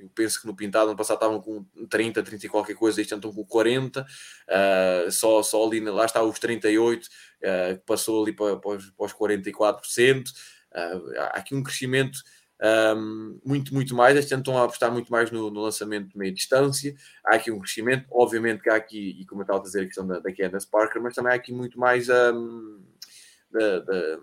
eu 0.00 0.08
penso 0.14 0.40
que 0.40 0.46
no 0.46 0.56
pintado 0.56 0.88
ano 0.88 0.96
passado 0.96 1.16
estavam 1.16 1.40
com 1.40 1.64
30, 1.88 2.22
30 2.22 2.46
e 2.46 2.48
qualquer 2.48 2.74
coisa, 2.74 3.00
este 3.00 3.12
ano 3.12 3.20
estão 3.20 3.32
com 3.32 3.44
40, 3.44 4.00
uh, 4.00 5.10
só, 5.10 5.42
só 5.42 5.64
ali, 5.64 5.80
lá 5.80 6.04
está 6.04 6.22
os 6.22 6.38
38, 6.38 7.06
uh, 7.06 7.80
passou 7.84 8.22
ali 8.22 8.32
para, 8.32 8.56
para, 8.56 8.70
os, 8.76 8.90
para 8.90 9.06
os 9.06 9.12
44%. 9.12 10.28
Uh, 10.72 11.18
há 11.18 11.24
aqui 11.38 11.54
um 11.54 11.62
crescimento 11.62 12.20
um, 12.62 13.40
muito, 13.44 13.72
muito 13.72 13.94
mais. 13.94 14.16
Este 14.16 14.34
ano 14.34 14.42
estão 14.42 14.58
a 14.58 14.64
apostar 14.64 14.92
muito 14.92 15.10
mais 15.10 15.30
no, 15.30 15.50
no, 15.50 15.60
lançamento 15.62 16.10
de 16.10 16.18
meia 16.18 16.32
distância. 16.32 16.94
Há 17.24 17.36
aqui 17.36 17.50
um 17.50 17.58
crescimento, 17.58 18.06
obviamente 18.10 18.62
que 18.62 18.70
há 18.70 18.76
aqui, 18.76 19.16
e 19.18 19.26
como 19.26 19.40
eu 19.40 19.44
estava 19.44 19.60
a 19.60 19.62
dizer, 19.62 19.82
a 19.82 19.86
questão 19.86 20.06
da, 20.06 20.20
da 20.20 20.34
Candace 20.34 20.68
Parker, 20.68 21.02
mas 21.02 21.14
também 21.14 21.32
há 21.32 21.36
aqui 21.36 21.52
muito 21.52 21.78
mais 21.78 22.08
um, 22.08 22.82
da, 23.50 23.78
da, 23.80 24.18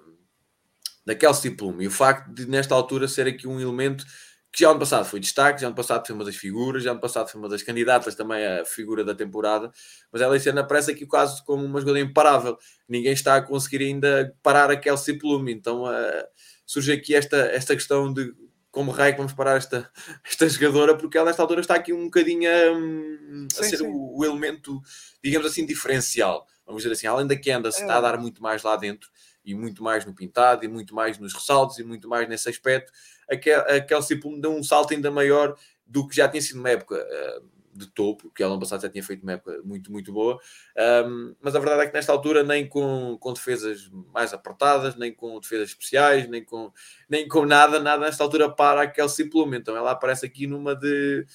da 1.08 1.15
Kelsey 1.15 1.52
Plum. 1.52 1.82
E 1.82 1.88
o 1.88 1.91
facto 1.91 2.32
de, 2.32 2.47
nesta 2.47 2.76
altura, 2.76 3.08
ser 3.08 3.28
aqui 3.28 3.47
um 3.47 3.60
elemento 3.60 4.06
que 4.52 4.62
já 4.62 4.71
ano 4.71 4.80
passado 4.80 5.06
foi 5.06 5.19
destaque, 5.19 5.62
já 5.62 5.67
ano 5.67 5.76
passado 5.76 6.06
foi 6.06 6.15
uma 6.15 6.26
das 6.26 6.36
figuras, 6.36 6.84
já 6.84 6.91
ano 6.91 7.00
passado 7.00 7.30
foi 7.30 7.39
uma 7.39 7.50
das 7.50 7.62
candidatas 7.62 8.15
também 8.15 8.45
à 8.45 8.65
figura 8.65 9.04
da 9.04 9.13
temporada, 9.13 9.71
mas 10.12 10.21
ela 10.21 10.36
esse 10.36 10.50
ano 10.50 10.62
aparece 10.62 10.91
aqui 10.91 11.04
o 11.04 11.08
caso 11.08 11.43
como 11.45 11.63
uma 11.63 11.80
jogadora 11.80 12.04
imparável. 12.04 12.58
Ninguém 12.88 13.13
está 13.13 13.36
a 13.36 13.41
conseguir 13.41 13.84
ainda 13.84 14.36
parar 14.41 14.71
a 14.71 14.78
Kelsey 14.78 15.19
Plum, 15.19 15.47
então 15.50 15.84
uh, 15.84 16.23
surge 16.67 16.91
aqui 16.91 17.15
esta, 17.15 17.38
esta 17.38 17.73
questão 17.73 18.13
de 18.13 18.32
como 18.69 18.91
raio 18.91 19.13
que 19.13 19.17
vamos 19.17 19.34
parar 19.34 19.58
esta, 19.58 19.89
esta 20.23 20.47
jogadora, 20.47 20.95
porque 20.95 21.17
ela 21.17 21.27
nesta 21.27 21.41
altura 21.41 21.62
está 21.62 21.73
aqui 21.73 21.93
um 21.93 22.06
bocadinho 22.06 22.47
a, 22.47 23.60
a 23.60 23.63
sim, 23.63 23.69
ser 23.69 23.77
sim. 23.77 23.88
O, 23.88 24.19
o, 24.19 24.25
elemento, 24.25 24.80
digamos 25.23 25.47
assim, 25.47 25.65
diferencial. 25.65 26.45
Vamos 26.65 26.84
dizer 26.84 26.93
assim, 26.93 27.08
além 27.08 27.25
da 27.25 27.39
Candace, 27.39 27.80
é. 27.80 27.82
está 27.82 27.97
a 27.97 28.01
dar 28.01 28.19
muito 28.19 28.43
mais 28.43 28.62
lá 28.62 28.75
dentro, 28.75 29.10
e 29.43 29.56
muito 29.56 29.82
mais 29.82 30.06
no 30.06 30.13
pintado, 30.13 30.65
e 30.65 30.67
muito 30.67 30.93
mais 30.93 31.17
nos 31.17 31.34
ressaltos, 31.34 31.80
e 31.80 31.84
muito 31.84 32.08
mais 32.10 32.27
nesse 32.27 32.49
aspecto. 32.49 32.91
A 33.30 33.80
Kelsey 33.80 34.19
Plum 34.19 34.39
deu 34.39 34.53
um 34.53 34.62
salto 34.62 34.93
ainda 34.93 35.10
maior 35.10 35.58
do 35.86 36.06
que 36.06 36.15
já 36.15 36.27
tinha 36.27 36.41
sido 36.41 36.60
uma 36.60 36.69
época 36.69 36.95
uh, 36.95 37.57
de 37.78 37.88
topo, 37.88 38.32
que 38.32 38.42
ela 38.42 38.54
ano 38.54 38.60
passado 38.60 38.82
já 38.82 38.90
tinha 38.90 39.04
feito 39.04 39.24
uma 39.24 39.34
época 39.34 39.62
muito, 39.63 39.92
muito 39.92 40.12
boa. 40.12 40.40
Um, 41.06 41.36
mas 41.42 41.56
a 41.56 41.60
verdade 41.60 41.84
é 41.84 41.88
que 41.88 41.94
nesta 41.94 42.12
altura, 42.12 42.44
nem 42.44 42.68
com, 42.68 43.18
com 43.20 43.34
defesas 43.34 43.90
mais 44.13 44.34
apertadas, 44.34 44.96
nem 44.96 45.13
com 45.13 45.40
defesas 45.40 45.70
especiais, 45.70 46.28
nem 46.28 46.44
com, 46.44 46.72
nem 47.10 47.28
com 47.28 47.46
nada, 47.46 47.80
nada 47.80 48.06
nesta 48.06 48.24
altura 48.24 48.50
para 48.50 48.82
a 48.82 48.88
Kelsey 48.88 49.30
Plum. 49.30 49.54
Então 49.54 49.76
ela 49.78 49.92
aparece 49.92 50.26
aqui 50.26 50.48
numa 50.48 50.76
de. 50.76 51.26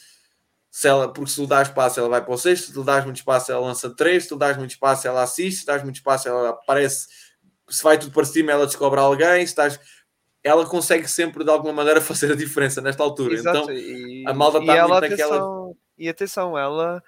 Se 0.70 0.88
ela, 0.88 1.12
porque 1.12 1.30
se 1.30 1.40
lhe 1.40 1.46
dás 1.46 1.68
espaço, 1.68 2.00
ela 2.00 2.08
vai 2.08 2.24
para 2.24 2.32
o 2.34 2.38
sexto, 2.38 2.72
se 2.72 2.78
lhe 2.78 2.84
dás 2.84 3.04
muito 3.04 3.16
espaço, 3.16 3.52
ela 3.52 3.60
lança 3.60 3.94
três, 3.94 4.24
se 4.24 4.32
lhe 4.32 4.38
dás 4.38 4.56
muito 4.56 4.70
espaço, 4.70 5.06
ela 5.06 5.22
assiste, 5.22 5.60
se 5.60 5.66
dás 5.66 5.82
muito 5.82 5.96
espaço, 5.96 6.28
ela 6.28 6.48
aparece, 6.48 7.08
se 7.68 7.82
vai 7.82 7.98
tudo 7.98 8.10
para 8.10 8.24
cima, 8.24 8.52
ela 8.52 8.66
descobre 8.66 8.98
alguém, 8.98 9.46
se 9.46 9.52
estás 9.52 9.78
ela 10.42 10.66
consegue 10.66 11.06
sempre 11.06 11.44
de 11.44 11.50
alguma 11.50 11.72
maneira 11.72 12.00
fazer 12.02 12.32
a 12.32 12.36
diferença 12.36 12.80
nesta 12.80 13.02
altura. 13.02 13.34
Exato. 13.34 13.58
Então 13.58 13.72
e, 13.72 14.24
a 14.26 14.34
malta 14.34 14.58
está 14.58 14.88
muito 14.88 15.00
naquela. 15.00 15.72
E 16.02 16.08
atenção, 16.08 16.58
ela, 16.58 17.02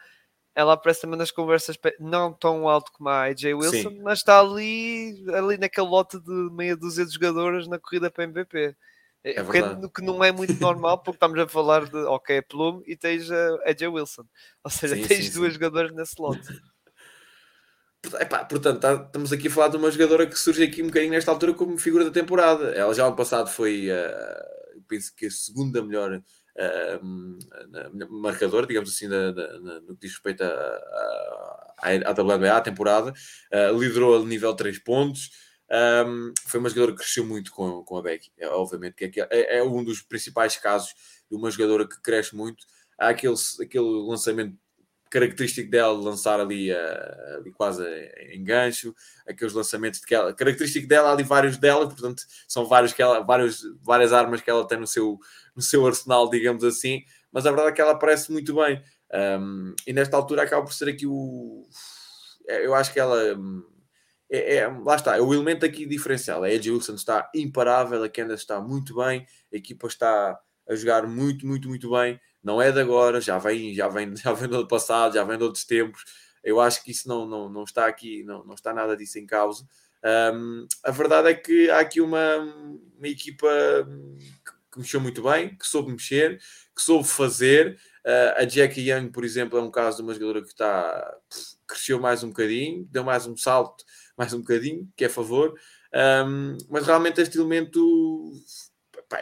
ela 0.54 0.74
aparece 0.74 1.00
também 1.00 1.18
nas 1.18 1.32
conversas 1.32 1.76
não 1.98 2.32
tão 2.32 2.68
alto 2.68 2.92
como 2.92 3.08
a 3.08 3.24
AJ 3.24 3.44
Wilson, 3.54 3.90
Sim. 3.90 4.00
mas 4.02 4.20
está 4.20 4.38
ali, 4.38 5.24
ali 5.34 5.58
naquele 5.58 5.88
lote 5.88 6.20
de 6.20 6.30
meia 6.52 6.76
dúzia 6.76 7.04
de 7.04 7.12
jogadoras 7.12 7.66
na 7.66 7.78
corrida 7.78 8.08
para 8.08 8.24
MVP. 8.24 8.76
É, 9.24 9.40
é 9.40 9.44
que, 9.44 9.88
que, 9.88 10.02
não 10.02 10.22
é 10.22 10.30
muito 10.30 10.52
normal, 10.60 10.98
porque 10.98 11.16
estamos 11.16 11.38
a 11.40 11.48
falar 11.48 11.86
de 11.86 11.96
ok, 11.96 12.42
Plume 12.42 12.84
e 12.86 12.94
tens 12.94 13.30
a 13.32 13.56
AJ 13.66 13.88
Wilson. 13.88 14.24
Ou 14.62 14.70
seja, 14.70 14.94
sim, 14.94 15.02
tens 15.02 15.26
sim, 15.26 15.32
duas 15.32 15.52
sim. 15.52 15.54
jogadoras 15.54 15.92
nesse 15.92 16.20
lote. 16.20 16.46
Epá, 18.20 18.44
portanto, 18.44 18.80
tá, 18.80 18.94
estamos 18.94 19.32
aqui 19.32 19.48
a 19.48 19.50
falar 19.50 19.68
de 19.68 19.76
uma 19.76 19.90
jogadora 19.90 20.26
que 20.26 20.38
surge 20.38 20.62
aqui 20.62 20.82
um 20.82 20.86
bocadinho 20.86 21.12
nesta 21.12 21.30
altura 21.30 21.54
como 21.54 21.78
figura 21.78 22.04
da 22.04 22.10
temporada. 22.10 22.70
Ela 22.74 22.94
já 22.94 23.06
ano 23.06 23.16
passado 23.16 23.48
foi, 23.48 23.88
uh, 23.90 24.82
penso 24.86 25.12
que 25.16 25.26
a 25.26 25.30
segunda 25.30 25.82
melhor 25.82 26.22
uh, 26.56 28.10
marcador, 28.10 28.66
digamos 28.66 28.90
assim, 28.90 29.08
da, 29.08 29.32
da, 29.32 29.58
no 29.58 29.94
que 29.96 30.06
diz 30.06 30.12
respeito 30.12 30.42
à 30.42 32.10
WNBA, 32.10 32.56
a 32.56 32.60
temporada. 32.60 33.12
Uh, 33.52 33.78
liderou 33.78 34.16
a 34.16 34.24
nível 34.24 34.54
3 34.54 34.78
pontos. 34.80 35.30
Um, 35.70 36.32
foi 36.46 36.60
uma 36.60 36.68
jogadora 36.68 36.92
que 36.92 36.98
cresceu 36.98 37.24
muito 37.24 37.50
com, 37.50 37.82
com 37.84 37.96
a 37.96 38.02
Becky. 38.02 38.30
É, 38.38 38.48
obviamente 38.48 39.08
que 39.08 39.20
é, 39.20 39.28
é, 39.30 39.58
é, 39.58 39.62
um 39.62 39.82
dos 39.82 40.02
principais 40.02 40.56
casos 40.56 40.94
de 41.30 41.36
uma 41.36 41.50
jogadora 41.50 41.88
que 41.88 42.00
cresce 42.00 42.34
muito. 42.36 42.64
Há 42.98 43.08
aquele, 43.08 43.34
aquele 43.60 44.06
lançamento 44.06 44.56
característico 45.10 45.70
dela 45.70 45.96
de 45.96 46.04
lançar 46.04 46.40
ali, 46.40 46.72
uh, 46.72 47.36
ali 47.38 47.52
quase 47.52 47.84
em 48.32 48.42
gancho, 48.42 48.94
aqueles 49.26 49.52
lançamentos 49.52 50.00
de 50.00 50.06
que 50.06 50.14
ela, 50.14 50.32
característico 50.32 50.88
dela, 50.88 51.12
ali 51.12 51.22
vários 51.22 51.56
dela, 51.56 51.86
portanto, 51.88 52.22
são 52.48 52.66
vários 52.66 52.92
que 52.92 53.02
ela, 53.02 53.20
vários, 53.20 53.62
várias 53.82 54.12
armas 54.12 54.40
que 54.40 54.50
ela 54.50 54.66
tem 54.66 54.78
no 54.78 54.86
seu, 54.86 55.18
no 55.54 55.62
seu 55.62 55.86
arsenal, 55.86 56.28
digamos 56.28 56.64
assim, 56.64 57.02
mas 57.30 57.46
a 57.46 57.50
verdade 57.50 57.70
é 57.70 57.72
que 57.72 57.80
ela 57.80 57.98
parece 57.98 58.30
muito 58.30 58.54
bem. 58.54 58.82
Um, 59.12 59.74
e 59.86 59.92
nesta 59.92 60.16
altura 60.16 60.42
acaba 60.42 60.64
por 60.64 60.72
ser 60.72 60.88
aqui 60.88 61.06
o. 61.06 61.68
É, 62.48 62.64
eu 62.64 62.74
acho 62.74 62.92
que 62.92 63.00
ela. 63.00 63.20
É, 64.30 64.56
é, 64.56 64.68
lá 64.68 64.96
está, 64.96 65.16
é 65.16 65.20
o 65.20 65.32
elemento 65.32 65.64
aqui 65.64 65.86
diferencial. 65.86 66.42
A 66.42 66.50
Edge 66.50 66.70
Wilson 66.70 66.94
está 66.94 67.30
imparável, 67.34 68.02
a 68.02 68.08
Candace 68.08 68.42
está 68.42 68.60
muito 68.60 68.96
bem, 68.96 69.26
a 69.52 69.56
equipa 69.56 69.86
está 69.86 70.38
a 70.68 70.74
jogar 70.74 71.06
muito, 71.06 71.46
muito, 71.46 71.68
muito 71.68 71.90
bem. 71.90 72.20
Não 72.44 72.60
é 72.60 72.70
de 72.70 72.78
agora, 72.78 73.20
já 73.20 73.38
vem, 73.38 73.74
já 73.74 73.88
vem, 73.88 74.14
já 74.16 74.32
vem 74.32 74.48
do 74.48 74.68
passado, 74.68 75.14
já 75.14 75.24
vem 75.24 75.38
de 75.38 75.44
outros 75.44 75.64
tempos. 75.64 76.04
Eu 76.42 76.60
acho 76.60 76.84
que 76.84 76.90
isso 76.90 77.08
não, 77.08 77.26
não, 77.26 77.48
não 77.48 77.64
está 77.64 77.86
aqui, 77.86 78.22
não, 78.22 78.44
não 78.44 78.54
está 78.54 78.72
nada 78.74 78.94
disso 78.96 79.18
em 79.18 79.26
causa. 79.26 79.66
Um, 80.04 80.66
a 80.84 80.90
verdade 80.90 81.28
é 81.28 81.34
que 81.34 81.70
há 81.70 81.80
aqui 81.80 82.02
uma, 82.02 82.36
uma 82.98 83.08
equipa 83.08 83.48
que 84.70 84.78
mexeu 84.78 85.00
muito 85.00 85.22
bem, 85.22 85.56
que 85.56 85.66
soube 85.66 85.90
mexer, 85.90 86.38
que 86.76 86.82
soube 86.82 87.08
fazer. 87.08 87.78
Uh, 88.04 88.42
a 88.42 88.44
Jackie 88.44 88.90
Young, 88.90 89.10
por 89.10 89.24
exemplo, 89.24 89.58
é 89.58 89.62
um 89.62 89.70
caso 89.70 89.96
de 89.96 90.02
uma 90.02 90.12
jogadora 90.12 90.42
que 90.42 90.48
está 90.48 91.16
cresceu 91.66 91.98
mais 91.98 92.22
um 92.22 92.28
bocadinho, 92.28 92.86
deu 92.90 93.02
mais 93.02 93.26
um 93.26 93.36
salto, 93.36 93.82
mais 94.18 94.34
um 94.34 94.40
bocadinho, 94.40 94.86
que 94.94 95.06
é 95.06 95.08
favor. 95.08 95.54
Um, 96.26 96.58
mas 96.68 96.86
realmente 96.86 97.22
este 97.22 97.38
elemento, 97.38 98.32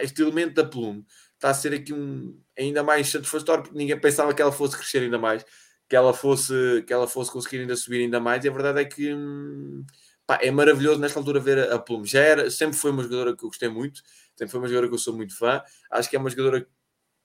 este 0.01 0.21
elemento 0.21 0.55
da 0.55 0.65
Plume 0.65 1.05
está 1.43 1.49
a 1.49 1.53
ser 1.53 1.73
aqui 1.73 1.93
um 1.93 2.39
ainda 2.57 2.81
mais 2.83 3.09
satisfatório, 3.09 3.63
porque 3.63 3.77
ninguém 3.77 3.99
pensava 3.99 4.33
que 4.33 4.41
ela 4.41 4.51
fosse 4.51 4.77
crescer 4.77 4.99
ainda 4.99 5.19
mais, 5.19 5.45
que 5.89 5.95
ela 5.95 6.13
fosse, 6.13 6.83
que 6.87 6.93
ela 6.93 7.05
fosse 7.05 7.31
conseguir 7.31 7.59
ainda 7.59 7.75
subir 7.75 8.01
ainda 8.01 8.19
mais, 8.19 8.45
e 8.45 8.47
a 8.47 8.51
verdade 8.51 8.79
é 8.79 8.85
que 8.85 9.13
hum, 9.13 9.85
pá, 10.25 10.39
é 10.41 10.49
maravilhoso 10.49 11.01
nesta 11.01 11.19
altura 11.19 11.41
ver 11.41 11.71
a 11.71 11.77
Plume. 11.77 12.07
Já 12.07 12.21
era, 12.21 12.49
sempre 12.49 12.77
foi 12.77 12.91
uma 12.91 13.03
jogadora 13.03 13.35
que 13.35 13.43
eu 13.43 13.49
gostei 13.49 13.67
muito, 13.67 14.01
sempre 14.35 14.51
foi 14.51 14.59
uma 14.61 14.67
jogadora 14.67 14.87
que 14.87 14.93
eu 14.93 14.99
sou 14.99 15.13
muito 15.13 15.37
fã. 15.37 15.61
Acho 15.91 16.09
que 16.09 16.15
é 16.15 16.19
uma 16.19 16.29
jogadora 16.29 16.65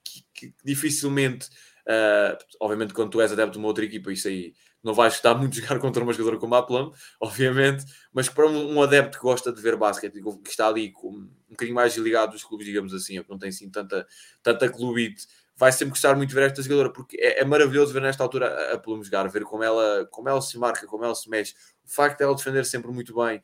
que, 0.04 0.24
que 0.35 0.54
dificilmente, 0.64 1.48
uh, 1.87 2.37
obviamente, 2.61 2.92
quando 2.94 3.11
tu 3.11 3.20
és 3.20 3.31
adepto 3.31 3.52
de 3.52 3.59
uma 3.59 3.68
outra 3.68 3.85
equipa, 3.85 4.12
isso 4.12 4.26
aí 4.26 4.52
não 4.83 4.94
vais 4.94 5.14
gostar 5.14 5.35
muito 5.37 5.54
jogar 5.57 5.78
contra 5.81 6.02
uma 6.02 6.12
jogadora 6.12 6.38
como 6.38 6.54
a 6.57 6.62
Plum, 6.62 6.92
obviamente, 7.20 7.85
mas 8.12 8.28
para 8.28 8.48
um, 8.48 8.74
um, 8.74 8.83
adepto 8.83 9.18
que 9.18 9.22
gosta 9.22 9.52
de 9.52 9.61
ver 9.62 9.76
basquete 9.76 10.16
e 10.16 10.22
que 10.22 10.50
está 10.50 10.66
ali 10.66 10.90
com, 10.90 11.28
um 11.48 11.52
bocadinho 11.52 11.74
mais 11.74 11.96
ligado 11.96 12.32
dos 12.32 12.44
clubes, 12.44 12.66
digamos 12.66 12.92
assim, 12.94 13.18
ou 13.18 13.24
que 13.24 13.30
não 13.30 13.38
tem 13.38 13.48
assim 13.48 13.70
tanta, 13.70 14.06
tanta 14.42 14.68
clubite, 14.68 15.26
vai 15.56 15.72
sempre 15.72 15.90
gostar 15.90 16.14
muito 16.14 16.28
de 16.28 16.34
ver 16.34 16.44
esta 16.44 16.62
jogadora, 16.62 16.92
porque 16.92 17.16
é, 17.18 17.40
é 17.40 17.44
maravilhoso 17.44 17.92
ver 17.92 18.00
nesta 18.00 18.22
altura 18.22 18.46
a, 18.46 18.74
a 18.74 18.78
Plum 18.78 19.02
jogar, 19.02 19.28
ver 19.28 19.42
como 19.44 19.62
ela, 19.64 20.06
como 20.11 20.28
ela 20.28 20.40
se 20.40 20.56
marca, 20.58 20.87
como 20.87 21.04
ela 21.04 21.14
se 21.14 21.28
mexe, 21.28 21.54
o 21.84 21.90
facto 21.90 22.18
dela 22.18 22.34
defender 22.34 22.64
sempre 22.64 22.90
muito 22.92 23.14
bem, 23.14 23.42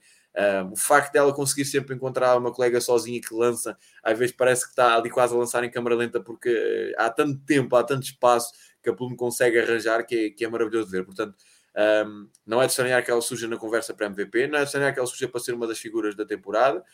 um, 0.65 0.73
o 0.73 0.77
facto 0.77 1.13
dela 1.13 1.33
conseguir 1.33 1.65
sempre 1.65 1.95
encontrar 1.95 2.37
uma 2.37 2.53
colega 2.53 2.81
sozinha 2.81 3.21
que 3.21 3.35
lança, 3.35 3.77
às 4.03 4.19
vezes 4.19 4.35
parece 4.37 4.65
que 4.65 4.71
está 4.71 4.97
ali 4.97 5.11
quase 5.11 5.35
a 5.35 5.39
lançar 5.39 5.65
em 5.65 5.71
câmara 5.71 5.95
lenta, 5.97 6.21
porque 6.21 6.49
eh, 6.49 6.93
há 6.99 7.09
tanto 7.11 7.41
tempo, 7.45 7.75
há 7.77 7.85
tanto 7.85 8.05
espaço 8.05 8.53
que 8.83 8.91
a 8.91 8.93
Plume 8.95 9.17
consegue 9.17 9.59
arranjar 9.59 10.05
que 10.05 10.27
é, 10.27 10.31
que 10.31 10.45
é 10.45 10.49
maravilhoso 10.49 10.87
de 10.87 10.93
ver. 10.99 11.05
Portanto, 11.05 11.37
Um, 11.77 12.29
não 12.47 12.63
é 12.63 12.67
de 12.67 12.71
estranhar 12.71 13.05
que 13.05 13.11
ela 13.11 13.21
surja 13.21 13.49
na 13.49 13.57
conversa 13.57 13.93
para 13.93 14.07
MVP, 14.07 14.47
não 14.47 14.59
é 14.59 14.61
de 14.61 14.67
estranhar 14.67 14.93
que 14.93 15.01
ela 15.01 15.09
surja 15.09 15.27
para 15.29 15.41
ser 15.41 15.55
uma 15.55 15.67
das 15.67 15.77
figuras 15.77 16.15
da 16.15 16.25
temporada. 16.25 16.85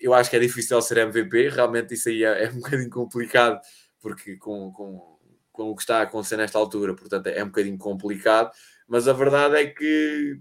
Eu 0.00 0.14
acho 0.14 0.30
que 0.30 0.36
é 0.36 0.40
difícil 0.40 0.80
ser 0.80 0.98
MVP, 0.98 1.50
realmente 1.50 1.94
isso 1.94 2.08
aí 2.08 2.24
é, 2.24 2.44
é 2.44 2.50
um 2.50 2.56
bocadinho 2.60 2.90
complicado, 2.90 3.60
porque 4.00 4.36
com, 4.36 4.72
com, 4.72 5.18
com, 5.52 5.70
o 5.70 5.76
que 5.76 5.82
está 5.82 5.98
a 5.98 6.02
acontecer 6.02 6.36
nesta 6.36 6.58
altura, 6.58 6.94
portanto 6.94 7.26
é 7.26 7.42
um 7.42 7.48
bocadinho 7.48 7.78
complicado, 7.78 8.50
mas 8.88 9.08
a 9.08 9.12
verdade 9.12 9.56
é 9.56 9.66
que 9.66 10.40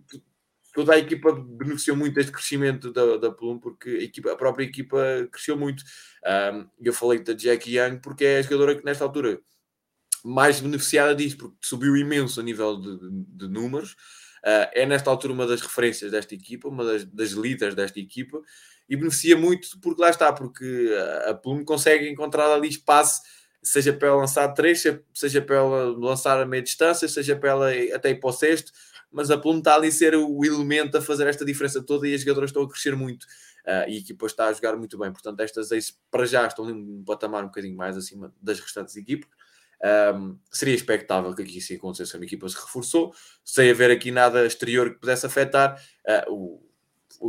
toda 0.76 0.94
a 0.94 1.00
equipa 1.00 1.32
beneficiou 1.32 1.96
muito 1.96 2.16
deste 2.16 2.34
crescimento 2.34 2.92
da, 2.92 3.16
da 3.16 3.32
Plum, 3.32 3.58
porque 3.58 3.90
a, 3.90 4.04
equipa, 4.04 4.34
a 4.34 4.36
própria 4.36 4.66
equipa 4.66 4.98
cresceu 5.32 5.58
muito. 5.58 5.84
Um, 6.54 6.68
eu 6.82 6.94
falei 6.94 7.20
da 7.20 7.34
Jackie 7.34 7.78
Young 7.78 8.00
porque 8.00 8.26
é 8.26 8.40
a 8.40 8.42
jogadora 8.42 8.76
que 8.76 8.84
nesta 8.84 9.06
altura 9.06 9.40
mais 10.24 10.60
beneficiada 10.60 11.16
disso, 11.16 11.38
porque 11.38 11.56
subiu 11.62 11.96
imenso 11.96 12.42
a 12.42 12.44
nível 12.44 12.76
de, 12.78 13.00
de, 13.00 13.10
de 13.26 13.48
números. 13.48 13.94
Uh, 14.44 14.68
é 14.74 14.86
nesta 14.86 15.10
altura 15.10 15.34
uma 15.34 15.48
das 15.48 15.62
referências 15.62 16.12
desta 16.12 16.36
equipa, 16.36 16.68
uma 16.68 16.84
das, 16.84 17.06
das 17.06 17.32
líderes 17.32 17.74
desta 17.74 18.00
equipa, 18.00 18.42
e 18.88 18.96
beneficia 18.96 19.38
muito 19.38 19.80
porque 19.80 20.02
lá 20.02 20.10
está, 20.10 20.32
porque 20.32 20.90
a 21.28 21.34
Plume 21.34 21.66
consegue 21.66 22.10
encontrar 22.10 22.52
ali 22.54 22.70
espaço, 22.70 23.22
seja 23.62 23.92
para 23.92 24.10
ela 24.10 24.18
lançar 24.18 24.48
três, 24.50 24.84
seja 25.14 25.42
para 25.42 25.56
ela 25.56 25.98
lançar 25.98 26.40
a 26.40 26.46
meia 26.46 26.62
distância, 26.62 27.08
seja 27.08 27.36
para 27.36 27.50
ela 27.50 27.72
até 27.94 28.12
ir 28.12 28.20
para 28.20 28.30
o 28.30 28.34
sexto, 28.34 28.72
mas 29.12 29.32
a 29.32 29.38
Plume 29.38 29.60
está 29.60 29.76
ali 29.76 29.88
a 29.88 29.92
ser 29.92 30.16
o 30.16 30.46
elemento 30.46 30.98
a 30.98 31.02
fazer 31.02 31.28
esta 31.28 31.46
diferença 31.46 31.82
toda 31.82 32.08
e 32.08 32.14
as 32.14 32.22
jogadoras 32.22 32.50
estão 32.50 32.64
a 32.64 32.70
crescer 32.70 32.96
muito. 32.96 33.24
Uh, 33.66 33.90
e 33.90 33.96
a 33.96 33.98
equipa 33.98 34.28
está 34.28 34.48
a 34.48 34.54
jogar 34.54 34.76
muito 34.78 34.96
bem, 34.98 35.12
portanto, 35.12 35.40
estas 35.40 35.72
ex 35.72 35.98
para 36.12 36.26
já 36.26 36.46
estão 36.46 36.66
num 36.66 37.04
patamar 37.04 37.44
um 37.44 37.48
bocadinho 37.48 37.76
mais 37.76 37.98
acima 37.98 38.32
das 38.40 38.60
restantes 38.60 38.96
equipas. 38.96 39.28
Um, 40.16 40.38
seria 40.52 40.76
expectável 40.76 41.34
que 41.34 41.42
aqui 41.42 41.60
se 41.60 41.76
acontecesse, 41.76 42.16
a 42.16 42.20
equipa 42.20 42.48
se 42.48 42.56
reforçou, 42.56 43.14
sem 43.44 43.70
haver 43.70 43.90
aqui 43.90 44.12
nada 44.12 44.46
exterior 44.46 44.92
que 44.92 45.00
pudesse 45.00 45.26
afetar. 45.26 45.82
Uh, 46.08 46.32
o, 46.32 46.66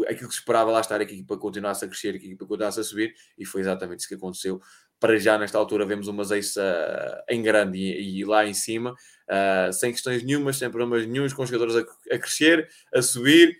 aquilo 0.08 0.28
que 0.28 0.34
se 0.34 0.40
esperava 0.40 0.70
lá 0.70 0.80
estar, 0.80 0.98
que 1.04 1.12
a 1.12 1.14
equipa 1.14 1.36
continuasse 1.36 1.84
a 1.84 1.88
crescer, 1.88 2.18
que 2.18 2.24
a 2.24 2.28
equipa 2.28 2.46
continuasse 2.46 2.80
a 2.80 2.84
subir, 2.84 3.14
e 3.38 3.44
foi 3.44 3.60
exatamente 3.60 4.00
isso 4.00 4.08
que 4.08 4.14
aconteceu. 4.14 4.60
Para 4.98 5.18
já, 5.18 5.36
nesta 5.38 5.58
altura, 5.58 5.84
vemos 5.84 6.08
uma 6.08 6.22
Ace 6.34 6.58
uh, 6.58 7.22
em 7.28 7.42
grande 7.42 7.78
e, 7.78 8.20
e, 8.20 8.24
lá 8.24 8.46
em 8.46 8.54
cima, 8.54 8.92
uh, 8.92 9.72
sem 9.72 9.92
questões 9.92 10.22
nenhumas, 10.22 10.56
sem 10.56 10.70
problemas 10.70 11.06
nenhums, 11.06 11.32
com 11.32 11.42
os 11.42 11.50
jogadores 11.50 11.76
a, 11.76 12.14
a 12.14 12.18
crescer, 12.18 12.68
a 12.94 13.02
subir. 13.02 13.58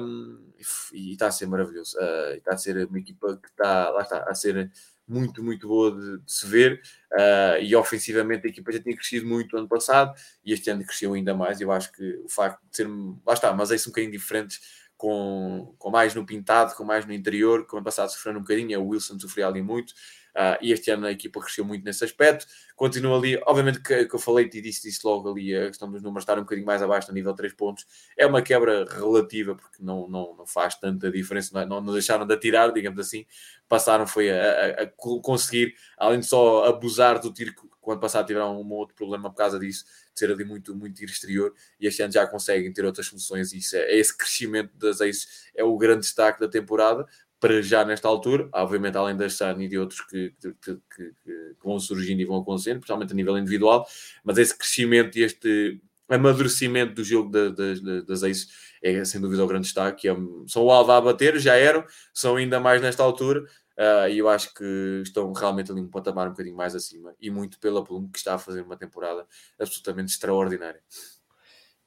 Um, 0.00 0.52
e 0.92 1.12
está 1.12 1.28
a 1.28 1.30
ser 1.30 1.46
maravilhoso. 1.46 1.96
Uh, 1.98 2.36
está 2.36 2.54
a 2.54 2.58
ser 2.58 2.86
uma 2.86 2.98
equipa 2.98 3.36
que 3.36 3.48
está, 3.48 3.90
lá 3.90 4.02
está, 4.02 4.24
a 4.28 4.34
ser 4.34 4.70
muito, 5.06 5.42
muito 5.42 5.68
boa 5.68 5.90
de, 5.92 6.18
de 6.18 6.32
se 6.32 6.46
ver 6.46 6.80
uh, 7.12 7.62
e 7.62 7.76
ofensivamente 7.76 8.46
a 8.46 8.50
equipa 8.50 8.72
já 8.72 8.80
tinha 8.80 8.96
crescido 8.96 9.26
muito 9.26 9.56
ano 9.56 9.68
passado 9.68 10.14
e 10.44 10.52
este 10.52 10.70
ano 10.70 10.84
cresceu 10.84 11.12
ainda 11.12 11.34
mais. 11.34 11.60
Eu 11.60 11.70
acho 11.70 11.92
que 11.92 12.16
o 12.24 12.28
facto 12.28 12.60
de 12.70 12.76
ser, 12.76 12.88
lá 13.26 13.34
está, 13.34 13.52
mas 13.52 13.70
é 13.70 13.74
um 13.76 13.84
bocadinho 13.86 14.12
diferentes 14.12 14.60
com, 14.96 15.74
com 15.78 15.90
mais 15.90 16.14
no 16.14 16.24
pintado, 16.24 16.74
com 16.74 16.84
mais 16.84 17.06
no 17.06 17.12
interior, 17.12 17.66
que 17.66 17.76
ano 17.76 17.84
passado 17.84 18.10
sofrendo 18.10 18.38
um 18.38 18.42
bocadinho, 18.42 18.80
o 18.80 18.88
Wilson 18.88 19.18
sofreu 19.18 19.48
ali 19.48 19.62
muito. 19.62 19.92
Uh, 20.34 20.58
e 20.60 20.72
este 20.72 20.90
ano 20.90 21.06
a 21.06 21.12
equipa 21.12 21.40
cresceu 21.40 21.64
muito 21.64 21.84
nesse 21.84 22.04
aspecto. 22.04 22.44
Continua 22.74 23.16
ali, 23.16 23.40
obviamente 23.46 23.80
que, 23.80 24.04
que 24.04 24.14
eu 24.14 24.18
falei 24.18 24.50
e 24.52 24.60
disse, 24.60 24.82
disse 24.82 24.98
logo 25.04 25.30
ali 25.30 25.54
a 25.54 25.68
questão 25.68 25.88
dos 25.88 26.02
números 26.02 26.24
estar 26.24 26.36
um 26.36 26.42
bocadinho 26.42 26.66
mais 26.66 26.82
abaixo 26.82 27.06
no 27.06 27.14
nível 27.14 27.32
3 27.34 27.52
pontos. 27.52 27.86
É 28.18 28.26
uma 28.26 28.42
quebra 28.42 28.84
relativa, 28.84 29.54
porque 29.54 29.80
não, 29.80 30.08
não, 30.08 30.34
não 30.36 30.44
faz 30.44 30.74
tanta 30.74 31.08
diferença, 31.08 31.50
não, 31.54 31.78
é? 31.78 31.80
não 31.80 31.92
deixaram 31.92 32.26
de 32.26 32.34
atirar, 32.34 32.72
digamos 32.72 32.98
assim. 32.98 33.24
Passaram 33.68 34.08
foi 34.08 34.28
a, 34.28 34.34
a, 34.34 34.82
a, 34.82 34.86
conseguir, 35.22 35.74
além 35.96 36.18
de 36.18 36.26
só 36.26 36.64
abusar 36.64 37.20
do 37.20 37.32
tiro, 37.32 37.54
que 37.54 37.62
quando 37.84 38.00
passado 38.00 38.26
tiveram 38.26 38.60
um 38.60 38.72
outro 38.72 38.94
problema 38.94 39.30
por 39.30 39.36
causa 39.36 39.58
disso, 39.58 39.84
de 40.12 40.18
ser 40.18 40.30
ali 40.30 40.44
muito, 40.44 40.74
muito 40.74 40.96
tiro 40.96 41.10
exterior, 41.10 41.54
e 41.78 41.86
este 41.86 42.02
ano 42.02 42.12
já 42.12 42.26
conseguem 42.26 42.72
ter 42.72 42.84
outras 42.84 43.06
soluções, 43.06 43.52
e 43.52 43.58
isso 43.58 43.76
é, 43.76 43.80
é 43.80 43.98
esse 43.98 44.16
crescimento 44.16 44.76
das 44.76 45.00
aces, 45.00 45.50
é 45.54 45.62
o 45.62 45.76
grande 45.76 46.00
destaque 46.00 46.40
da 46.40 46.48
temporada 46.48 47.06
para 47.38 47.60
já 47.60 47.84
nesta 47.84 48.08
altura, 48.08 48.48
obviamente 48.52 48.96
além 48.96 49.16
da 49.16 49.28
Sun 49.28 49.60
e 49.60 49.68
de 49.68 49.78
outros 49.78 50.00
que, 50.00 50.34
que, 50.40 50.54
que, 50.62 50.80
que, 50.96 51.56
vão 51.62 51.78
surgindo 51.78 52.22
e 52.22 52.24
vão 52.24 52.38
acontecendo, 52.38 52.78
principalmente 52.78 53.12
a 53.12 53.14
nível 53.14 53.36
individual, 53.36 53.86
mas 54.24 54.38
esse 54.38 54.56
crescimento 54.56 55.18
e 55.18 55.22
este 55.22 55.80
amadurecimento 56.08 56.94
do 56.94 57.04
jogo 57.04 57.30
da, 57.30 57.50
das, 57.50 57.80
das 57.80 58.22
Aces 58.22 58.48
é 58.82 59.04
sem 59.04 59.20
dúvida 59.20 59.42
o 59.42 59.46
grande 59.46 59.64
destaque. 59.64 60.08
É, 60.08 60.14
são 60.46 60.64
o 60.64 60.70
alvo 60.70 60.92
a 60.92 61.00
bater, 61.00 61.38
já 61.38 61.54
eram, 61.54 61.84
são 62.12 62.36
ainda 62.36 62.60
mais 62.60 62.82
nesta 62.82 63.02
altura, 63.02 63.44
uh, 63.78 64.08
e 64.08 64.18
eu 64.18 64.28
acho 64.28 64.52
que 64.54 65.00
estão 65.02 65.32
realmente 65.32 65.70
ali 65.70 65.80
um 65.80 65.90
patamar 65.90 66.28
um 66.28 66.30
bocadinho 66.30 66.56
mais 66.56 66.74
acima, 66.74 67.14
e 67.20 67.30
muito 67.30 67.58
pela 67.58 67.84
Plum, 67.84 68.08
que 68.08 68.18
está 68.18 68.34
a 68.34 68.38
fazer 68.38 68.62
uma 68.62 68.76
temporada 68.76 69.26
absolutamente 69.58 70.12
extraordinária. 70.12 70.82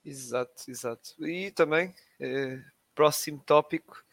Exato, 0.03 0.63
exato. 0.69 1.27
E 1.27 1.51
também, 1.51 1.93
eh, 2.19 2.61
próximo 2.95 3.43
tópico, 3.45 4.03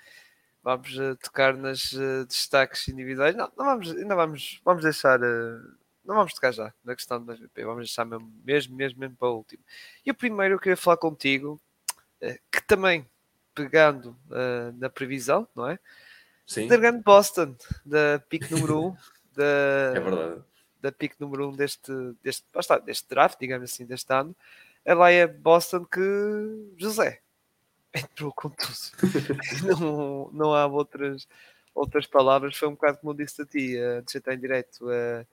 vamos 0.64 0.96
uh, 0.98 1.14
tocar 1.16 1.54
nas 1.54 1.92
uh, 1.92 2.26
destaques 2.26 2.88
individuais. 2.88 3.36
Não, 3.36 3.52
não 3.56 3.66
vamos, 3.66 3.90
ainda 3.90 4.14
vamos, 4.16 4.60
vamos 4.64 4.82
deixar. 4.82 5.20
Uh, 5.20 5.76
não 6.04 6.16
vamos 6.16 6.34
tocar 6.34 6.52
já 6.52 6.72
na 6.82 6.94
questão 6.96 7.22
do 7.22 7.32
MVP, 7.32 7.64
vamos 7.64 7.84
deixar 7.84 8.04
mesmo, 8.04 8.32
mesmo, 8.42 8.74
mesmo, 8.74 8.98
mesmo 8.98 9.16
para 9.16 9.28
o 9.28 9.36
último. 9.36 9.62
E 10.04 10.10
o 10.10 10.14
primeiro 10.14 10.54
eu 10.54 10.58
queria 10.58 10.76
falar 10.76 10.98
contigo, 10.98 11.58
que 12.52 12.60
também 12.66 13.08
pegando 13.54 14.14
na 14.74 14.90
previsão, 14.90 15.48
não 15.56 15.66
é? 15.66 15.78
Sim. 16.46 16.68
Grande 16.68 17.02
Boston, 17.02 17.56
da 17.84 18.22
pick 18.28 18.50
número 18.50 18.80
1, 18.80 18.86
um, 18.86 18.96
da, 19.34 19.44
é 19.94 20.00
verdade. 20.00 20.42
da 20.80 20.92
pick 20.92 21.14
número 21.18 21.48
1 21.48 21.50
um 21.50 21.56
deste, 21.56 21.92
deste, 22.22 22.44
basta, 22.52 22.78
deste 22.78 23.08
draft, 23.08 23.38
digamos 23.38 23.72
assim, 23.72 23.86
deste 23.86 24.12
ano. 24.12 24.34
Ela 24.84 25.10
é 25.10 25.26
Boston 25.26 25.84
que 25.84 26.00
José 26.76 27.20
entrou 27.94 28.32
com 28.32 28.50
tudo. 28.50 28.74
não, 29.80 30.30
não 30.32 30.54
há 30.54 30.66
outras, 30.66 31.26
outras 31.74 32.06
palavras. 32.06 32.56
Foi 32.56 32.68
um 32.68 32.72
bocado 32.72 32.98
como 32.98 33.12
eu 33.12 33.16
disse 33.16 33.40
a 33.40 33.46
ti, 33.46 33.76
uh, 33.78 34.02
de 34.02 34.32
em 34.32 34.38
direto, 34.38 34.86
uh, 34.86 35.26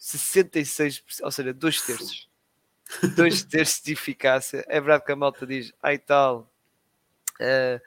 66%, 0.00 1.02
ou 1.22 1.30
seja, 1.30 1.52
dois 1.52 1.82
terços. 1.82 2.28
dois 3.16 3.42
terços 3.42 3.82
de 3.82 3.92
eficácia. 3.92 4.64
É 4.68 4.80
verdade 4.80 5.04
que 5.04 5.12
a 5.12 5.16
malta 5.16 5.46
diz, 5.46 5.72
ai 5.82 5.98
tal, 5.98 6.50
uh, 7.40 7.80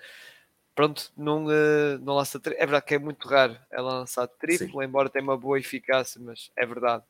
pronto, 0.82 1.12
não, 1.16 1.46
uh, 1.46 2.00
não 2.02 2.16
lança 2.16 2.40
triplo. 2.40 2.64
É 2.64 2.66
verdade 2.66 2.86
que 2.88 2.96
é 2.96 3.00
muito 3.00 3.28
raro 3.28 3.56
ela 3.70 4.00
lançar 4.00 4.28
triplo, 4.28 4.82
Sim. 4.82 4.84
embora 4.84 5.10
tenha 5.10 5.24
uma 5.24 5.38
boa 5.38 5.60
eficácia, 5.60 6.20
mas 6.20 6.50
é 6.56 6.66
verdade 6.66 7.04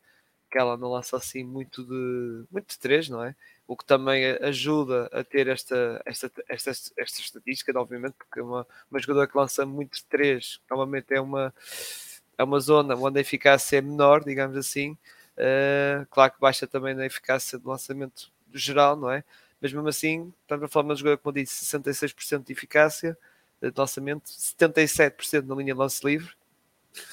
que 0.50 0.58
ela 0.58 0.76
não 0.76 0.90
lança 0.90 1.16
assim 1.16 1.42
muito 1.42 1.82
de 1.82 2.44
muito 2.50 2.68
de 2.68 2.78
três, 2.78 3.08
não 3.08 3.24
é? 3.24 3.34
o 3.66 3.74
que 3.74 3.86
também 3.86 4.26
ajuda 4.42 5.08
a 5.10 5.24
ter 5.24 5.48
esta, 5.48 6.02
esta, 6.04 6.30
esta, 6.46 6.70
esta 6.70 7.20
estatística, 7.22 7.72
obviamente, 7.80 8.14
porque 8.18 8.42
uma, 8.42 8.66
uma 8.90 9.00
jogadora 9.00 9.26
que 9.26 9.38
lança 9.38 9.64
muitos 9.64 10.02
três, 10.02 10.60
normalmente 10.68 11.14
é 11.14 11.20
uma, 11.20 11.54
é 12.36 12.44
uma 12.44 12.60
zona 12.60 12.94
onde 12.94 13.18
a 13.18 13.22
eficácia 13.22 13.78
é 13.78 13.80
menor, 13.80 14.22
digamos 14.22 14.58
assim. 14.58 14.90
Uh, 15.38 16.04
claro 16.10 16.32
que 16.32 16.40
baixa 16.40 16.66
também 16.66 16.94
na 16.94 17.06
eficácia 17.06 17.58
de 17.58 17.66
lançamento 17.66 18.30
geral, 18.52 18.94
não 18.96 19.10
é? 19.10 19.24
Mas 19.58 19.72
mesmo 19.72 19.88
assim, 19.88 20.30
estamos 20.42 20.64
a 20.64 20.68
falar 20.68 20.82
de 20.82 20.90
uma 20.90 20.96
jogadora, 20.96 21.16
como 21.16 21.38
eu 21.38 21.42
disse, 21.42 21.64
66% 21.64 22.44
de 22.44 22.52
eficácia 22.52 23.16
de 23.70 23.78
lançamento, 23.78 24.24
77% 24.24 25.46
na 25.46 25.54
linha 25.54 25.74
de 25.74 25.78
lance 25.78 26.04
livre 26.04 26.32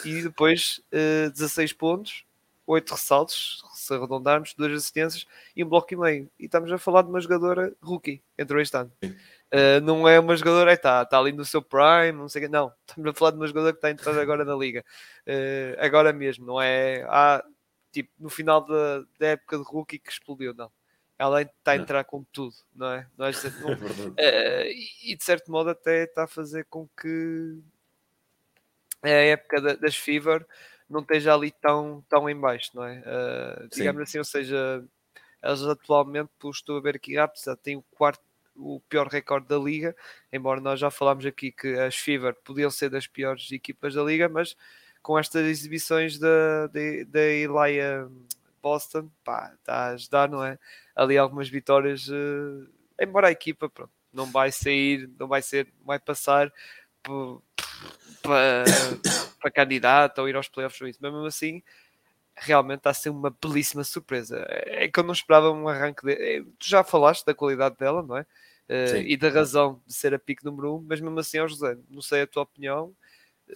e 0.04 0.24
depois 0.24 0.82
uh, 0.94 1.32
16 1.32 1.74
pontos, 1.74 2.26
8 2.66 2.92
ressaltos, 2.92 3.64
se 3.74 3.94
arredondarmos, 3.94 4.54
duas 4.54 4.72
assistências 4.74 5.26
e 5.56 5.64
um 5.64 5.70
bloco 5.70 5.94
e 5.94 5.98
meio. 5.98 6.32
E 6.40 6.46
estamos 6.46 6.72
a 6.72 6.78
falar 6.78 7.02
de 7.02 7.10
uma 7.10 7.20
jogadora 7.20 7.74
rookie, 7.82 8.22
entrou 8.38 8.62
este 8.62 8.78
ano. 8.78 8.92
Uh, 9.04 9.82
não 9.84 10.08
é 10.08 10.20
uma 10.20 10.36
jogadora, 10.36 10.74
está 10.74 11.04
tá 11.06 11.18
ali 11.18 11.32
no 11.32 11.44
seu 11.44 11.62
prime, 11.62 12.12
não 12.12 12.30
sei 12.30 12.44
o 12.44 12.46
que, 12.46 12.52
não. 12.52 12.72
Estamos 12.88 13.10
a 13.10 13.14
falar 13.14 13.32
de 13.32 13.38
uma 13.38 13.48
jogadora 13.48 13.74
que 13.74 13.78
está 13.78 13.88
a 13.88 13.92
entrar 13.92 14.20
agora 14.20 14.46
na 14.46 14.56
liga. 14.56 14.86
Uh, 15.28 15.76
agora 15.80 16.14
mesmo, 16.14 16.46
não 16.46 16.62
é 16.62 17.04
ah, 17.10 17.44
tipo 17.92 18.12
no 18.20 18.30
final 18.30 18.62
da, 18.62 19.00
da 19.18 19.28
época 19.30 19.58
de 19.58 19.64
rookie 19.64 20.00
que 20.00 20.12
explodiu, 20.12 20.54
não. 20.54 20.72
Ela 21.20 21.42
está 21.42 21.72
a 21.72 21.76
entrar 21.76 22.04
com 22.06 22.24
tudo, 22.32 22.56
não 22.74 22.88
é? 22.88 23.08
Não 23.18 23.26
é, 23.28 23.32
não, 23.62 24.10
uh, 24.10 24.66
e 25.04 25.16
de 25.16 25.24
certo 25.24 25.52
modo 25.52 25.70
até 25.70 26.06
está 26.06 26.24
a 26.24 26.28
fazer 26.28 26.66
com 26.66 26.88
que 27.00 27.60
a 29.04 29.10
época 29.10 29.76
das 29.76 29.96
Fever 29.96 30.46
não 30.90 31.02
esteja 31.02 31.34
ali 31.34 31.52
tão, 31.52 32.04
tão 32.10 32.30
em 32.30 32.40
baixo, 32.40 32.72
não 32.74 32.86
é? 32.86 33.00
Uh, 33.00 33.68
digamos 33.68 34.02
assim, 34.02 34.18
ou 34.18 34.24
seja, 34.24 34.84
eles 35.44 35.62
atualmente, 35.62 36.30
estou 36.46 36.78
a 36.78 36.82
ver 36.82 36.96
aqui 36.96 37.18
rápido, 37.18 37.44
já 37.44 37.56
têm 37.56 37.76
o 37.76 37.84
quarto 37.92 38.24
o 38.60 38.82
pior 38.90 39.08
recorde 39.08 39.48
da 39.48 39.58
liga, 39.58 39.96
embora 40.32 40.60
nós 40.60 40.80
já 40.80 40.92
falámos 40.92 41.26
aqui 41.26 41.52
que 41.52 41.76
as 41.80 41.96
Fever 41.96 42.36
podiam 42.44 42.70
ser 42.70 42.90
das 42.90 43.08
piores 43.08 43.52
equipas 43.52 43.94
da 43.94 44.04
liga, 44.04 44.28
mas 44.28 44.56
com 45.02 45.18
estas 45.18 45.46
exibições 45.46 46.20
da, 46.20 46.68
da, 46.68 47.22
Elia 47.22 48.10
Boston, 48.62 49.10
pá, 49.24 49.54
está 49.56 49.74
a 49.74 49.88
ajudar, 49.92 50.30
não 50.30 50.44
é? 50.44 50.60
Ali 51.00 51.18
algumas 51.18 51.50
vitórias, 51.50 52.08
uh, 52.08 52.68
embora 53.00 53.28
a 53.28 53.32
equipa 53.32 53.70
pronto, 53.70 53.92
não 54.12 54.26
vai 54.26 54.52
sair, 54.52 55.10
não 55.20 55.28
vai 55.28 55.42
ser, 55.42 55.72
vai 55.86 56.00
passar 56.00 56.52
para, 58.22 59.52
candidato 59.54 60.20
ou 60.20 60.30
ir 60.30 60.36
aos 60.36 60.50
playoffs 60.50 60.82
ou 60.82 60.88
isso, 60.88 61.00
mas 61.02 61.12
mesmo 61.12 61.26
assim 61.26 61.64
realmente 62.36 62.80
está 62.80 62.90
a 62.90 62.94
ser 62.94 63.10
uma 63.10 63.30
belíssima 63.30 63.84
surpresa. 63.84 64.46
É 64.50 64.88
que 64.88 65.00
eu 65.00 65.04
não 65.04 65.14
esperava 65.14 65.52
um 65.52 65.68
arranque 65.68 66.06
de... 66.06 66.14
É, 66.14 66.42
tu 66.58 66.68
já 66.68 66.84
falaste 66.84 67.26
da 67.26 67.34
qualidade 67.34 67.76
dela, 67.78 68.02
não 68.02 68.18
é? 68.18 68.22
Uh, 68.70 69.02
e 69.06 69.18
da 69.18 69.30
razão 69.30 69.82
de 69.86 69.94
ser 69.94 70.14
a 70.14 70.20
pique 70.20 70.46
número 70.46 70.76
1, 70.76 70.78
um, 70.78 70.86
mas 70.88 71.02
mesmo 71.02 71.20
assim, 71.20 71.40
ó 71.40 71.48
José, 71.48 71.78
não 71.90 72.02
sei 72.02 72.22
a 72.22 72.28
tua 72.28 72.44
opinião, 72.44 72.96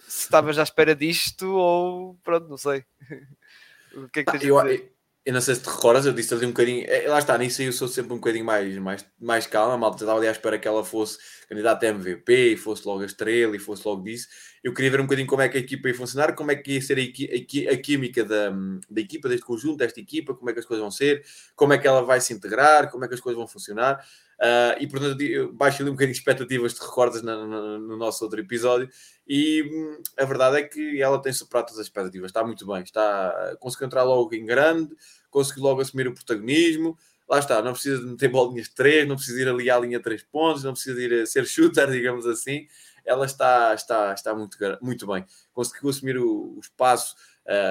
se 0.00 0.24
estavas 0.24 0.58
à 0.58 0.62
espera 0.62 0.94
disto 0.94 1.54
ou 1.54 2.14
pronto, 2.24 2.48
não 2.48 2.58
sei. 2.58 2.84
o 3.94 4.08
que 4.08 4.20
é 4.20 4.24
que 4.24 4.32
tens 4.32 4.44
eu, 4.44 4.58
a 4.58 4.64
dizer? 4.64 4.93
Eu 5.26 5.32
não 5.32 5.40
sei 5.40 5.54
se 5.54 5.62
te 5.62 5.70
recordas, 5.70 6.04
eu 6.04 6.12
disse 6.12 6.34
ali 6.34 6.44
um 6.44 6.50
bocadinho. 6.50 6.84
É, 6.86 7.08
lá 7.08 7.18
está, 7.18 7.36
nisso 7.38 7.62
eu 7.62 7.72
sou 7.72 7.88
sempre 7.88 8.12
um 8.12 8.16
bocadinho 8.16 8.44
mais, 8.44 8.76
mais, 8.76 9.06
mais 9.18 9.46
calma. 9.46 9.72
A 9.72 9.78
malta 9.78 9.96
estava 10.04 10.18
ali 10.18 10.28
à 10.28 10.30
espera 10.30 10.58
que 10.58 10.68
ela 10.68 10.84
fosse 10.84 11.18
candidata 11.48 11.86
a 11.86 11.88
MVP 11.88 12.52
e 12.52 12.56
fosse 12.58 12.86
logo 12.86 13.00
a 13.00 13.06
estrela 13.06 13.56
e 13.56 13.58
fosse 13.58 13.88
logo 13.88 14.02
disso. 14.02 14.28
Eu 14.62 14.74
queria 14.74 14.90
ver 14.90 15.00
um 15.00 15.04
bocadinho 15.04 15.26
como 15.26 15.40
é 15.40 15.48
que 15.48 15.56
a 15.56 15.60
equipa 15.60 15.88
ia 15.88 15.94
funcionar, 15.94 16.34
como 16.34 16.50
é 16.50 16.56
que 16.56 16.72
ia 16.72 16.82
ser 16.82 16.98
a, 16.98 17.70
a, 17.70 17.74
a 17.74 17.76
química 17.78 18.22
da, 18.22 18.50
da 18.90 19.00
equipa, 19.00 19.26
deste 19.28 19.46
conjunto, 19.46 19.78
desta 19.78 19.98
equipa, 19.98 20.34
como 20.34 20.50
é 20.50 20.52
que 20.52 20.58
as 20.60 20.66
coisas 20.66 20.82
vão 20.82 20.90
ser, 20.90 21.24
como 21.56 21.72
é 21.72 21.78
que 21.78 21.86
ela 21.86 22.02
vai 22.02 22.20
se 22.20 22.34
integrar, 22.34 22.90
como 22.90 23.06
é 23.06 23.08
que 23.08 23.14
as 23.14 23.20
coisas 23.20 23.38
vão 23.38 23.48
funcionar. 23.48 24.04
Uh, 24.40 24.76
e 24.80 24.86
portanto, 24.86 25.52
baixo 25.52 25.82
ali 25.82 25.90
um 25.90 25.94
bocadinho 25.94 26.12
de 26.12 26.18
expectativas, 26.18 26.74
te 26.74 26.80
recordas 26.80 27.22
no, 27.22 27.46
no, 27.46 27.78
no 27.78 27.96
nosso 27.96 28.24
outro 28.24 28.40
episódio. 28.40 28.88
E 29.26 29.62
hum, 29.62 30.02
a 30.18 30.24
verdade 30.24 30.58
é 30.58 30.62
que 30.62 31.00
ela 31.00 31.20
tem 31.20 31.32
superado 31.32 31.68
todas 31.68 31.80
as 31.80 31.86
expectativas, 31.86 32.30
está 32.30 32.44
muito 32.44 32.66
bem, 32.66 32.82
está 32.82 33.56
conseguiu 33.60 33.86
entrar 33.86 34.02
logo 34.02 34.34
em 34.34 34.44
grande, 34.44 34.94
conseguiu 35.30 35.62
logo 35.62 35.80
assumir 35.80 36.08
o 36.08 36.14
protagonismo. 36.14 36.98
Lá 37.28 37.38
está, 37.38 37.62
não 37.62 37.72
precisa 37.72 37.98
de 37.98 38.06
meter 38.06 38.28
bolinhas 38.28 38.68
de 38.68 38.74
3, 38.74 39.08
não 39.08 39.16
precisa 39.16 39.40
ir 39.40 39.48
ali 39.48 39.70
à 39.70 39.78
linha 39.78 40.00
3 40.00 40.22
pontos, 40.24 40.62
não 40.62 40.72
precisa 40.72 41.00
ir 41.00 41.22
a 41.22 41.26
ser 41.26 41.46
shooter, 41.46 41.88
digamos 41.90 42.26
assim. 42.26 42.66
Ela 43.04 43.26
está, 43.26 43.74
está, 43.74 44.12
está 44.12 44.34
muito, 44.34 44.58
muito 44.80 45.06
bem. 45.06 45.24
Conseguiu 45.52 45.90
assumir 45.90 46.18
o, 46.18 46.56
o 46.56 46.60
espaço, 46.60 47.14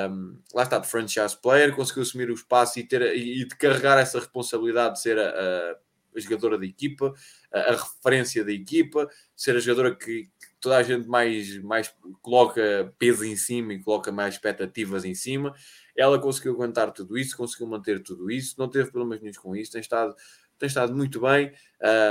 um, 0.10 0.40
lá 0.54 0.64
está, 0.64 0.80
de 0.80 0.88
franchise 0.88 1.36
player, 1.38 1.76
conseguiu 1.76 2.04
assumir 2.04 2.30
o 2.30 2.34
espaço 2.34 2.80
e, 2.80 2.84
ter, 2.84 3.02
e, 3.16 3.42
e 3.42 3.48
de 3.48 3.56
carregar 3.56 4.00
essa 4.00 4.20
responsabilidade 4.20 4.96
de 4.96 5.02
ser 5.02 5.20
a, 5.20 5.30
a 5.30 5.76
a 6.16 6.20
jogadora 6.20 6.58
da 6.58 6.66
equipa, 6.66 7.14
a, 7.52 7.72
referência 7.72 8.44
da 8.44 8.52
equipa, 8.52 9.10
ser 9.36 9.56
a 9.56 9.60
jogadora 9.60 9.96
que, 9.96 10.24
que, 10.24 10.30
toda 10.60 10.78
a 10.78 10.84
gente 10.84 11.08
mais, 11.08 11.62
mais 11.64 11.94
coloca 12.22 12.94
peso 12.98 13.26
em 13.26 13.36
cima 13.36 13.74
e 13.74 13.80
coloca 13.80 14.12
mais 14.12 14.36
expectativas 14.36 15.06
em 15.06 15.14
cima. 15.16 15.54
Ela 15.96 16.20
conseguiu 16.20 16.54
aguentar 16.54 16.92
tudo 16.92 17.18
isso, 17.18 17.38
conseguiu 17.38 17.68
manter 17.68 18.02
tudo 18.02 18.32
isso, 18.32 18.56
não 18.58 18.70
teve 18.70 18.92
problemas 18.92 19.22
nenhum 19.22 19.34
com 19.42 19.56
isso, 19.56 19.72
tem 19.72 19.82
estado, 19.82 20.16
tem 20.58 20.68
estado 20.68 20.96
muito 20.96 21.20
bem, 21.22 21.52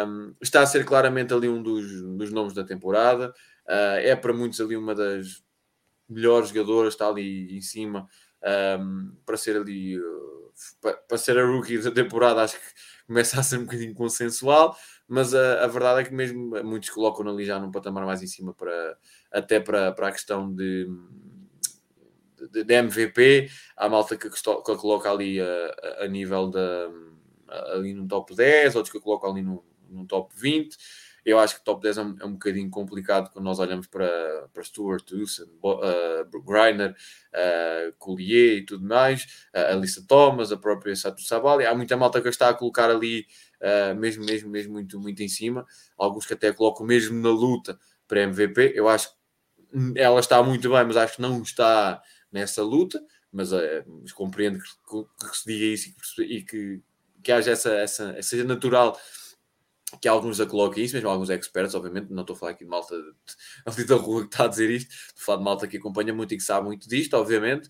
um, 0.06 0.34
está 0.40 0.62
a 0.62 0.66
ser 0.66 0.84
claramente 0.84 1.32
ali 1.32 1.48
um 1.48 1.62
dos, 1.62 2.02
dos 2.16 2.30
nomes 2.30 2.52
da 2.52 2.64
temporada, 2.64 3.34
uh, 3.66 3.98
é 3.98 4.14
para 4.14 4.32
muitos 4.32 4.60
ali 4.60 4.76
uma 4.76 4.94
das 4.94 5.42
melhores 6.08 6.50
jogadoras, 6.50 6.94
está 6.94 7.08
ali 7.08 7.56
em 7.56 7.60
cima 7.60 8.08
um, 8.78 9.12
para 9.24 9.36
ser 9.36 9.56
ali. 9.56 9.98
Uh, 9.98 10.32
para, 10.80 10.92
para 10.92 11.18
ser 11.18 11.38
a 11.38 11.44
rookie 11.46 11.78
da 11.78 11.90
temporada, 11.90 12.42
acho 12.42 12.56
que 12.56 12.66
começa 13.06 13.40
a 13.40 13.42
ser 13.42 13.58
um 13.58 13.64
bocadinho 13.64 13.94
consensual, 13.94 14.76
mas 15.08 15.34
a, 15.34 15.64
a 15.64 15.66
verdade 15.66 16.00
é 16.00 16.04
que 16.04 16.14
mesmo 16.14 16.62
muitos 16.64 16.90
colocam 16.90 17.28
ali 17.28 17.44
já 17.44 17.58
num 17.58 17.70
patamar 17.70 18.04
mais 18.06 18.22
em 18.22 18.26
cima 18.26 18.54
para 18.54 18.96
até 19.30 19.60
para, 19.60 19.92
para 19.92 20.08
a 20.08 20.12
questão 20.12 20.52
de, 20.54 20.86
de, 22.50 22.64
de 22.64 22.74
MVP, 22.74 23.50
há 23.76 23.88
malta 23.88 24.16
que, 24.16 24.28
que, 24.28 24.42
coloca 24.76 25.10
ali 25.10 25.40
a, 25.40 26.04
a 26.04 26.08
nível 26.08 26.48
da 26.48 26.90
ali 27.74 27.92
no 27.92 28.06
top 28.06 28.34
10, 28.34 28.76
outros 28.76 28.92
que 28.92 29.00
colocam 29.00 29.30
ali 29.30 29.42
no, 29.42 29.64
no 29.88 30.06
top 30.06 30.32
20. 30.36 30.76
Eu 31.24 31.38
acho 31.38 31.56
que 31.56 31.64
top 31.64 31.80
10 31.82 31.98
é 31.98 32.02
um, 32.02 32.16
é 32.20 32.24
um 32.24 32.32
bocadinho 32.32 32.68
complicado 32.68 33.30
quando 33.30 33.44
nós 33.44 33.58
olhamos 33.60 33.86
para, 33.86 34.48
para 34.52 34.62
Stuart, 34.64 35.10
Wilson, 35.12 35.44
uh, 35.62 36.42
Griner, 36.42 36.96
uh, 37.32 37.92
Collier 37.96 38.58
e 38.58 38.64
tudo 38.64 38.84
mais, 38.84 39.46
uh, 39.54 39.72
Alissa 39.72 40.04
Thomas, 40.06 40.50
a 40.50 40.56
própria 40.56 40.94
Sato 40.96 41.22
Sabali. 41.22 41.64
Há 41.64 41.74
muita 41.74 41.96
malta 41.96 42.20
que 42.20 42.28
está 42.28 42.48
a 42.48 42.54
colocar 42.54 42.90
ali 42.90 43.26
uh, 43.60 43.94
mesmo, 43.94 44.24
mesmo, 44.24 44.50
mesmo 44.50 44.72
muito, 44.72 44.98
muito 44.98 45.22
em 45.22 45.28
cima. 45.28 45.64
Alguns 45.96 46.26
que 46.26 46.34
até 46.34 46.52
colocam 46.52 46.84
mesmo 46.84 47.20
na 47.20 47.30
luta 47.30 47.78
para 48.08 48.22
MVP. 48.22 48.72
Eu 48.74 48.88
acho 48.88 49.08
que 49.10 49.14
ela 49.96 50.18
está 50.18 50.42
muito 50.42 50.68
bem, 50.70 50.84
mas 50.84 50.96
acho 50.96 51.16
que 51.16 51.22
não 51.22 51.40
está 51.40 52.02
nessa 52.32 52.62
luta. 52.62 53.00
Mas, 53.30 53.52
uh, 53.52 53.58
mas 53.86 54.12
compreendo 54.12 54.58
que, 54.58 55.28
que, 55.28 55.36
se 55.36 55.46
diga 55.46 55.64
isso 55.64 55.88
e 55.88 55.92
que, 55.92 56.22
e 56.22 56.44
que, 56.44 56.82
que 57.22 57.32
haja 57.32 57.52
essa, 57.52 57.72
essa, 57.74 58.22
seja 58.22 58.44
natural 58.44 58.98
que 60.00 60.08
alguns 60.08 60.40
a 60.40 60.46
coloquem 60.46 60.84
isso, 60.84 60.94
mesmo 60.94 61.08
alguns 61.08 61.30
experts, 61.30 61.74
obviamente, 61.74 62.12
não 62.12 62.22
estou 62.22 62.34
a 62.34 62.38
falar 62.38 62.52
aqui 62.52 62.64
de 62.64 62.70
malta 62.70 62.96
de, 63.76 63.84
da 63.86 63.96
rua 63.96 64.22
que 64.22 64.28
está 64.28 64.44
a 64.44 64.48
dizer 64.48 64.70
isto, 64.70 64.90
estou 64.90 65.22
a 65.22 65.24
falar 65.24 65.38
de 65.38 65.44
malta 65.44 65.68
que 65.68 65.76
acompanha 65.76 66.14
muito 66.14 66.34
e 66.34 66.36
que 66.36 66.42
sabe 66.42 66.66
muito 66.66 66.88
disto, 66.88 67.14
obviamente, 67.14 67.68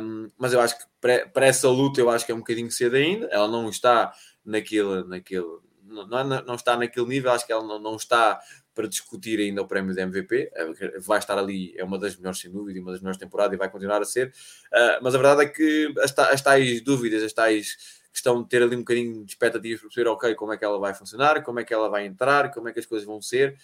um, 0.00 0.30
mas 0.36 0.52
eu 0.52 0.60
acho 0.60 0.78
que 0.78 0.84
para, 1.00 1.46
essa 1.46 1.68
luta 1.68 2.00
eu 2.00 2.10
acho 2.10 2.26
que 2.26 2.32
é 2.32 2.34
um 2.34 2.38
bocadinho 2.38 2.70
cedo 2.70 2.96
ainda, 2.96 3.26
ela 3.26 3.48
não 3.48 3.68
está 3.68 4.12
naquele, 4.44 5.04
naquele 5.04 5.46
não, 5.84 6.06
não, 6.06 6.24
não 6.24 6.54
está 6.54 6.76
naquele 6.76 7.06
nível, 7.06 7.32
acho 7.32 7.46
que 7.46 7.52
ela 7.52 7.66
não, 7.66 7.78
não 7.78 7.96
está 7.96 8.38
para 8.74 8.86
discutir 8.86 9.40
ainda 9.40 9.60
o 9.60 9.66
prémio 9.66 9.92
de 9.92 10.00
MVP, 10.00 10.52
é, 10.54 11.00
vai 11.00 11.18
estar 11.18 11.36
ali, 11.36 11.74
é 11.76 11.82
uma 11.82 11.98
das 11.98 12.16
melhores 12.16 12.38
sem 12.38 12.50
dúvida, 12.50 12.78
uma 12.80 12.92
das 12.92 13.00
melhores 13.00 13.18
temporadas 13.18 13.54
e 13.54 13.56
vai 13.56 13.68
continuar 13.68 14.00
a 14.00 14.04
ser, 14.04 14.28
uh, 14.28 15.02
mas 15.02 15.14
a 15.14 15.18
verdade 15.18 15.42
é 15.42 15.48
que 15.48 15.92
as 16.00 16.42
tais 16.42 16.80
dúvidas, 16.82 17.22
as 17.24 17.32
tais 17.32 17.97
questão 18.12 18.42
de 18.42 18.48
ter 18.48 18.62
ali 18.62 18.74
um 18.74 18.80
bocadinho 18.80 19.24
de 19.24 19.32
expectativas 19.32 19.80
para 19.80 19.88
perceber, 19.88 20.08
ok, 20.10 20.34
como 20.34 20.52
é 20.52 20.56
que 20.56 20.64
ela 20.64 20.78
vai 20.78 20.94
funcionar, 20.94 21.42
como 21.42 21.60
é 21.60 21.64
que 21.64 21.72
ela 21.72 21.88
vai 21.88 22.06
entrar, 22.06 22.50
como 22.52 22.68
é 22.68 22.72
que 22.72 22.80
as 22.80 22.86
coisas 22.86 23.06
vão 23.06 23.20
ser. 23.20 23.56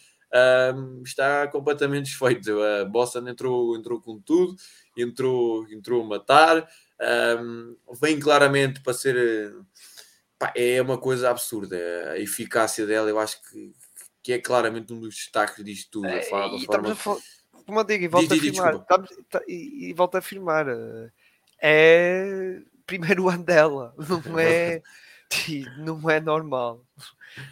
Um, 0.75 1.03
está 1.03 1.47
completamente 1.49 2.07
desfeito. 2.11 2.61
A 2.63 2.85
Boston 2.85 3.29
entrou, 3.29 3.77
entrou 3.77 4.01
com 4.01 4.21
tudo, 4.21 4.57
entrou, 4.97 5.69
entrou 5.71 6.03
a 6.03 6.07
matar, 6.07 6.69
um, 7.41 7.77
vem 8.01 8.19
claramente 8.19 8.81
para 8.81 8.95
ser. 8.95 9.55
Pá, 10.39 10.53
é 10.57 10.81
uma 10.83 10.99
coisa 10.99 11.31
absurda. 11.31 11.77
A 12.11 12.19
eficácia 12.19 12.87
dela, 12.87 13.09
eu 13.09 13.19
acho 13.19 13.41
que, 13.43 13.73
que 14.23 14.33
é 14.33 14.39
claramente 14.39 14.93
um 14.93 15.01
dos 15.01 15.15
destaques 15.15 15.65
disto 15.65 16.03
tudo. 16.03 16.09
A, 16.09 16.23
forma. 16.23 16.97
Como 17.65 17.81
eu 17.81 17.85
digo, 17.85 18.05
e 18.05 18.09
volto, 18.09 18.29
diz, 18.29 18.39
a, 18.39 18.43
diz, 18.43 18.61
afirmar, 18.61 18.85
tá, 19.31 19.41
e, 19.49 19.89
e 19.89 19.93
volto 19.95 20.17
a 20.17 20.19
afirmar, 20.19 20.69
eh, 20.69 21.11
é 21.63 22.63
primeiro 22.87 23.29
ano 23.31 23.45
dela, 23.45 23.95
não 23.99 24.39
é, 24.39 24.83
não 25.79 26.11
é 26.11 26.21
normal. 26.21 26.85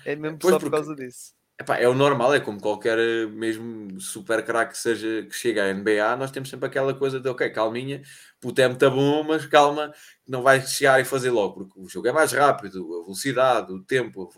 É 0.04 0.14
mesmo 0.14 0.38
pois 0.38 0.54
só 0.54 0.60
por 0.60 0.70
causa 0.70 0.94
disso. 0.94 1.34
Epá, 1.62 1.76
é 1.78 1.86
o 1.86 1.94
normal, 1.94 2.34
é 2.34 2.40
como 2.40 2.60
qualquer 2.60 2.98
mesmo 3.28 4.00
super 4.00 4.44
craque 4.44 4.76
seja 4.76 5.22
que 5.22 5.32
chega 5.32 5.64
à 5.64 5.72
NBA, 5.72 6.16
nós 6.16 6.32
temos 6.32 6.50
sempre 6.50 6.66
aquela 6.66 6.92
coisa 6.92 7.20
de 7.20 7.28
ok, 7.28 7.48
calminha, 7.50 8.02
o 8.44 8.50
tempo 8.52 8.74
está 8.74 8.90
bom, 8.90 9.22
mas 9.22 9.46
calma, 9.46 9.92
não 10.26 10.42
vai 10.42 10.60
chegar 10.60 11.00
e 11.00 11.04
fazer 11.04 11.30
logo, 11.30 11.54
porque 11.54 11.78
o 11.78 11.88
jogo 11.88 12.08
é 12.08 12.12
mais 12.12 12.32
rápido, 12.32 12.84
a 13.00 13.02
velocidade, 13.04 13.72
o 13.72 13.80
tempo, 13.80 14.28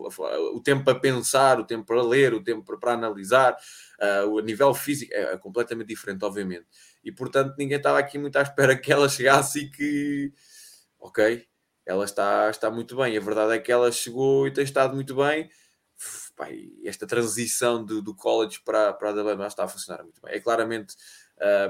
o 0.54 0.60
tempo 0.60 0.84
para 0.84 1.00
pensar, 1.00 1.58
o 1.58 1.64
tempo 1.64 1.86
para 1.86 2.02
ler, 2.02 2.34
o 2.34 2.42
tempo 2.42 2.62
para, 2.62 2.76
para 2.76 2.92
analisar, 2.92 3.56
uh, 4.02 4.28
o 4.28 4.40
nível 4.40 4.74
físico 4.74 5.14
é, 5.14 5.32
é, 5.32 5.38
completamente 5.38 5.88
diferente, 5.88 6.22
obviamente. 6.24 6.66
E 7.02 7.10
portanto 7.10 7.54
ninguém 7.56 7.78
estava 7.78 7.98
aqui 7.98 8.18
muito 8.18 8.36
à 8.36 8.42
espera 8.42 8.76
que 8.76 8.92
ela 8.92 9.08
chegasse 9.08 9.60
e 9.60 9.70
que 9.70 10.30
ok, 11.04 11.46
ela 11.84 12.04
está, 12.04 12.48
está 12.50 12.70
muito 12.70 12.96
bem. 12.96 13.16
A 13.16 13.20
verdade 13.20 13.52
é 13.54 13.58
que 13.58 13.70
ela 13.70 13.92
chegou 13.92 14.46
e 14.46 14.50
tem 14.50 14.64
estado 14.64 14.94
muito 14.94 15.14
bem. 15.14 15.50
Pai, 16.34 16.70
esta 16.84 17.06
transição 17.06 17.84
do, 17.84 18.02
do 18.02 18.14
college 18.14 18.60
para, 18.64 18.92
para 18.94 19.10
a 19.10 19.12
Alabama 19.12 19.46
está 19.46 19.64
a 19.64 19.68
funcionar 19.68 20.02
muito 20.02 20.20
bem. 20.22 20.34
É 20.34 20.40
claramente, 20.40 20.96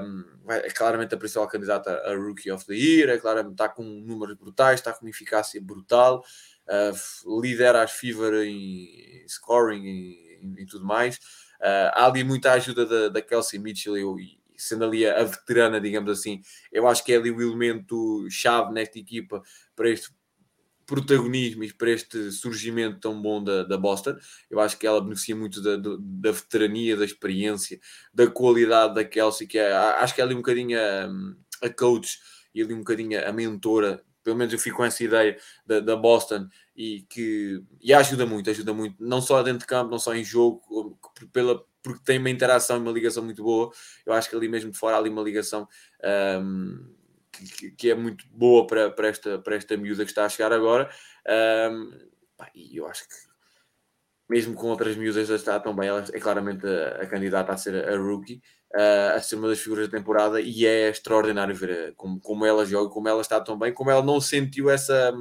um, 0.01 0.49
é 0.49 0.69
claramente 0.71 1.13
a 1.13 1.17
principal 1.17 1.47
candidata 1.47 1.91
a 2.05 2.15
Rookie 2.15 2.49
of 2.49 2.65
the 2.65 2.73
Year, 2.73 3.09
é 3.09 3.17
claramente, 3.17 3.53
está 3.53 3.67
com 3.69 3.83
números 3.83 4.35
brutais, 4.35 4.79
está 4.79 4.93
com 4.93 5.07
eficácia 5.07 5.61
brutal, 5.61 6.23
uh, 6.67 7.41
lidera 7.41 7.83
as 7.83 7.91
Fever 7.91 8.45
em 8.45 9.23
scoring 9.27 9.83
e, 9.85 10.61
e, 10.61 10.65
tudo 10.65 10.85
mais. 10.85 11.17
Uh, 11.59 11.91
há 11.93 12.05
ali 12.05 12.23
muita 12.23 12.53
ajuda 12.53 12.85
da, 12.85 13.09
da 13.09 13.21
Kelsey 13.21 13.59
Mitchell 13.59 13.97
e, 13.97 14.39
sendo 14.57 14.85
ali 14.85 15.05
a, 15.05 15.21
a, 15.21 15.23
veterana, 15.23 15.79
digamos 15.79 16.11
assim, 16.11 16.41
eu 16.71 16.87
acho 16.87 17.03
que 17.03 17.13
é 17.13 17.17
ali 17.17 17.31
o 17.31 17.41
elemento 17.41 18.27
chave 18.29 18.73
nesta 18.73 18.99
equipa 18.99 19.41
para 19.75 19.89
este 19.89 20.09
protagonismo 20.85 21.63
e 21.63 21.73
para 21.73 21.89
este 21.89 22.31
surgimento 22.31 22.99
tão 22.99 23.19
bom 23.21 23.43
da, 23.43 23.63
da 23.63 23.77
Boston. 23.77 24.15
Eu 24.49 24.59
acho 24.59 24.77
que 24.77 24.85
ela 24.85 25.01
beneficia 25.01 25.35
muito 25.35 25.61
da, 25.61 25.77
da 25.77 26.31
veterania, 26.31 26.95
da 26.95 27.05
experiência, 27.05 27.79
da 28.13 28.27
qualidade 28.27 28.93
da 28.93 29.03
Kelsey, 29.03 29.47
que 29.47 29.57
é, 29.57 29.73
acho 29.73 30.13
que 30.13 30.21
é 30.21 30.23
ali 30.23 30.33
um 30.33 30.37
bocadinho 30.37 30.77
a, 30.79 31.65
a 31.65 31.69
coach 31.69 32.19
e 32.53 32.61
ali 32.61 32.73
um 32.73 32.79
bocadinho 32.79 33.27
a 33.27 33.31
mentora 33.31 34.03
pelo 34.25 34.35
menos 34.35 34.51
eu 34.51 34.59
fico 34.59 34.77
com 34.77 34.83
essa 34.83 35.03
ideia 35.03 35.37
da, 35.63 35.79
da, 35.79 35.95
Boston 35.95 36.49
e 36.75 37.03
que 37.07 37.61
e 37.79 37.93
ajuda 37.93 38.25
muito, 38.25 38.49
ajuda 38.49 38.73
muito, 38.73 38.95
não 38.99 39.21
só 39.21 39.43
dentro 39.43 39.59
de 39.59 39.67
campo, 39.67 39.91
não 39.91 39.99
só 39.99 40.15
em 40.15 40.23
jogo, 40.23 40.97
pela, 41.31 41.63
porque 41.85 42.03
tem 42.03 42.17
uma 42.17 42.31
interação 42.31 42.77
e 42.77 42.79
uma 42.79 42.91
ligação 42.91 43.23
muito 43.23 43.43
boa. 43.43 43.71
Eu 44.05 44.13
acho 44.13 44.27
que 44.27 44.35
ali 44.35 44.49
mesmo 44.49 44.71
de 44.71 44.77
fora 44.77 44.95
há 44.95 44.99
ali 44.99 45.09
uma 45.09 45.21
ligação 45.21 45.67
um, 46.41 46.95
que, 47.31 47.71
que, 47.71 47.91
é 47.91 47.95
muito 47.95 48.25
boa 48.29 48.65
para, 48.65 48.89
para, 48.89 49.07
esta, 49.07 49.37
para 49.37 49.55
esta 49.55 49.77
miúda 49.77 50.03
que 50.03 50.09
está 50.09 50.25
a 50.25 50.29
chegar 50.29 50.51
agora. 50.51 50.89
Um, 51.71 51.91
pá, 52.35 52.49
e 52.55 52.77
eu 52.77 52.87
acho 52.87 53.07
que 53.07 53.15
mesmo 54.27 54.55
com 54.55 54.67
outras 54.67 54.95
miúdas 54.95 55.29
a 55.29 55.35
estar 55.35 55.59
tão 55.59 55.75
bem, 55.75 55.89
ela 55.89 56.03
é 56.11 56.19
claramente 56.19 56.65
a, 56.65 57.03
a 57.03 57.05
candidata 57.05 57.53
a 57.53 57.57
ser 57.57 57.87
a 57.87 57.95
rookie, 57.95 58.41
uh, 58.75 59.15
a 59.15 59.21
ser 59.21 59.35
uma 59.35 59.47
das 59.47 59.59
figuras 59.59 59.87
da 59.87 59.95
temporada 59.95 60.41
e 60.41 60.65
é 60.65 60.89
extraordinário 60.89 61.55
ver 61.55 61.93
como, 61.95 62.19
como 62.19 62.43
ela 62.43 62.65
joga, 62.65 62.89
como 62.89 63.07
ela 63.07 63.21
está 63.21 63.39
tão 63.39 63.59
bem, 63.59 63.71
como 63.71 63.91
ela 63.91 64.01
não 64.01 64.19
sentiu 64.19 64.71
essa, 64.71 65.13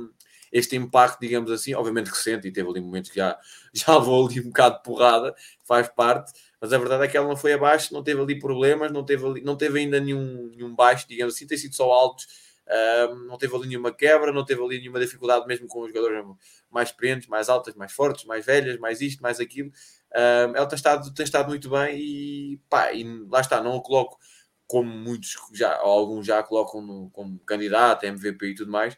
este 0.55 0.77
impacto, 0.77 1.19
digamos 1.21 1.51
assim, 1.51 1.75
obviamente 1.75 2.12
que 2.12 2.17
sente 2.17 2.47
e 2.47 2.53
teve 2.53 2.69
ali 2.71 2.81
momentos 2.81 3.11
que 3.11 3.17
já, 3.17 3.37
já 3.75 3.99
levou 3.99 4.25
ali 4.25 4.41
um 4.41 4.45
bocado 4.45 4.77
de 4.77 4.83
porrada, 4.85 5.35
faz 5.67 5.89
parte, 5.89 6.33
mas 6.65 6.73
a 6.73 6.79
verdade 6.79 7.05
é 7.05 7.09
que 7.09 7.15
ela 7.15 7.29
não 7.29 7.37
foi 7.37 7.53
abaixo, 7.53 7.93
não 7.93 8.03
teve 8.03 8.23
ali 8.23 8.39
problemas, 8.39 8.91
não 8.91 9.05
teve, 9.05 9.27
ali, 9.27 9.43
não 9.43 9.55
teve 9.55 9.81
ainda 9.81 10.01
nenhum, 10.01 10.49
nenhum 10.49 10.75
baixo, 10.75 11.07
digamos 11.07 11.35
assim, 11.35 11.47
tem 11.47 11.59
sido 11.59 11.77
só 11.77 11.93
altos, 11.93 12.25
uh, 12.67 13.15
não 13.27 13.37
teve 13.37 13.55
ali 13.55 13.69
nenhuma 13.69 13.93
quebra, 13.93 14.33
não 14.33 14.47
teve 14.47 14.62
ali 14.62 14.79
nenhuma 14.79 14.99
dificuldade, 14.99 15.47
mesmo 15.47 15.69
com 15.69 15.83
os 15.83 15.89
jogadores 15.89 16.25
mais 16.71 16.89
experientes, 16.89 17.29
mais 17.29 17.51
altas, 17.51 17.75
mais 17.75 17.93
fortes, 17.93 18.25
mais 18.25 18.47
velhas, 18.47 18.79
mais 18.79 19.03
isto, 19.03 19.23
mais 19.23 19.41
aquilo. 19.41 19.69
Uh, 20.11 20.57
ela 20.57 20.65
tem 20.65 20.77
estado, 20.77 21.12
tem 21.12 21.25
estado 21.25 21.49
muito 21.51 21.69
bem 21.69 21.99
e, 21.99 22.61
pá, 22.71 22.95
e 22.95 23.05
lá 23.29 23.43
está, 23.43 23.62
não 23.62 23.77
a 23.77 23.83
coloco 23.83 24.19
como 24.67 24.91
muitos 24.91 25.37
já, 25.53 25.77
alguns 25.77 26.25
já 26.25 26.43
colocam 26.43 26.81
no, 26.81 27.11
como 27.11 27.39
candidato, 27.41 28.07
MVP 28.07 28.47
e 28.47 28.55
tudo 28.55 28.73
mais. 28.73 28.97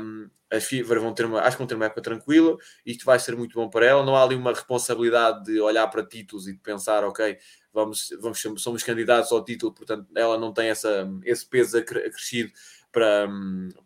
Um, 0.00 0.30
as 0.50 0.64
FIVA 0.64 0.98
vão 0.98 1.12
ter 1.12 1.26
uma, 1.26 1.40
acho 1.40 1.56
que 1.56 1.58
vão 1.58 1.66
ter 1.66 1.74
uma 1.74 1.84
época 1.84 2.00
tranquila, 2.00 2.56
isto 2.84 3.04
vai 3.04 3.18
ser 3.18 3.36
muito 3.36 3.54
bom 3.54 3.68
para 3.68 3.84
ela. 3.84 4.04
Não 4.04 4.16
há 4.16 4.22
ali 4.22 4.34
uma 4.34 4.52
responsabilidade 4.52 5.44
de 5.44 5.60
olhar 5.60 5.86
para 5.88 6.04
títulos 6.06 6.48
e 6.48 6.52
de 6.52 6.58
pensar, 6.58 7.04
ok, 7.04 7.36
vamos, 7.72 8.08
vamos 8.20 8.40
somos 8.56 8.82
candidatos 8.82 9.30
ao 9.30 9.44
título, 9.44 9.74
portanto, 9.74 10.06
ela 10.16 10.38
não 10.38 10.52
tem 10.52 10.68
essa, 10.68 11.08
esse 11.24 11.46
peso 11.46 11.76
acrescido 11.78 12.50
para, 12.90 13.28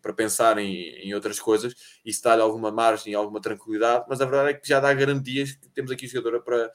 para 0.01 0.13
pensar 0.13 0.57
em, 0.57 0.89
em 1.05 1.13
outras 1.13 1.39
coisas. 1.39 1.75
Isso 2.05 2.23
dá-lhe 2.23 2.41
alguma 2.41 2.71
margem, 2.71 3.13
alguma 3.13 3.41
tranquilidade, 3.41 4.05
mas 4.07 4.21
a 4.21 4.25
verdade 4.25 4.49
é 4.51 4.53
que 4.53 4.67
já 4.67 4.79
dá 4.79 4.93
garantias 4.93 5.51
que 5.51 5.69
temos 5.69 5.91
aqui 5.91 6.07
jogadora 6.07 6.41
para 6.41 6.71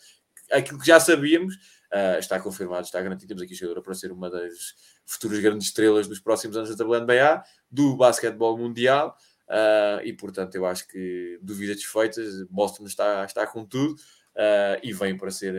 aquilo 0.53 0.78
que 0.78 0.86
já 0.86 1.01
sabíamos. 1.01 1.55
Uh, 1.90 2.18
está 2.18 2.38
confirmado, 2.38 2.84
está 2.84 3.01
garantido. 3.01 3.28
Temos 3.28 3.42
aqui 3.42 3.55
jogadora 3.55 3.82
para 3.82 3.94
ser 3.94 4.12
uma 4.12 4.30
das 4.30 4.74
futuras 5.07 5.38
grandes 5.38 5.68
estrelas 5.68 6.07
dos 6.07 6.20
próximos 6.20 6.57
anos 6.57 6.76
da 6.76 6.84
WNBA, 6.84 7.42
do 7.71 7.97
basquetebol 7.97 8.57
mundial. 8.57 9.16
Uh, 9.49 10.05
e 10.05 10.12
portanto, 10.12 10.55
eu 10.57 10.66
acho 10.66 10.87
que 10.87 11.39
dúvidas 11.41 11.77
desfeitas, 11.77 12.43
Boston 12.51 12.85
está, 12.85 13.25
está 13.25 13.47
com 13.47 13.64
tudo 13.64 13.95
uh, 13.95 14.79
e 14.83 14.93
vem 14.93 15.16
para 15.16 15.31
ser 15.31 15.55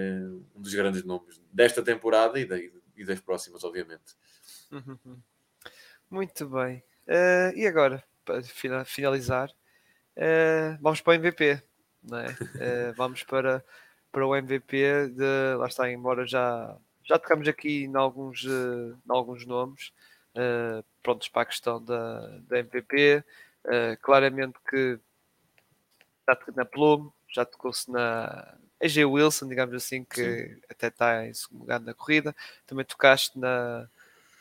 um 0.55 0.61
dos 0.61 0.73
grandes 0.75 1.03
nomes 1.03 1.41
desta 1.51 1.81
temporada 1.81 2.39
e, 2.39 2.45
da, 2.45 2.57
e 2.59 3.03
das 3.03 3.19
próximas, 3.19 3.63
obviamente. 3.63 4.15
Uhum. 4.71 5.17
Muito 6.09 6.47
bem. 6.47 6.83
Uh, 7.07 7.55
e 7.55 7.65
agora, 7.65 8.03
para 8.23 8.43
finalizar, 8.85 9.49
vamos 10.79 11.01
para 11.01 11.11
o 11.11 11.15
MVP. 11.15 11.63
Não 12.03 12.19
é? 12.19 12.27
vamos 12.95 13.23
para, 13.23 13.65
para 14.11 14.27
o 14.27 14.35
MVP 14.35 15.09
de. 15.09 15.55
Lá 15.57 15.67
está, 15.67 15.91
embora 15.91 16.27
já, 16.27 16.77
já 17.03 17.17
tocamos 17.17 17.47
aqui 17.47 17.85
em 17.85 17.95
alguns, 17.95 18.45
em 18.45 19.09
alguns 19.09 19.47
nomes. 19.47 19.91
Prontos 21.01 21.27
para 21.27 21.43
a 21.43 21.45
questão 21.45 21.83
da, 21.83 22.27
da 22.47 22.59
MVP. 22.59 23.23
claramente 24.01 24.57
que 24.69 24.99
já 26.27 26.37
na 26.55 26.65
Plume, 26.65 27.11
já 27.27 27.45
tocou-se 27.45 27.89
na 27.91 28.55
AJ 28.81 29.05
Wilson, 29.05 29.47
digamos 29.47 29.75
assim, 29.75 30.03
que 30.03 30.23
Sim. 30.23 30.61
até 30.69 30.87
está 30.87 31.27
em 31.27 31.33
segundo 31.33 31.61
lugar 31.61 31.79
na 31.79 31.93
corrida. 31.93 32.35
Também 32.65 32.85
tocaste 32.85 33.37
na 33.37 33.89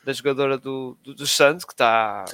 da 0.08 0.12
jogadora 0.12 0.56
do, 0.56 0.96
do, 1.02 1.14
do 1.14 1.26
Santos, 1.26 1.66
que 1.66 1.72
está. 1.72 2.24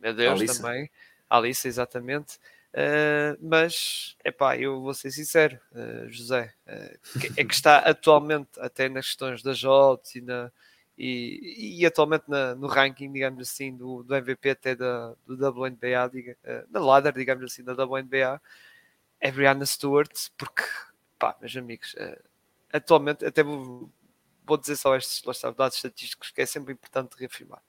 Meu 0.00 0.14
Deus, 0.14 0.40
Alice. 0.40 0.62
também. 0.62 0.90
Alice, 1.28 1.68
exatamente. 1.68 2.38
Uh, 2.72 3.36
mas, 3.40 4.16
é 4.24 4.30
pá, 4.30 4.56
eu 4.56 4.80
vou 4.80 4.94
ser 4.94 5.10
sincero, 5.10 5.58
uh, 5.72 6.08
José, 6.08 6.54
uh, 6.66 6.98
é 7.36 7.44
que 7.44 7.54
está 7.54 7.78
atualmente 7.78 8.48
até 8.60 8.88
nas 8.88 9.06
questões 9.06 9.42
das 9.42 9.62
odds 9.64 10.14
e, 10.14 10.20
na, 10.20 10.50
e, 10.98 11.78
e 11.80 11.86
atualmente 11.86 12.24
na, 12.26 12.54
no 12.56 12.66
ranking, 12.66 13.12
digamos 13.12 13.48
assim, 13.48 13.76
do, 13.76 14.02
do 14.02 14.14
MVP 14.16 14.50
até 14.50 14.74
da, 14.74 15.14
do 15.24 15.34
WNBA, 15.34 16.10
diga, 16.12 16.36
da 16.68 16.80
ladder, 16.80 17.12
digamos 17.12 17.44
assim, 17.44 17.62
da 17.62 17.72
WNBA, 17.72 18.40
é 19.20 19.30
Brianna 19.30 19.64
Stewart, 19.64 20.10
porque, 20.36 20.64
pá, 21.18 21.36
meus 21.40 21.56
amigos, 21.56 21.94
atualmente, 22.72 23.24
até 23.24 23.42
vou, 23.42 23.90
vou 24.44 24.56
dizer 24.56 24.76
só 24.76 24.96
estes 24.96 25.22
dados 25.56 25.76
estatísticos 25.76 26.30
que 26.30 26.40
é 26.40 26.46
sempre 26.46 26.72
importante 26.72 27.16
reafirmar. 27.16 27.62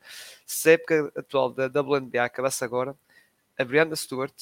Se 0.46 0.70
a 0.70 0.74
época 0.74 1.12
atual 1.16 1.52
da 1.52 1.68
WNBA 1.68 2.24
acabasse 2.24 2.64
agora, 2.64 2.96
a 3.58 3.64
Brianna 3.64 3.96
Stewart 3.96 4.34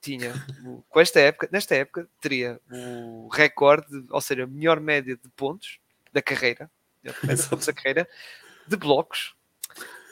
tinha, 0.00 0.32
com 0.90 1.00
esta 1.00 1.20
época, 1.20 1.48
nesta 1.50 1.74
época, 1.74 2.08
teria 2.20 2.60
o 2.70 3.28
recorde, 3.28 4.04
ou 4.10 4.20
seja, 4.20 4.44
a 4.44 4.46
melhor 4.46 4.80
média 4.80 5.16
de 5.16 5.28
pontos 5.30 5.78
da 6.12 6.20
carreira, 6.20 6.70
pontos 7.48 7.66
da 7.66 7.72
carreira, 7.72 8.08
de 8.66 8.76
blocos, 8.76 9.34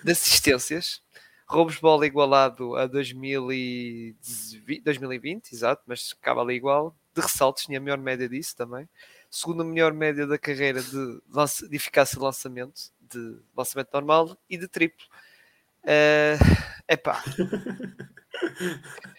de 0.02 0.12
assistências, 0.12 1.02
roubos 1.46 1.74
de 1.74 1.80
bola 1.80 2.06
igualado 2.06 2.76
a 2.76 2.86
2020, 2.86 4.80
2020, 4.82 5.52
exato, 5.52 5.82
mas 5.86 6.14
acaba 6.20 6.42
ali 6.42 6.54
igual, 6.54 6.96
de 7.14 7.20
ressaltos, 7.20 7.64
tinha 7.64 7.78
a 7.78 7.80
melhor 7.80 7.98
média 7.98 8.28
disso 8.28 8.56
também, 8.56 8.88
segunda 9.30 9.64
melhor 9.64 9.92
média 9.92 10.26
da 10.26 10.38
carreira 10.38 10.82
de, 10.82 11.20
de 11.68 11.76
eficácia 11.76 12.16
de 12.16 12.24
lançamento, 12.24 12.92
de 13.00 13.36
lançamento 13.56 13.90
normal 13.92 14.36
e 14.48 14.56
de 14.56 14.68
triplo. 14.68 15.06
É 15.84 16.38
uh, 16.94 16.98
pá. 16.98 17.22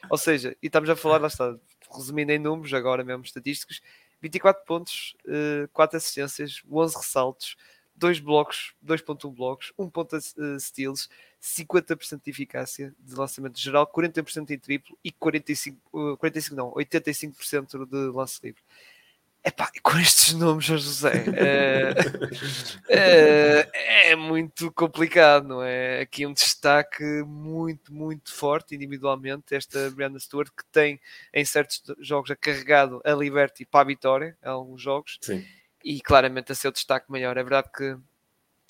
Ou 0.10 0.18
seja, 0.18 0.56
e 0.62 0.68
estamos 0.68 0.90
a 0.90 0.96
falar, 0.96 1.20
lá 1.20 1.28
está, 1.28 1.56
resumindo 1.94 2.32
em 2.32 2.40
números, 2.40 2.74
agora 2.74 3.04
mesmo 3.04 3.24
estatísticos, 3.24 3.82
24 4.24 4.64
pontos, 4.66 5.16
uh, 5.26 5.66
eh, 5.66 5.70
4 5.74 5.98
assistências, 5.98 6.64
11 6.72 6.96
ressaltos, 6.96 7.58
2 7.94 8.22
blocos, 8.22 8.74
2.1 8.82 9.30
blocos, 9.30 9.74
1 9.78 9.90
ponto 9.90 10.16
uh, 10.16 10.60
steals, 10.60 11.10
50% 11.42 12.22
de 12.24 12.32
eficácia 12.32 12.96
de 12.98 13.16
lançamento 13.16 13.60
geral, 13.60 13.86
40% 13.86 14.50
em 14.52 14.58
triplo 14.58 14.98
e 15.04 15.12
45, 15.12 16.14
uh, 16.14 16.18
45 16.18 16.56
não, 16.56 16.72
85% 16.72 17.86
de 17.86 17.98
lance 18.16 18.40
livre. 18.42 18.62
Epá, 19.46 19.70
com 19.82 19.98
estes 20.00 20.34
nomes, 20.36 20.64
José, 20.64 21.26
é, 21.36 21.94
é, 22.88 24.12
é, 24.12 24.16
muito 24.16 24.72
complicado, 24.72 25.46
não 25.46 25.62
é? 25.62 26.00
Aqui 26.00 26.26
um 26.26 26.32
destaque 26.32 27.04
muito, 27.26 27.94
muito 27.94 28.34
forte 28.34 28.74
individualmente, 28.74 29.54
esta 29.54 29.92
Brianna 29.92 30.18
Stewart, 30.18 30.50
que 30.50 30.64
tem 30.72 30.98
em 31.34 31.44
certos 31.44 31.84
jogos 32.00 32.32
a 32.32 32.38
carregado 32.38 33.02
a 33.04 33.12
Liberty 33.12 33.66
para 33.66 33.82
a 33.82 33.84
vitória, 33.84 34.38
em 34.42 34.48
alguns 34.48 34.82
jogos, 34.82 35.20
Sim. 35.22 35.46
e 35.84 36.00
claramente 36.00 36.54
a 36.54 36.56
seu 36.56 36.72
destaque 36.72 37.12
maior. 37.12 37.36
É 37.36 37.44
verdade 37.44 37.70
que 37.76 37.98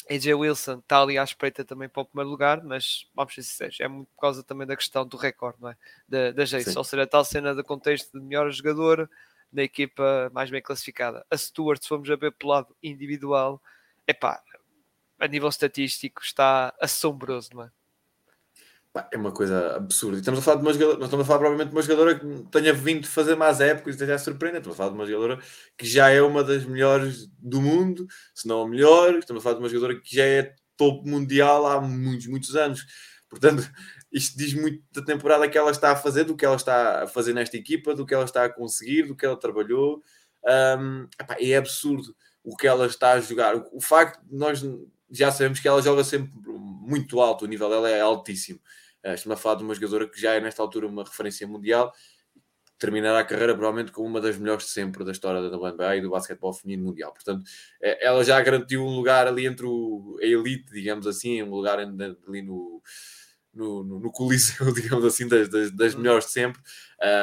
AJ 0.10 0.34
Wilson 0.34 0.80
está 0.80 1.04
ali 1.04 1.20
à 1.20 1.24
espreita 1.24 1.64
também 1.64 1.88
para 1.88 2.02
o 2.02 2.06
primeiro 2.06 2.32
lugar, 2.32 2.64
mas 2.64 3.08
vamos 3.14 3.36
ser 3.36 3.44
sinceros, 3.44 3.80
é 3.80 3.88
muito 3.88 4.08
por 4.16 4.22
causa 4.22 4.42
também 4.42 4.66
da 4.66 4.76
questão 4.76 5.06
do 5.06 5.18
recorde, 5.18 5.60
não 5.62 5.70
é? 5.70 5.78
Da, 6.10 6.32
da 6.32 6.46
Jace, 6.46 6.76
ou 6.76 6.84
seja, 6.84 7.04
a 7.04 7.08
tal 7.08 7.24
cena 7.24 7.54
do 7.54 7.64
contexto 7.64 8.20
de 8.20 8.26
melhor 8.26 8.50
jogador 8.52 9.08
na 9.54 9.64
equipa 9.64 10.32
mais 10.34 10.50
bem 10.50 10.62
classificada. 10.62 11.26
A 11.30 11.38
Stuart, 11.38 11.84
se 11.84 11.88
formos 11.88 12.10
a 12.10 12.16
ver 12.16 12.32
pelo 12.32 12.52
lado 12.52 12.76
individual, 12.82 13.62
é 14.08 14.14
pá, 14.14 14.42
a 15.20 15.28
nível 15.28 15.50
estatístico 15.50 16.22
está 16.22 16.74
assombroso, 16.82 17.52
não 17.54 17.64
é? 17.64 17.72
É 19.12 19.18
uma 19.18 19.32
coisa 19.32 19.76
absurda. 19.76 20.20
Estamos 20.20 20.40
a 20.40 20.44
falar 20.44 20.58
de 20.58 20.64
uma 20.64 20.74
jogadora, 20.74 20.98
não 21.00 21.06
estamos 21.06 21.24
a 21.24 21.28
falar 21.28 21.40
provavelmente 21.40 21.70
de 21.70 21.76
uma 21.76 21.82
jogadora 21.82 22.20
que 22.20 22.44
tenha 22.52 22.74
vindo 22.74 23.08
fazer 23.08 23.36
mais 23.36 23.60
épocas 23.60 23.88
e 23.88 23.98
esteja 23.98 24.20
surpreendente. 24.20 24.68
Estamos 24.68 24.76
a 24.76 24.78
falar 24.78 24.90
de 24.90 24.96
uma 24.96 25.06
jogadora 25.06 25.40
que 25.76 25.86
já 25.86 26.10
é 26.10 26.22
uma 26.22 26.44
das 26.44 26.64
melhores 26.64 27.28
do 27.40 27.60
mundo, 27.60 28.06
se 28.36 28.48
não 28.48 28.62
a 28.62 28.68
melhor. 28.68 29.16
Estamos 29.16 29.42
a 29.42 29.44
falar 29.44 29.56
de 29.56 29.64
uma 29.64 29.70
jogadora 29.70 30.00
que 30.00 30.16
já 30.16 30.24
é 30.24 30.54
topo 30.78 31.08
mundial 31.08 31.66
há 31.66 31.82
muitos, 31.82 32.28
muitos 32.28 32.56
anos. 32.56 32.86
Portanto, 33.28 33.68
isto 34.14 34.38
diz 34.38 34.54
muito 34.54 34.84
da 34.92 35.04
temporada 35.04 35.50
que 35.50 35.58
ela 35.58 35.72
está 35.72 35.92
a 35.92 35.96
fazer, 35.96 36.24
do 36.24 36.38
que 36.38 36.46
ela 36.46 36.56
está 36.56 37.04
a 37.04 37.08
fazer 37.08 37.34
nesta 37.34 37.58
equipa, 37.58 37.96
do 37.96 38.06
que 38.06 38.14
ela 38.14 38.24
está 38.24 38.46
a 38.46 38.50
conseguir, 38.50 39.08
do 39.08 39.16
que 39.16 39.26
ela 39.26 39.36
trabalhou. 39.36 40.04
Um, 40.46 41.08
epá, 41.20 41.36
é 41.40 41.58
absurdo 41.58 42.16
o 42.44 42.56
que 42.56 42.68
ela 42.68 42.86
está 42.86 43.14
a 43.14 43.20
jogar. 43.20 43.56
O, 43.56 43.78
o, 43.78 43.82
facto 43.82 44.24
de 44.24 44.36
nós 44.36 44.64
já 45.10 45.32
sabemos 45.32 45.60
que 45.60 45.68
ela 45.68 45.82
joga 45.82 46.04
sempre 46.04 46.32
muito 46.46 47.20
alto, 47.22 47.46
o 47.46 47.48
nível 47.48 47.70
dela 47.70 47.90
é 47.90 48.02
altíssimo. 48.02 48.60
Uh, 49.04 49.14
estamos 49.14 49.38
a 49.38 49.42
falar 49.42 49.56
de 49.56 49.64
uma 49.64 49.74
jogadora 49.74 50.08
que 50.08 50.22
já 50.22 50.34
é 50.34 50.40
nesta 50.40 50.62
altura 50.62 50.86
uma 50.86 51.04
referência 51.04 51.48
mundial, 51.48 51.92
terminará 52.78 53.20
a 53.20 53.26
carreira 53.26 53.56
provavelmente 53.56 53.92
como 53.92 54.08
uma 54.08 54.22
das 54.22 54.38
melhores 54.38 54.66
de 54.66 54.72
sempre 54.72 55.04
da 55.04 55.12
história 55.12 55.42
da 55.42 55.58
WNBA 55.58 55.96
e 55.96 56.02
do 56.02 56.12
basquetebol 56.12 56.54
feminino 56.54 56.88
mundial. 56.88 57.14
Portanto, 57.14 57.44
é, 57.82 58.06
ela 58.06 58.24
já 58.24 58.40
garantiu 58.42 58.86
um 58.86 58.96
lugar 58.96 59.26
ali 59.26 59.48
entre 59.48 59.66
o, 59.66 60.20
a 60.22 60.26
elite, 60.26 60.72
digamos 60.72 61.08
assim, 61.08 61.42
um 61.42 61.50
lugar 61.50 61.80
ali 61.80 62.42
no 62.44 62.82
no, 63.54 63.84
no, 63.84 64.00
no 64.00 64.12
coliseu, 64.12 64.72
digamos 64.74 65.06
assim, 65.06 65.28
das, 65.28 65.48
das, 65.50 65.72
das 65.72 65.94
uhum. 65.94 66.02
melhores 66.02 66.26
de 66.26 66.32
sempre. 66.32 66.62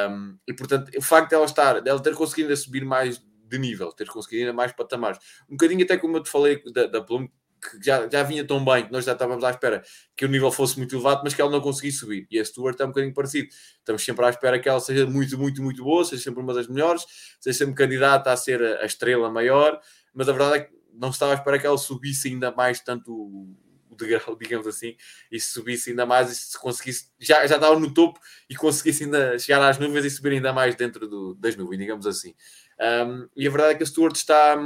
Um, 0.09 0.39
e 0.47 0.55
portanto, 0.55 0.91
o 0.97 1.03
facto 1.03 1.31
de 1.31 1.35
ela 1.35 1.45
estar, 1.45 1.81
dela 1.81 2.01
ter 2.01 2.14
conseguido 2.14 2.57
subir 2.57 2.85
mais 2.85 3.20
de 3.49 3.59
nível, 3.59 3.93
ter 3.93 4.09
conseguido 4.09 4.43
ainda 4.43 4.53
mais 4.53 4.72
patamares, 4.72 5.18
um 5.49 5.57
bocadinho 5.57 5.83
até 5.83 5.97
como 5.97 6.16
eu 6.16 6.22
te 6.22 6.31
falei 6.31 6.62
da, 6.72 6.87
da 6.87 7.03
Plum, 7.03 7.28
que 7.61 7.85
já, 7.85 8.09
já 8.09 8.22
vinha 8.22 8.47
tão 8.47 8.64
bem, 8.64 8.87
que 8.87 8.93
nós 8.93 9.05
já 9.05 9.12
estávamos 9.12 9.45
à 9.45 9.51
espera 9.51 9.83
que 10.16 10.24
o 10.24 10.28
nível 10.28 10.51
fosse 10.51 10.78
muito 10.78 10.95
elevado, 10.95 11.20
mas 11.22 11.35
que 11.35 11.43
ela 11.43 11.51
não 11.51 11.61
conseguisse 11.61 11.99
subir. 11.99 12.26
E 12.31 12.39
a 12.39 12.45
Stuart 12.45 12.81
é 12.81 12.85
um 12.85 12.89
bocadinho 12.89 13.12
parecido. 13.12 13.49
Estamos 13.78 14.03
sempre 14.03 14.24
à 14.24 14.31
espera 14.31 14.59
que 14.59 14.68
ela 14.68 14.81
seja 14.81 15.05
muito, 15.07 15.37
muito, 15.37 15.62
muito 15.62 15.85
boa, 15.85 16.05
seja 16.05 16.22
sempre 16.22 16.41
uma 16.41 16.55
das 16.55 16.68
melhores, 16.68 17.05
seja 17.39 17.59
sempre 17.59 17.74
candidata 17.74 18.33
a 18.33 18.37
ser 18.37 18.62
a 18.62 18.87
estrela 18.87 19.31
maior, 19.31 19.78
mas 20.14 20.28
a 20.28 20.33
verdade 20.33 20.57
é 20.57 20.61
que 20.61 20.72
não 20.95 21.11
estava 21.11 21.33
à 21.33 21.35
espera 21.35 21.59
que 21.59 21.66
ela 21.66 21.76
subisse 21.76 22.28
ainda 22.28 22.51
mais 22.51 22.81
tanto 22.81 23.55
degrau, 24.01 24.36
digamos 24.36 24.66
assim, 24.66 24.96
e 25.30 25.38
se 25.38 25.53
subisse 25.53 25.90
ainda 25.90 26.05
mais 26.05 26.30
e 26.30 26.34
se 26.34 26.59
conseguisse, 26.59 27.11
já, 27.18 27.46
já 27.46 27.57
estava 27.57 27.78
no 27.78 27.92
topo 27.92 28.20
e 28.48 28.55
conseguisse 28.55 29.05
ainda 29.05 29.38
chegar 29.38 29.62
às 29.62 29.78
nuvens 29.78 30.05
e 30.05 30.11
subir 30.11 30.32
ainda 30.32 30.53
mais 30.53 30.74
dentro 30.74 31.09
do, 31.09 31.34
das 31.34 31.57
nuvens, 31.57 31.78
digamos 31.78 32.07
assim. 32.07 32.34
Um, 32.80 33.28
e 33.36 33.46
a 33.46 33.51
verdade 33.51 33.74
é 33.74 33.74
que 33.76 33.82
a 33.82 33.86
Stuart 33.86 34.16
está, 34.16 34.57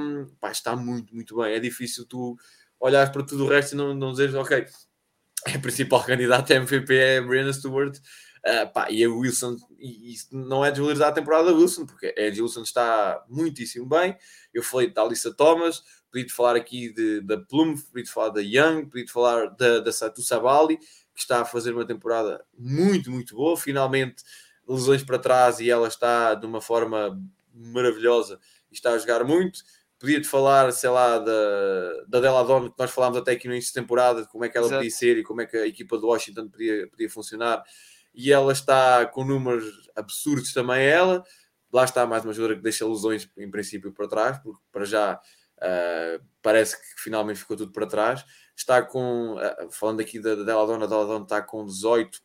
pá, 0.41 0.51
está 0.51 0.76
muito, 0.76 1.14
muito 1.14 1.37
bem. 1.37 1.53
É 1.53 1.59
difícil 1.59 2.07
tu 2.07 2.37
olhares 2.78 3.11
para 3.11 3.24
tudo 3.24 3.45
o 3.45 3.49
resto 3.49 3.72
e 3.72 3.76
não, 3.76 3.95
não 3.95 4.12
dizeres, 4.12 4.35
ok, 4.35 4.66
a 5.47 5.59
principal 5.59 6.03
candidata 6.07 6.55
a 6.55 6.57
MVP 6.57 6.95
é 6.95 7.18
a 7.18 7.22
Brianna 7.22 7.53
Stewart. 7.53 7.99
Uh, 8.47 8.70
pá, 8.74 8.91
e 8.91 9.03
a 9.03 9.09
Wilson, 9.09 9.57
e, 9.78 10.12
e 10.12 10.16
não 10.30 10.62
é 10.62 10.70
desvalorizar 10.70 11.09
a 11.09 11.12
temporada 11.12 11.47
da 11.47 11.57
Wilson, 11.57 11.87
porque 11.87 12.14
a 12.18 12.24
Wilson 12.24 12.61
está 12.61 13.24
muitíssimo 13.26 13.89
bem. 13.89 14.14
Eu 14.53 14.62
falei 14.62 14.91
da 14.91 15.01
Alissa 15.01 15.32
Thomas, 15.32 15.82
podia 16.15 16.29
falar 16.33 16.55
aqui 16.55 16.93
de, 16.93 17.21
da 17.23 17.37
Plum, 17.37 17.75
podia 17.77 18.07
falar 18.07 18.29
da 18.29 18.41
Young, 18.41 18.87
podia 18.87 19.09
falar 19.09 19.49
da, 19.49 19.81
da 19.81 19.93
Satu 19.93 20.23
Sabali, 20.23 20.77
que 20.77 21.21
está 21.21 21.41
a 21.41 21.45
fazer 21.45 21.75
uma 21.75 21.85
temporada 21.85 22.45
muito, 22.57 23.11
muito 23.11 23.35
boa. 23.35 23.57
Finalmente, 23.57 24.23
lesões 24.69 25.03
para 25.03 25.19
trás 25.19 25.59
e 25.59 25.69
ela 25.69 25.89
está 25.89 26.35
de 26.35 26.47
uma 26.47 26.61
forma 26.61 27.21
maravilhosa 27.53 28.39
e 28.71 28.75
está 28.75 28.93
a 28.93 28.99
jogar 28.99 29.25
muito. 29.25 29.59
Podia-te 29.99 30.29
falar, 30.29 30.71
sei 30.73 30.91
lá, 30.91 31.19
da, 31.19 32.05
da 32.07 32.21
Della 32.21 32.45
Donna, 32.45 32.69
que 32.69 32.77
nós 32.79 32.91
falámos 32.93 33.19
até 33.19 33.33
aqui 33.33 33.49
no 33.49 33.55
início 33.55 33.73
de 33.73 33.81
temporada, 33.81 34.23
de 34.23 34.29
como 34.29 34.45
é 34.45 34.49
que 34.49 34.57
ela 34.57 34.67
Exato. 34.67 34.79
podia 34.79 34.91
ser 34.97 35.19
e 35.19 35.25
como 35.25 35.41
é 35.41 35.47
que 35.47 35.57
a 35.57 35.67
equipa 35.67 35.99
do 35.99 36.07
Washington 36.07 36.49
podia, 36.49 36.87
podia 36.89 37.11
funcionar. 37.11 37.65
E 38.15 38.33
ela 38.33 38.53
está 38.53 39.05
com 39.07 39.25
números 39.25 39.91
absurdos 39.97 40.53
também, 40.53 40.85
ela. 40.85 41.25
Lá 41.73 41.83
está 41.83 42.07
mais 42.07 42.25
uma 42.25 42.33
jogadora 42.33 42.57
que 42.57 42.62
deixa 42.62 42.87
lesões, 42.87 43.29
em 43.37 43.51
princípio, 43.51 43.93
para 43.93 44.07
trás, 44.07 44.39
porque 44.39 44.61
para 44.71 44.85
já 44.85 45.21
uh, 45.59 46.25
parece 46.43 46.77
que 46.77 47.01
finalmente 47.03 47.39
ficou 47.39 47.57
tudo 47.57 47.73
para 47.73 47.87
trás. 47.87 48.25
Está 48.57 48.83
com, 48.83 49.35
uh, 49.35 49.71
falando 49.71 50.01
aqui 50.01 50.19
da, 50.19 50.35
da 50.35 50.45
Della 50.45 50.67
Donna, 50.67 50.85
a 50.85 50.89
Della 50.89 51.07
Donna 51.07 51.25
está 51.25 51.43
com 51.43 51.65
18 51.65 52.23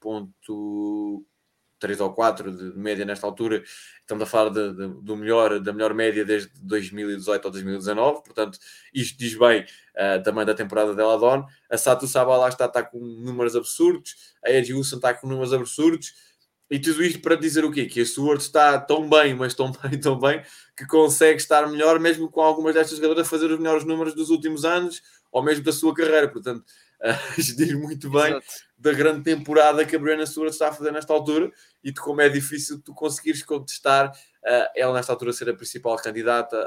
3 1.80 2.00
ou 2.02 2.14
4 2.14 2.52
de 2.56 2.78
média 2.78 3.06
nesta 3.06 3.26
altura, 3.26 3.64
estamos 4.02 4.24
a 4.24 4.26
falar 4.26 4.50
de, 4.50 4.74
de, 4.74 4.88
do 5.02 5.16
melhor, 5.16 5.60
da 5.60 5.74
melhor 5.74 5.94
média 5.94 6.26
desde 6.26 6.52
2018 6.62 7.46
ou 7.46 7.52
2019, 7.52 8.24
portanto, 8.24 8.60
isto 8.94 9.18
diz 9.18 9.36
bem 9.36 9.62
uh, 9.62 10.22
também 10.22 10.46
da 10.46 10.54
temporada 10.54 10.94
dela 10.94 11.18
Don. 11.18 11.46
A 11.70 11.78
Sato 11.78 12.06
Sabala 12.06 12.50
está, 12.50 12.66
está 12.66 12.84
com 12.84 13.00
números 13.00 13.56
absurdos, 13.56 14.36
a 14.44 14.52
Edge 14.52 14.74
Wilson 14.74 14.98
está 14.98 15.14
com 15.14 15.28
números 15.28 15.54
absurdos, 15.54 16.14
e 16.70 16.80
tudo 16.80 17.03
isto 17.03 17.20
para 17.20 17.36
dizer 17.36 17.65
o 17.65 17.72
quê? 17.72 17.86
Que 17.86 18.01
a 18.01 18.05
Stewart 18.05 18.39
está 18.39 18.80
tão 18.80 19.09
bem, 19.09 19.34
mas 19.34 19.53
tão 19.53 19.72
bem, 19.84 19.99
tão 19.99 20.20
bem, 20.20 20.43
que 20.78 20.86
consegue 20.86 21.39
estar 21.39 21.67
melhor, 21.67 21.99
mesmo 21.99 22.30
com 22.30 22.41
algumas 22.41 22.76
destas 22.76 22.97
jogadoras 22.97 23.26
a 23.26 23.30
fazer 23.30 23.51
os 23.51 23.57
melhores 23.57 23.84
números 23.86 24.13
dos 24.13 24.30
últimos 24.30 24.63
anos, 24.63 25.01
ou 25.32 25.43
mesmo 25.43 25.63
da 25.63 25.72
sua 25.72 25.93
carreira. 25.93 26.28
Portanto, 26.28 26.63
uh, 27.01 27.36
diz 27.36 27.74
muito 27.74 28.09
bem 28.09 28.32
Exato. 28.32 28.45
da 28.78 28.93
grande 28.93 29.24
temporada 29.24 29.86
que 29.86 29.95
a 29.95 29.99
Brianna 29.99 30.26
Stewart 30.26 30.51
está 30.51 30.70
a 30.70 30.74
fazer 30.74 30.91
nesta 30.91 31.13
altura 31.13 31.51
e 31.84 31.91
de 31.91 31.99
como 31.99 32.22
é 32.22 32.30
difícil 32.30 32.82
tu 32.82 32.93
conseguires 32.93 33.41
contestar 33.41 34.11
uh, 34.11 34.70
ela 34.76 34.93
nesta 34.93 35.13
altura 35.13 35.34
ser 35.34 35.49
a 35.49 35.53
principal 35.53 35.95
candidata 35.97 36.57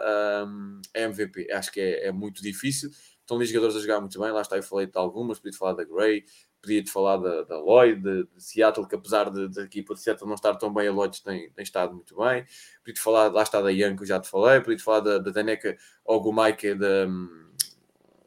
um, 0.47 0.81
a 0.95 1.01
MVP. 1.01 1.53
Acho 1.53 1.71
que 1.71 1.81
é, 1.81 2.07
é, 2.07 2.13
muito 2.13 2.43
difícil. 2.43 2.91
Estão 3.21 3.37
ali 3.37 3.47
jogadores 3.47 3.77
a 3.77 3.81
jogar 3.81 4.01
muito 4.01 4.19
bem, 4.21 4.33
lá 4.33 4.43
está, 4.43 4.57
eu 4.57 4.63
falei 4.63 4.87
de 4.87 4.99
algumas, 4.99 5.39
podia 5.39 5.57
falar 5.57 5.75
da 5.75 5.85
Gray, 5.85 6.25
podia-te 6.63 6.91
falar 6.91 7.17
da, 7.17 7.43
da 7.43 7.59
Lloyd, 7.59 8.01
de, 8.01 8.25
de, 8.25 8.43
Seattle, 8.43 8.87
que 8.87 8.95
apesar 8.95 9.29
da 9.31 9.63
equipa 9.63 9.95
de 9.95 10.01
Seattle 10.01 10.29
não 10.29 10.37
estar 10.37 10.55
tão 10.55 10.73
bem, 10.73 10.89
a 10.89 10.93
Lloyd 10.93 11.21
tem, 11.23 11.51
tem 11.51 11.63
estado 11.63 11.93
muito 11.93 12.17
bem. 12.17 12.47
Podia-te 12.79 13.01
falar, 13.01 13.33
lá 13.33 13.43
está 13.43 13.61
da 13.61 13.71
Young, 13.71 13.97
que 13.97 14.03
eu 14.03 14.07
já 14.07 14.21
te 14.21 14.29
falei, 14.29 14.61
podia-te 14.61 14.83
falar 14.83 15.01
da, 15.01 15.19
da 15.19 15.31
Daneka 15.33 15.77
Ogumaike, 16.05 16.75
da, 16.75 17.07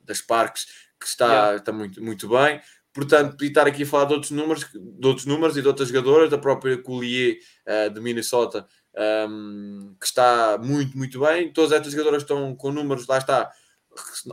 das 0.03 0.21
Parques, 0.21 0.65
que 0.99 1.07
está, 1.07 1.27
yeah. 1.27 1.55
está 1.57 1.71
muito, 1.71 2.03
muito 2.03 2.27
bem. 2.27 2.61
Portanto, 2.93 3.31
podia 3.31 3.49
estar 3.49 3.67
aqui 3.67 3.83
a 3.83 3.85
falar 3.85 4.05
de 4.05 4.13
outros 4.13 4.31
números, 4.31 4.69
de 4.73 5.07
outros 5.07 5.25
números 5.25 5.57
e 5.57 5.61
de 5.61 5.67
outras 5.67 5.89
jogadoras, 5.89 6.29
da 6.29 6.37
própria 6.37 6.81
Collier 6.81 7.39
uh, 7.67 7.93
de 7.93 7.99
Minnesota, 7.99 8.65
um, 9.29 9.95
que 9.99 10.05
está 10.05 10.57
muito, 10.57 10.97
muito 10.97 11.19
bem. 11.19 11.51
Todas 11.51 11.73
estas 11.73 11.91
jogadoras 11.91 12.23
estão 12.23 12.55
com 12.55 12.71
números, 12.71 13.05
lá 13.07 13.17
está, 13.17 13.51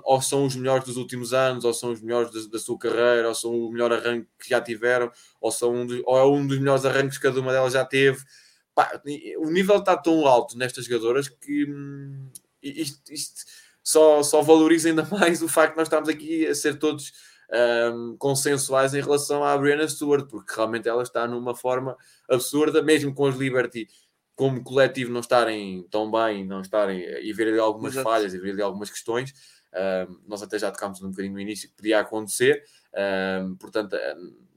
ou 0.05 0.21
são 0.21 0.45
os 0.45 0.57
melhores 0.57 0.85
dos 0.85 0.97
últimos 0.97 1.33
anos, 1.33 1.65
ou 1.65 1.73
são 1.73 1.93
os 1.93 2.01
melhores 2.01 2.33
da, 2.33 2.53
da 2.53 2.59
sua 2.59 2.79
carreira, 2.79 3.29
ou 3.29 3.35
são 3.35 3.55
o 3.55 3.71
melhor 3.71 3.93
arranque 3.93 4.29
que 4.39 4.49
já 4.51 4.61
tiveram, 4.61 5.11
ou, 5.41 5.51
são 5.51 5.75
um 5.75 5.87
dos, 5.87 6.03
ou 6.05 6.19
é 6.19 6.25
um 6.25 6.47
dos 6.47 6.59
melhores 6.59 6.85
arranques 6.85 7.19
que 7.19 7.23
cada 7.23 7.41
uma 7.41 7.53
delas 7.53 7.73
já 7.73 7.85
teve. 7.85 8.23
Pá, 8.75 9.01
o 9.39 9.51
nível 9.51 9.77
está 9.77 9.97
tão 9.97 10.27
alto 10.27 10.57
nestas 10.57 10.87
jogadoras 10.87 11.29
que 11.29 11.71
hum, 11.71 12.31
isto, 12.63 13.13
isto 13.13 13.45
só, 13.83 14.23
só 14.23 14.41
valoriza 14.43 14.89
ainda 14.89 15.05
mais 15.11 15.43
o 15.43 15.49
facto 15.49 15.73
de 15.73 15.79
nós 15.79 15.89
estarmos 15.89 16.09
aqui 16.09 16.47
a 16.47 16.55
ser 16.55 16.79
todos 16.79 17.13
um, 17.95 18.17
consensuais 18.17 18.95
em 18.95 19.01
relação 19.01 19.45
à 19.45 19.57
Brianna 19.57 19.87
Stewart, 19.89 20.27
porque 20.29 20.55
realmente 20.55 20.89
ela 20.89 21.03
está 21.03 21.27
numa 21.27 21.55
forma 21.55 21.97
absurda, 22.29 22.83
mesmo 22.83 23.15
com 23.15 23.29
os 23.29 23.37
Liberty 23.37 23.89
como 24.35 24.63
coletivo 24.65 25.13
não 25.13 25.21
estarem 25.21 25.87
tão 25.91 26.11
bem, 26.11 26.45
não 26.45 26.63
estarem 26.63 27.01
e 27.01 27.33
ver 27.33 27.49
ali 27.49 27.59
algumas 27.59 27.93
Exato. 27.93 28.09
falhas 28.09 28.35
e 28.35 28.39
ver 28.39 28.53
ali 28.53 28.63
algumas 28.63 28.91
questões. 28.91 29.33
Nós 30.27 30.43
até 30.43 30.59
já 30.59 30.71
tocámos 30.71 31.03
um 31.03 31.11
bocadinho 31.11 31.35
no 31.35 31.41
início 31.41 31.69
que 31.69 31.77
podia 31.77 32.01
acontecer, 32.01 32.65
portanto, 33.59 33.97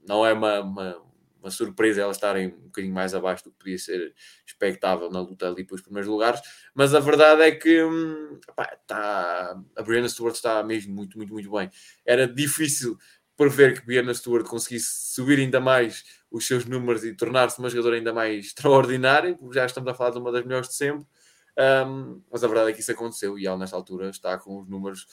não 0.06 0.24
é 0.24 0.32
uma, 0.32 0.60
uma, 0.60 1.02
uma 1.46 1.50
surpresa 1.50 2.02
elas 2.02 2.16
estarem 2.16 2.48
um 2.48 2.66
bocadinho 2.66 2.92
mais 2.92 3.14
abaixo 3.14 3.44
do 3.44 3.50
que 3.50 3.58
podia 3.58 3.78
ser 3.78 4.14
expectável 4.44 5.10
na 5.10 5.20
luta 5.20 5.48
ali 5.48 5.64
pelos 5.64 5.80
primeiros 5.80 6.10
lugares, 6.10 6.40
mas 6.74 6.94
a 6.94 7.00
verdade 7.00 7.42
é 7.42 7.52
que 7.52 7.84
hum, 7.84 8.38
tá, 8.86 9.56
a 9.76 9.82
Brianna 9.82 10.08
Stewart 10.08 10.34
está 10.34 10.62
mesmo 10.62 10.94
muito, 10.94 11.16
muito, 11.16 11.32
muito 11.32 11.50
bem. 11.50 11.70
Era 12.04 12.26
difícil 12.26 12.98
prever 13.36 13.78
que 13.78 13.86
Brianna 13.86 14.14
Stewart 14.14 14.46
conseguisse 14.46 15.14
subir 15.14 15.38
ainda 15.38 15.60
mais 15.60 16.04
os 16.30 16.46
seus 16.46 16.64
números 16.64 17.04
e 17.04 17.14
tornar-se 17.14 17.58
uma 17.58 17.68
jogadora 17.68 17.96
ainda 17.96 18.12
mais 18.12 18.46
extraordinária, 18.46 19.36
porque 19.36 19.54
já 19.54 19.66
estamos 19.66 19.88
a 19.90 19.94
falar 19.94 20.10
de 20.10 20.18
uma 20.18 20.32
das 20.32 20.44
melhores 20.44 20.68
de 20.68 20.74
sempre, 20.74 21.06
um, 21.58 22.20
mas 22.30 22.44
a 22.44 22.48
verdade 22.48 22.70
é 22.70 22.72
que 22.72 22.80
isso 22.80 22.92
aconteceu 22.92 23.38
e 23.38 23.46
ela 23.46 23.56
nesta 23.56 23.76
altura 23.76 24.10
está 24.10 24.36
com 24.38 24.60
os 24.60 24.68
números 24.68 25.06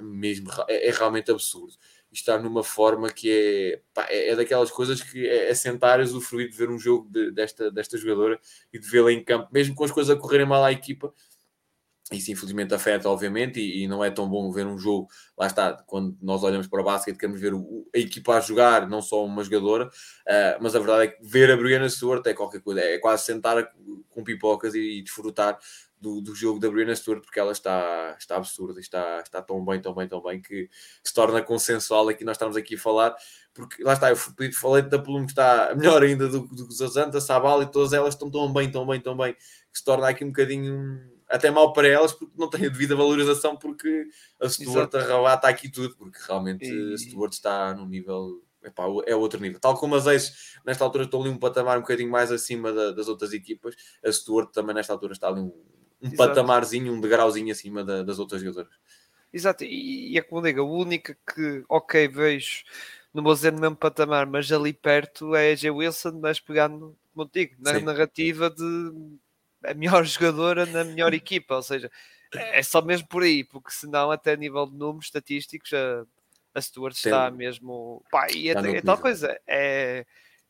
mesmo, 0.00 0.50
é, 0.68 0.88
é 0.88 0.90
realmente 0.90 1.30
absurdo 1.30 1.74
estar 2.12 2.38
numa 2.38 2.62
forma 2.62 3.10
que 3.10 3.30
é, 3.30 3.80
pá, 3.92 4.06
é, 4.08 4.30
é, 4.30 4.36
daquelas 4.36 4.70
coisas 4.70 5.02
que 5.02 5.26
é, 5.26 5.50
é 5.50 5.54
sentar 5.54 6.00
e 6.00 6.04
usufruir 6.04 6.48
de 6.48 6.56
ver 6.56 6.70
um 6.70 6.78
jogo 6.78 7.08
de, 7.10 7.30
desta, 7.32 7.70
desta 7.70 7.98
jogadora 7.98 8.38
e 8.72 8.78
de 8.78 8.88
vê-la 8.88 9.12
em 9.12 9.22
campo, 9.22 9.48
mesmo 9.52 9.74
com 9.74 9.84
as 9.84 9.90
coisas 9.90 10.16
a 10.16 10.18
correrem 10.18 10.46
mal 10.46 10.62
à 10.62 10.70
equipa. 10.70 11.12
Isso 12.12 12.30
infelizmente 12.30 12.74
afeta, 12.74 13.08
obviamente, 13.08 13.58
e, 13.58 13.84
e, 13.84 13.88
não 13.88 14.04
é 14.04 14.10
tão 14.10 14.28
bom 14.28 14.52
ver 14.52 14.66
um 14.66 14.78
jogo. 14.78 15.08
Lá 15.38 15.46
está, 15.46 15.72
quando 15.86 16.14
nós 16.20 16.42
olhamos 16.42 16.66
para 16.66 16.82
o 16.82 16.84
basquete, 16.84 17.16
queremos 17.16 17.40
ver 17.40 17.54
o, 17.54 17.88
a 17.94 17.98
equipa 17.98 18.36
a 18.36 18.40
jogar, 18.40 18.86
não 18.86 19.00
só 19.00 19.24
uma 19.24 19.42
jogadora. 19.42 19.86
Uh, 19.86 20.60
mas 20.60 20.76
a 20.76 20.78
verdade 20.78 21.04
é 21.04 21.06
que 21.08 21.26
ver 21.26 21.50
a 21.50 21.56
Brianna 21.56 21.88
Stewart 21.88 22.24
é 22.26 22.34
qualquer 22.34 22.60
coisa, 22.60 22.80
é 22.80 22.98
quase 22.98 23.24
sentar 23.24 23.72
com 24.10 24.22
pipocas 24.22 24.74
e, 24.74 24.98
e 24.98 25.02
desfrutar 25.02 25.58
do, 25.98 26.20
do 26.20 26.34
jogo 26.34 26.60
da 26.60 26.68
Brianna 26.70 26.94
Stewart, 26.94 27.22
porque 27.22 27.40
ela 27.40 27.52
está, 27.52 28.14
está 28.18 28.36
absurda, 28.36 28.78
está, 28.78 29.20
está 29.20 29.40
tão 29.40 29.64
bem, 29.64 29.80
tão 29.80 29.94
bem, 29.94 30.06
tão 30.06 30.22
bem, 30.22 30.42
que 30.42 30.68
se 31.02 31.14
torna 31.14 31.40
consensual 31.40 32.10
aqui, 32.10 32.22
nós 32.22 32.36
estamos 32.36 32.54
aqui 32.54 32.74
a 32.74 32.78
falar, 32.78 33.16
porque 33.54 33.82
lá 33.82 33.94
está, 33.94 34.10
eu 34.10 34.16
falei 34.52 34.82
da 34.82 34.98
Plum 34.98 35.24
que 35.24 35.32
está 35.32 35.74
melhor 35.74 36.02
ainda 36.02 36.28
do, 36.28 36.46
que 36.46 36.62
os 36.62 36.76
Zanta, 36.92 37.18
Sabal 37.22 37.62
e 37.62 37.66
todas 37.66 37.94
elas 37.94 38.12
estão 38.12 38.30
tão 38.30 38.52
bem, 38.52 38.70
tão 38.70 38.86
bem, 38.86 39.00
tão 39.00 39.16
bem, 39.16 39.32
que 39.32 39.78
se 39.78 39.82
torna 39.82 40.08
aqui 40.08 40.22
um 40.22 40.28
bocadinho 40.28 41.00
até 41.28 41.50
mal 41.50 41.72
para 41.72 41.88
elas, 41.88 42.12
porque 42.12 42.34
não 42.36 42.48
têm 42.48 42.66
a 42.66 42.68
devida 42.68 42.94
valorização, 42.96 43.56
porque 43.56 44.06
a 44.40 44.48
Stuart 44.48 44.94
arrebata 44.94 45.48
aqui 45.48 45.68
tudo, 45.68 45.96
porque 45.96 46.18
realmente 46.26 46.64
e... 46.64 46.94
a 46.94 46.98
Stuart 46.98 47.32
está 47.32 47.74
num 47.74 47.86
nível 47.86 48.42
Epá, 48.64 48.84
é 49.06 49.14
outro 49.14 49.38
nível. 49.40 49.60
Tal 49.60 49.76
como 49.76 49.94
as 49.94 50.06
Aces, 50.06 50.56
nesta 50.64 50.82
altura, 50.82 51.04
estão 51.04 51.20
ali 51.20 51.28
um 51.28 51.38
patamar 51.38 51.76
um 51.76 51.82
bocadinho 51.82 52.10
mais 52.10 52.32
acima 52.32 52.72
da, 52.72 52.92
das 52.92 53.08
outras 53.08 53.32
equipas. 53.34 53.76
A 54.02 54.10
Stuart 54.10 54.50
também, 54.52 54.74
nesta 54.74 54.92
altura, 54.92 55.12
está 55.12 55.28
ali 55.28 55.40
um, 55.40 55.52
um 56.02 56.06
Exato. 56.06 56.16
patamarzinho, 56.16 56.92
um 56.92 57.00
degrauzinho 57.00 57.52
acima 57.52 57.84
da, 57.84 58.02
das 58.02 58.18
outras 58.18 58.40
jogadoras. 58.40 58.72
Exato, 59.32 59.64
e, 59.64 60.12
e 60.12 60.18
é 60.18 60.22
como 60.22 60.42
digo, 60.42 60.62
a 60.62 60.64
única 60.64 61.16
que, 61.34 61.64
ok, 61.68 62.08
vejo, 62.08 62.64
não 63.12 63.22
vou 63.22 63.34
dizer 63.34 63.52
no 63.52 63.60
mesmo 63.60 63.76
patamar, 63.76 64.26
mas 64.26 64.50
ali 64.50 64.72
perto 64.72 65.34
é 65.34 65.52
a 65.52 65.54
J. 65.54 65.70
Wilson, 65.70 66.18
mas 66.22 66.40
pegando, 66.40 66.96
como 67.12 67.28
digo, 67.30 67.56
na 67.58 67.74
Sim. 67.74 67.82
narrativa 67.82 68.48
de 68.48 69.18
a 69.64 69.74
melhor 69.74 70.04
jogadora 70.06 70.66
na 70.66 70.84
melhor 70.84 71.14
equipa, 71.14 71.56
ou 71.56 71.62
seja, 71.62 71.90
é 72.32 72.62
só 72.62 72.82
mesmo 72.82 73.06
por 73.08 73.22
aí, 73.22 73.44
porque 73.44 73.70
senão, 73.70 74.10
até 74.10 74.32
a 74.32 74.36
nível 74.36 74.66
de 74.66 74.76
números 74.76 75.06
estatísticos, 75.06 75.72
a, 75.72 76.04
a 76.54 76.60
Stuart 76.60 76.94
está 76.94 77.30
mesmo. 77.30 78.04
Pá, 78.10 78.26
e 78.30 78.48
é, 78.48 78.52
é 78.52 78.80
tal 78.82 78.98
coisa, 78.98 79.38
é 79.46 80.04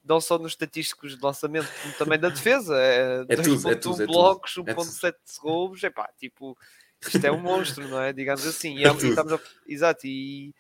não 0.05 0.21
só 0.21 0.39
nos 0.39 0.53
estatísticos 0.53 1.17
de 1.17 1.25
lançamento, 1.25 1.69
como 1.83 1.95
também 1.95 2.19
da 2.19 2.29
defesa. 2.29 2.77
É, 2.77 3.25
é 3.29 3.37
2.1 3.37 4.01
é 4.01 4.07
blocos, 4.07 4.55
1.7 4.55 5.13
é 5.13 5.15
roubos, 5.41 5.83
é 5.83 5.91
pá, 5.91 6.11
tipo, 6.19 6.57
isto 7.01 7.25
é 7.25 7.33
um 7.33 7.41
monstro, 7.41 7.89
não 7.89 8.01
é? 8.01 8.13
Digamos 8.13 8.47
assim. 8.47 8.77
E, 8.77 8.85
é, 8.85 8.93
e 8.93 9.09
estamos 9.09 9.33
a, 9.33 9.41
exato, 9.67 10.07
e, 10.07 10.55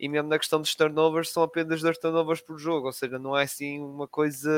e 0.00 0.08
mesmo 0.08 0.30
na 0.30 0.38
questão 0.38 0.62
dos 0.62 0.74
turnovers, 0.74 1.28
são 1.28 1.42
apenas 1.42 1.82
dois 1.82 1.98
turnovers 1.98 2.40
por 2.40 2.58
jogo, 2.58 2.86
ou 2.86 2.92
seja, 2.92 3.18
não 3.18 3.36
é 3.36 3.42
assim 3.42 3.78
uma 3.80 4.08
coisa 4.08 4.50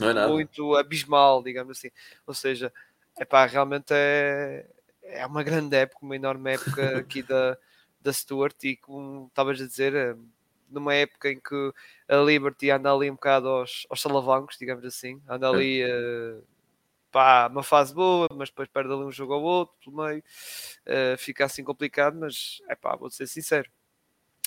é 0.00 0.26
muito 0.26 0.74
abismal, 0.74 1.42
digamos 1.42 1.76
assim. 1.76 1.90
Ou 2.26 2.32
seja, 2.32 2.72
epá, 3.20 3.44
realmente 3.44 3.88
é, 3.90 4.66
é 5.02 5.26
uma 5.26 5.42
grande 5.42 5.76
época, 5.76 5.98
uma 6.02 6.16
enorme 6.16 6.54
época 6.54 6.96
aqui 6.98 7.22
da, 7.22 7.58
da 8.00 8.10
Stuart, 8.10 8.56
e 8.64 8.74
como 8.74 9.26
estavas 9.26 9.60
a 9.60 9.66
dizer, 9.66 9.94
é 9.94 10.16
numa 10.70 10.94
época 10.94 11.30
em 11.30 11.38
que 11.38 11.72
a 12.08 12.16
Liberty 12.16 12.70
anda 12.70 12.90
ali 12.90 13.10
um 13.10 13.14
bocado 13.14 13.48
aos, 13.48 13.86
aos 13.90 14.00
salavancos, 14.00 14.56
digamos 14.58 14.84
assim, 14.86 15.20
anda 15.28 15.46
ali. 15.50 15.84
Uh, 15.84 16.42
pá, 17.12 17.48
uma 17.48 17.62
fase 17.62 17.94
boa, 17.94 18.26
mas 18.34 18.48
depois 18.48 18.68
perde 18.68 18.92
ali 18.92 19.04
um 19.04 19.12
jogo 19.12 19.34
ao 19.34 19.42
outro, 19.42 19.76
pelo 19.84 20.04
meio, 20.04 20.18
uh, 20.20 21.16
fica 21.18 21.44
assim 21.44 21.62
complicado, 21.62 22.16
mas 22.18 22.60
é 22.68 22.74
pá, 22.74 22.96
vou 22.96 23.08
ser 23.08 23.28
sincero, 23.28 23.70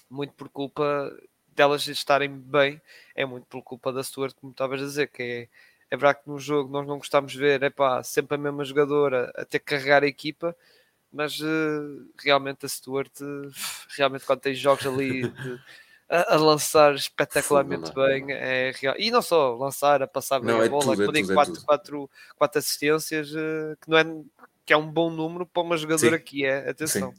muito 0.09 0.33
por 0.33 0.49
culpa 0.49 1.11
delas 1.55 1.87
estarem 1.87 2.29
bem, 2.29 2.79
é 3.15 3.25
muito 3.25 3.45
por 3.47 3.61
culpa 3.63 3.91
da 3.91 4.03
Stuart, 4.03 4.35
como 4.39 4.51
estavas 4.51 4.81
a 4.81 4.85
dizer, 4.85 5.07
que 5.07 5.23
é, 5.23 5.47
é 5.89 5.97
verdade 5.97 6.23
que 6.23 6.29
no 6.29 6.39
jogo 6.39 6.71
nós 6.71 6.85
não 6.85 6.97
gostamos 6.97 7.31
de 7.31 7.39
ver, 7.39 7.63
é 7.63 7.69
pá, 7.69 8.03
sempre 8.03 8.35
a 8.35 8.37
mesma 8.37 8.63
jogadora 8.63 9.31
a 9.35 9.43
ter 9.43 9.59
que 9.59 9.65
carregar 9.65 10.03
a 10.03 10.07
equipa, 10.07 10.55
mas 11.11 11.39
uh, 11.39 12.11
realmente 12.19 12.65
a 12.65 12.69
Stuart, 12.69 13.11
uh, 13.21 13.51
realmente 13.97 14.25
quando 14.25 14.41
tem 14.41 14.53
jogos 14.53 14.85
ali 14.85 15.29
de, 15.29 15.59
a, 16.07 16.35
a, 16.35 16.37
lançar 16.37 16.93
espetacularmente 16.93 17.91
bem. 17.93 18.31
É 18.31 18.71
real. 18.75 18.95
E 18.99 19.09
não 19.09 19.21
só 19.21 19.55
lançar, 19.55 20.03
a 20.03 20.07
passar 20.07 20.39
bem 20.39 20.49
não, 20.49 20.61
a 20.61 20.65
é 20.65 20.69
bola, 20.69 20.95
tudo, 20.95 21.03
é 21.03 21.05
tudo, 21.21 21.33
quatro, 21.33 21.53
é 21.53 21.65
quatro, 21.65 22.09
quatro 22.37 22.59
assistências, 22.59 23.31
uh, 23.31 23.75
que 23.81 23.89
não 23.89 23.97
é 23.97 24.05
que 24.65 24.73
é 24.73 24.77
um 24.77 24.91
bom 24.91 25.09
número 25.09 25.45
para 25.45 25.63
uma 25.63 25.77
jogadora 25.77 26.17
Sim. 26.17 26.23
que 26.23 26.45
é, 26.45 26.69
atenção. 26.69 27.13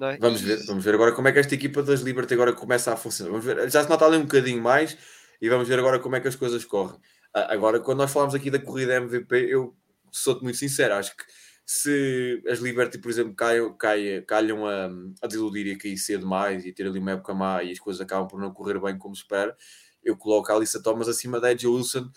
É? 0.00 0.16
Vamos 0.18 0.40
ver, 0.40 0.64
vamos 0.66 0.84
ver 0.84 0.94
agora 0.94 1.12
como 1.12 1.26
é 1.28 1.32
que 1.32 1.38
esta 1.40 1.54
equipa 1.54 1.82
das 1.82 2.00
Liberty 2.00 2.34
agora 2.34 2.52
começa 2.52 2.92
a 2.92 2.96
funcionar. 2.96 3.30
Vamos 3.32 3.44
ver, 3.44 3.68
já 3.70 3.82
se 3.82 3.88
nota 3.88 4.04
ali 4.04 4.16
um 4.16 4.22
bocadinho 4.22 4.62
mais 4.62 4.96
e 5.40 5.48
vamos 5.48 5.66
ver 5.66 5.78
agora 5.78 5.98
como 5.98 6.16
é 6.16 6.20
que 6.20 6.28
as 6.28 6.36
coisas 6.36 6.64
correm. 6.64 6.98
Agora, 7.32 7.80
quando 7.80 7.98
nós 7.98 8.12
falamos 8.12 8.34
aqui 8.34 8.50
da 8.50 8.58
corrida 8.58 8.96
MVP, 8.96 9.36
eu 9.50 9.76
sou-te 10.10 10.42
muito 10.42 10.56
sincero, 10.56 10.94
acho 10.94 11.16
que 11.16 11.24
se 11.66 12.42
as 12.48 12.60
Liberty, 12.60 12.98
por 12.98 13.10
exemplo, 13.10 13.34
caiam, 13.34 13.76
caiam, 13.76 14.24
calham 14.24 14.66
a, 14.66 14.86
a 15.20 15.26
desiludir 15.26 15.66
e 15.66 15.72
a 15.72 15.78
cair 15.78 15.98
cedo 15.98 16.26
mais 16.26 16.64
e 16.64 16.72
ter 16.72 16.86
ali 16.86 16.98
uma 16.98 17.10
época 17.12 17.34
má 17.34 17.62
e 17.62 17.70
as 17.70 17.78
coisas 17.78 18.00
acabam 18.00 18.26
por 18.26 18.40
não 18.40 18.52
correr 18.52 18.80
bem 18.80 18.96
como 18.96 19.14
se 19.14 19.22
espera, 19.22 19.54
eu 20.02 20.16
coloco 20.16 20.50
a 20.50 20.54
Alissa 20.54 20.82
Thomas 20.82 21.08
acima 21.08 21.38
da 21.38 21.52
Edge 21.52 21.66
Wilson 21.66 22.10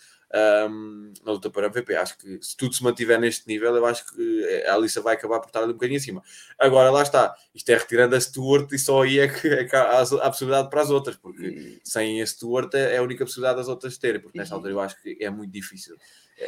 um, 0.68 1.12
na 1.24 1.32
luta 1.32 1.50
para 1.50 1.66
MVP. 1.66 1.94
Acho 1.94 2.18
que 2.18 2.38
se 2.42 2.56
tudo 2.56 2.74
se 2.74 2.82
mantiver 2.82 3.18
neste 3.20 3.46
nível, 3.46 3.74
eu 3.76 3.86
acho 3.86 4.04
que 4.12 4.64
a 4.66 4.74
Alissa 4.74 5.00
vai 5.00 5.14
acabar 5.14 5.40
por 5.40 5.48
estar 5.48 5.60
ali 5.60 5.70
um 5.70 5.74
bocadinho 5.74 5.98
acima. 5.98 6.22
Agora, 6.58 6.90
lá 6.90 7.02
está, 7.02 7.34
isto 7.54 7.68
é 7.70 7.76
retirando 7.76 8.16
a 8.16 8.20
Stuart 8.20 8.70
e 8.72 8.78
só 8.78 9.02
aí 9.02 9.18
é 9.18 9.28
que, 9.28 9.48
é 9.48 9.64
que 9.64 9.76
há 9.76 10.00
a 10.00 10.30
possibilidade 10.30 10.70
para 10.70 10.82
as 10.82 10.90
outras, 10.90 11.16
porque 11.16 11.80
sem 11.84 12.22
a 12.22 12.26
Stuart 12.26 12.72
é, 12.74 12.94
é 12.94 12.98
a 12.98 13.02
única 13.02 13.24
possibilidade 13.24 13.58
das 13.58 13.68
outras 13.68 13.98
terem, 13.98 14.20
porque 14.20 14.38
nesta 14.38 14.54
altura 14.54 14.72
eu 14.72 14.80
acho 14.80 15.00
que 15.02 15.16
é 15.20 15.30
muito 15.30 15.52
difícil 15.52 15.96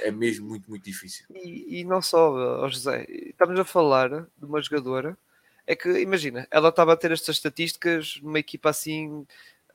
é 0.03 0.11
mesmo 0.11 0.49
muito, 0.49 0.68
muito 0.68 0.82
difícil. 0.82 1.26
E, 1.30 1.80
e 1.80 1.85
não 1.85 2.03
só, 2.03 2.68
José, 2.68 3.07
estamos 3.09 3.59
a 3.61 3.64
falar 3.64 4.09
de 4.09 4.45
uma 4.45 4.61
jogadora, 4.61 5.16
é 5.66 5.74
que 5.74 5.89
imagina, 6.01 6.47
ela 6.51 6.68
estava 6.68 6.93
a 6.93 6.97
ter 6.97 7.11
estas 7.11 7.37
estatísticas 7.37 8.20
numa 8.22 8.39
equipa 8.39 8.70
assim, 8.70 9.26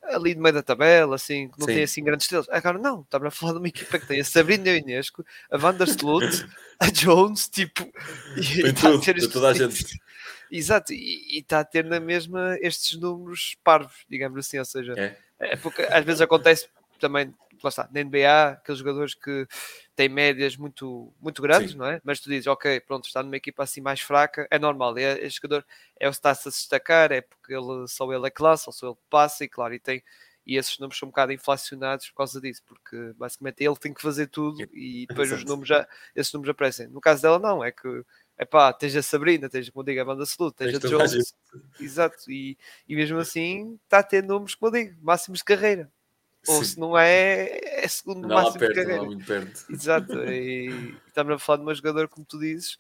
ali 0.04 0.36
no 0.36 0.42
meio 0.42 0.56
da 0.56 0.64
tabela, 0.64 1.16
assim, 1.16 1.50
que 1.50 1.60
não 1.60 1.68
Sim. 1.68 1.74
tem 1.74 1.84
assim 1.84 2.04
grandes 2.04 2.26
estrelas. 2.26 2.48
Agora 2.50 2.78
não, 2.78 3.02
estamos 3.02 3.28
a 3.28 3.32
falar 3.32 3.54
de 3.54 3.58
uma 3.60 3.68
equipa 3.68 4.00
que 4.00 4.08
tem 4.08 4.20
a 4.20 4.26
Sabrina 4.26 4.70
Ionesco, 4.70 5.26
a 5.52 5.58
Wanda 5.58 5.86
Slutt, 5.86 6.48
a 6.80 6.90
Jones, 6.90 7.48
tipo, 7.48 7.90
e, 8.38 8.64
tem 8.64 8.74
tudo, 8.74 8.98
a 8.98 9.02
ter 9.02 9.28
toda 9.30 9.50
a 9.50 9.54
gente. 9.54 10.00
Exato, 10.52 10.94
e 10.94 11.38
está 11.38 11.60
a 11.60 11.64
ter 11.64 11.86
na 11.86 12.00
mesma 12.00 12.58
estes 12.60 13.00
números 13.00 13.56
parvos, 13.64 14.06
digamos 14.10 14.40
assim, 14.40 14.58
ou 14.58 14.66
seja, 14.66 14.94
é. 14.98 15.16
É 15.40 15.56
porque 15.56 15.84
às 15.84 16.04
vezes 16.04 16.22
acontece 16.22 16.68
também 17.00 17.34
lá 17.64 17.70
está, 17.70 17.90
na 17.92 18.04
NBA, 18.04 18.52
aqueles 18.52 18.80
jogadores 18.80 19.14
que 19.14 19.48
têm 20.00 20.08
médias 20.08 20.56
muito, 20.56 21.14
muito 21.20 21.42
grandes, 21.42 21.72
Sim. 21.74 21.78
não 21.78 21.86
é? 21.86 22.00
Mas 22.06 22.22
tu 22.22 22.30
dizes, 22.30 22.48
ok, 22.48 22.80
pronto, 22.80 23.06
está 23.06 23.22
numa 23.22 23.36
equipa 23.36 23.64
assim 23.64 23.82
mais 23.82 24.00
fraca, 24.00 24.48
é 24.50 24.58
normal, 24.58 24.98
é, 24.98 25.20
este 25.26 25.42
jogador 25.42 25.66
é 26.00 26.08
o 26.08 26.12
está-se 26.12 26.48
a 26.48 26.52
destacar, 26.52 27.12
é 27.12 27.20
porque 27.20 27.54
ele, 27.54 27.86
só 27.86 28.10
ele 28.14 28.26
é 28.26 28.30
classe, 28.30 28.64
ou 28.68 28.72
só 28.72 28.88
ele 28.88 28.98
passa, 29.10 29.44
e 29.44 29.50
claro, 29.50 29.74
e 29.74 29.80
tem 29.80 30.02
e 30.48 30.56
esses 30.56 30.80
números 30.80 30.98
são 30.98 31.08
um 31.08 31.12
bocado 31.12 31.34
inflacionados 31.34 32.10
por 32.10 32.16
causa 32.16 32.40
disso, 32.40 32.64
porque 32.66 33.14
basicamente 33.18 33.62
ele 33.62 33.76
tem 33.76 33.94
que 33.94 34.02
fazer 34.02 34.28
tudo 34.28 34.66
e 34.74 35.06
depois 35.10 35.32
os 35.34 35.44
números 35.44 35.68
já, 35.68 35.88
esses 36.16 36.34
números 36.34 36.52
aparecem. 36.52 36.88
No 36.88 37.02
caso 37.02 37.22
dela, 37.22 37.38
não, 37.38 37.64
é 37.64 37.72
que 37.72 38.04
é 38.38 38.46
pá, 38.46 38.72
tens 38.72 38.96
a 38.96 39.04
Sabrina, 39.04 39.50
tens, 39.50 39.70
como 39.70 39.84
digo, 39.84 40.00
a 40.00 40.06
banda 40.06 40.26
Salute, 40.26 40.56
tens 40.56 40.74
a 40.74 40.80
Jones, 40.80 41.36
exato, 41.78 42.32
e, 42.32 42.58
e 42.88 42.96
mesmo 42.96 43.20
assim 43.20 43.78
está 43.84 44.00
a 44.00 44.04
ter 44.04 44.24
números, 44.24 44.56
como 44.56 44.76
eu 44.76 44.82
digo, 44.82 44.98
máximos 45.04 45.40
de 45.40 45.46
carreira. 45.46 45.92
Ou 46.48 46.64
se 46.64 46.80
não 46.80 46.98
é, 46.98 47.60
é 47.84 47.88
segundo 47.88 48.28
não 48.28 48.36
máximo 48.36 48.60
perto, 48.60 48.74
de 48.74 48.80
carreira. 48.80 49.02
Não, 49.02 49.06
muito 49.08 49.26
perto. 49.26 49.66
Exato. 49.70 50.24
E, 50.24 50.96
estamos 51.08 51.34
a 51.34 51.40
falar 51.40 51.58
de 51.58 51.64
uma 51.64 51.76
jogadora, 51.76 52.08
como 52.08 52.26
tu 52.26 52.40
dizes, 52.40 52.78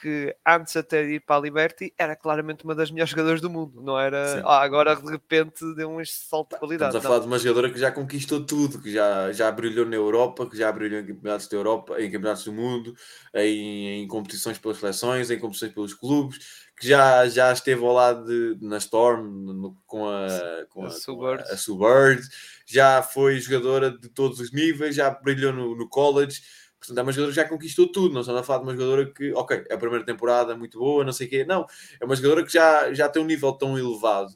que 0.00 0.34
antes 0.46 0.76
até 0.76 1.02
de 1.02 1.14
ir 1.14 1.20
para 1.20 1.36
a 1.36 1.40
Liberty 1.40 1.92
era 1.98 2.14
claramente 2.14 2.64
uma 2.64 2.74
das 2.74 2.90
melhores 2.90 3.10
jogadoras 3.10 3.40
do 3.40 3.50
mundo, 3.50 3.82
não 3.82 3.98
era? 3.98 4.40
Ah, 4.46 4.62
agora 4.62 4.94
de 4.94 5.10
repente 5.10 5.64
deu 5.74 5.90
um 5.90 6.04
salto 6.04 6.52
de 6.52 6.58
qualidade. 6.58 6.90
Estamos 6.90 7.04
a 7.04 7.08
falar 7.08 7.20
de 7.20 7.26
uma 7.26 7.38
jogadora 7.38 7.70
que 7.70 7.78
já 7.78 7.90
conquistou 7.90 8.44
tudo, 8.46 8.80
que 8.80 8.92
já, 8.92 9.32
já 9.32 9.50
brilhou 9.50 9.84
na 9.84 9.96
Europa, 9.96 10.48
que 10.48 10.56
já 10.56 10.70
brilhou 10.70 11.00
em 11.00 11.06
campeonatos 11.06 11.48
da 11.48 11.56
Europa, 11.56 12.00
em 12.00 12.10
campeonatos 12.10 12.44
do 12.44 12.52
mundo, 12.52 12.94
em, 13.34 14.02
em 14.02 14.06
competições 14.06 14.56
pelas 14.58 14.78
seleções, 14.78 15.30
em 15.30 15.38
competições 15.38 15.72
pelos 15.72 15.94
clubes, 15.94 16.68
que 16.78 16.86
já, 16.86 17.28
já 17.28 17.52
esteve 17.52 17.84
ao 17.84 17.92
lado 17.92 18.24
de, 18.24 18.64
na 18.64 18.76
Storm 18.78 19.26
no, 19.26 19.76
com 19.84 20.08
a, 20.08 20.64
com 20.68 20.84
a, 20.84 20.88
a, 20.88 21.52
a 21.52 21.56
Subird, 21.56 22.22
já 22.64 23.02
foi 23.02 23.40
jogadora 23.40 23.90
de 23.90 24.08
todos 24.08 24.38
os 24.38 24.52
níveis, 24.52 24.94
já 24.94 25.10
brilhou 25.10 25.52
no, 25.52 25.74
no 25.74 25.88
college 25.88 26.40
Portanto, 26.78 26.98
é 26.98 27.02
uma 27.02 27.12
jogadora 27.12 27.32
que 27.34 27.40
já 27.40 27.48
conquistou 27.48 27.90
tudo. 27.90 28.14
Não 28.14 28.20
estamos 28.20 28.40
a 28.40 28.44
falar 28.44 28.60
de 28.60 28.64
uma 28.64 28.72
jogadora 28.72 29.12
que, 29.12 29.32
ok, 29.32 29.64
é 29.68 29.74
a 29.74 29.78
primeira 29.78 30.04
temporada 30.04 30.56
muito 30.56 30.78
boa, 30.78 31.04
não 31.04 31.12
sei 31.12 31.26
o 31.26 31.30
quê. 31.30 31.44
Não, 31.44 31.66
é 32.00 32.04
uma 32.04 32.16
jogadora 32.16 32.44
que 32.44 32.52
já, 32.52 32.92
já 32.92 33.08
tem 33.08 33.22
um 33.22 33.26
nível 33.26 33.52
tão 33.52 33.78
elevado. 33.78 34.32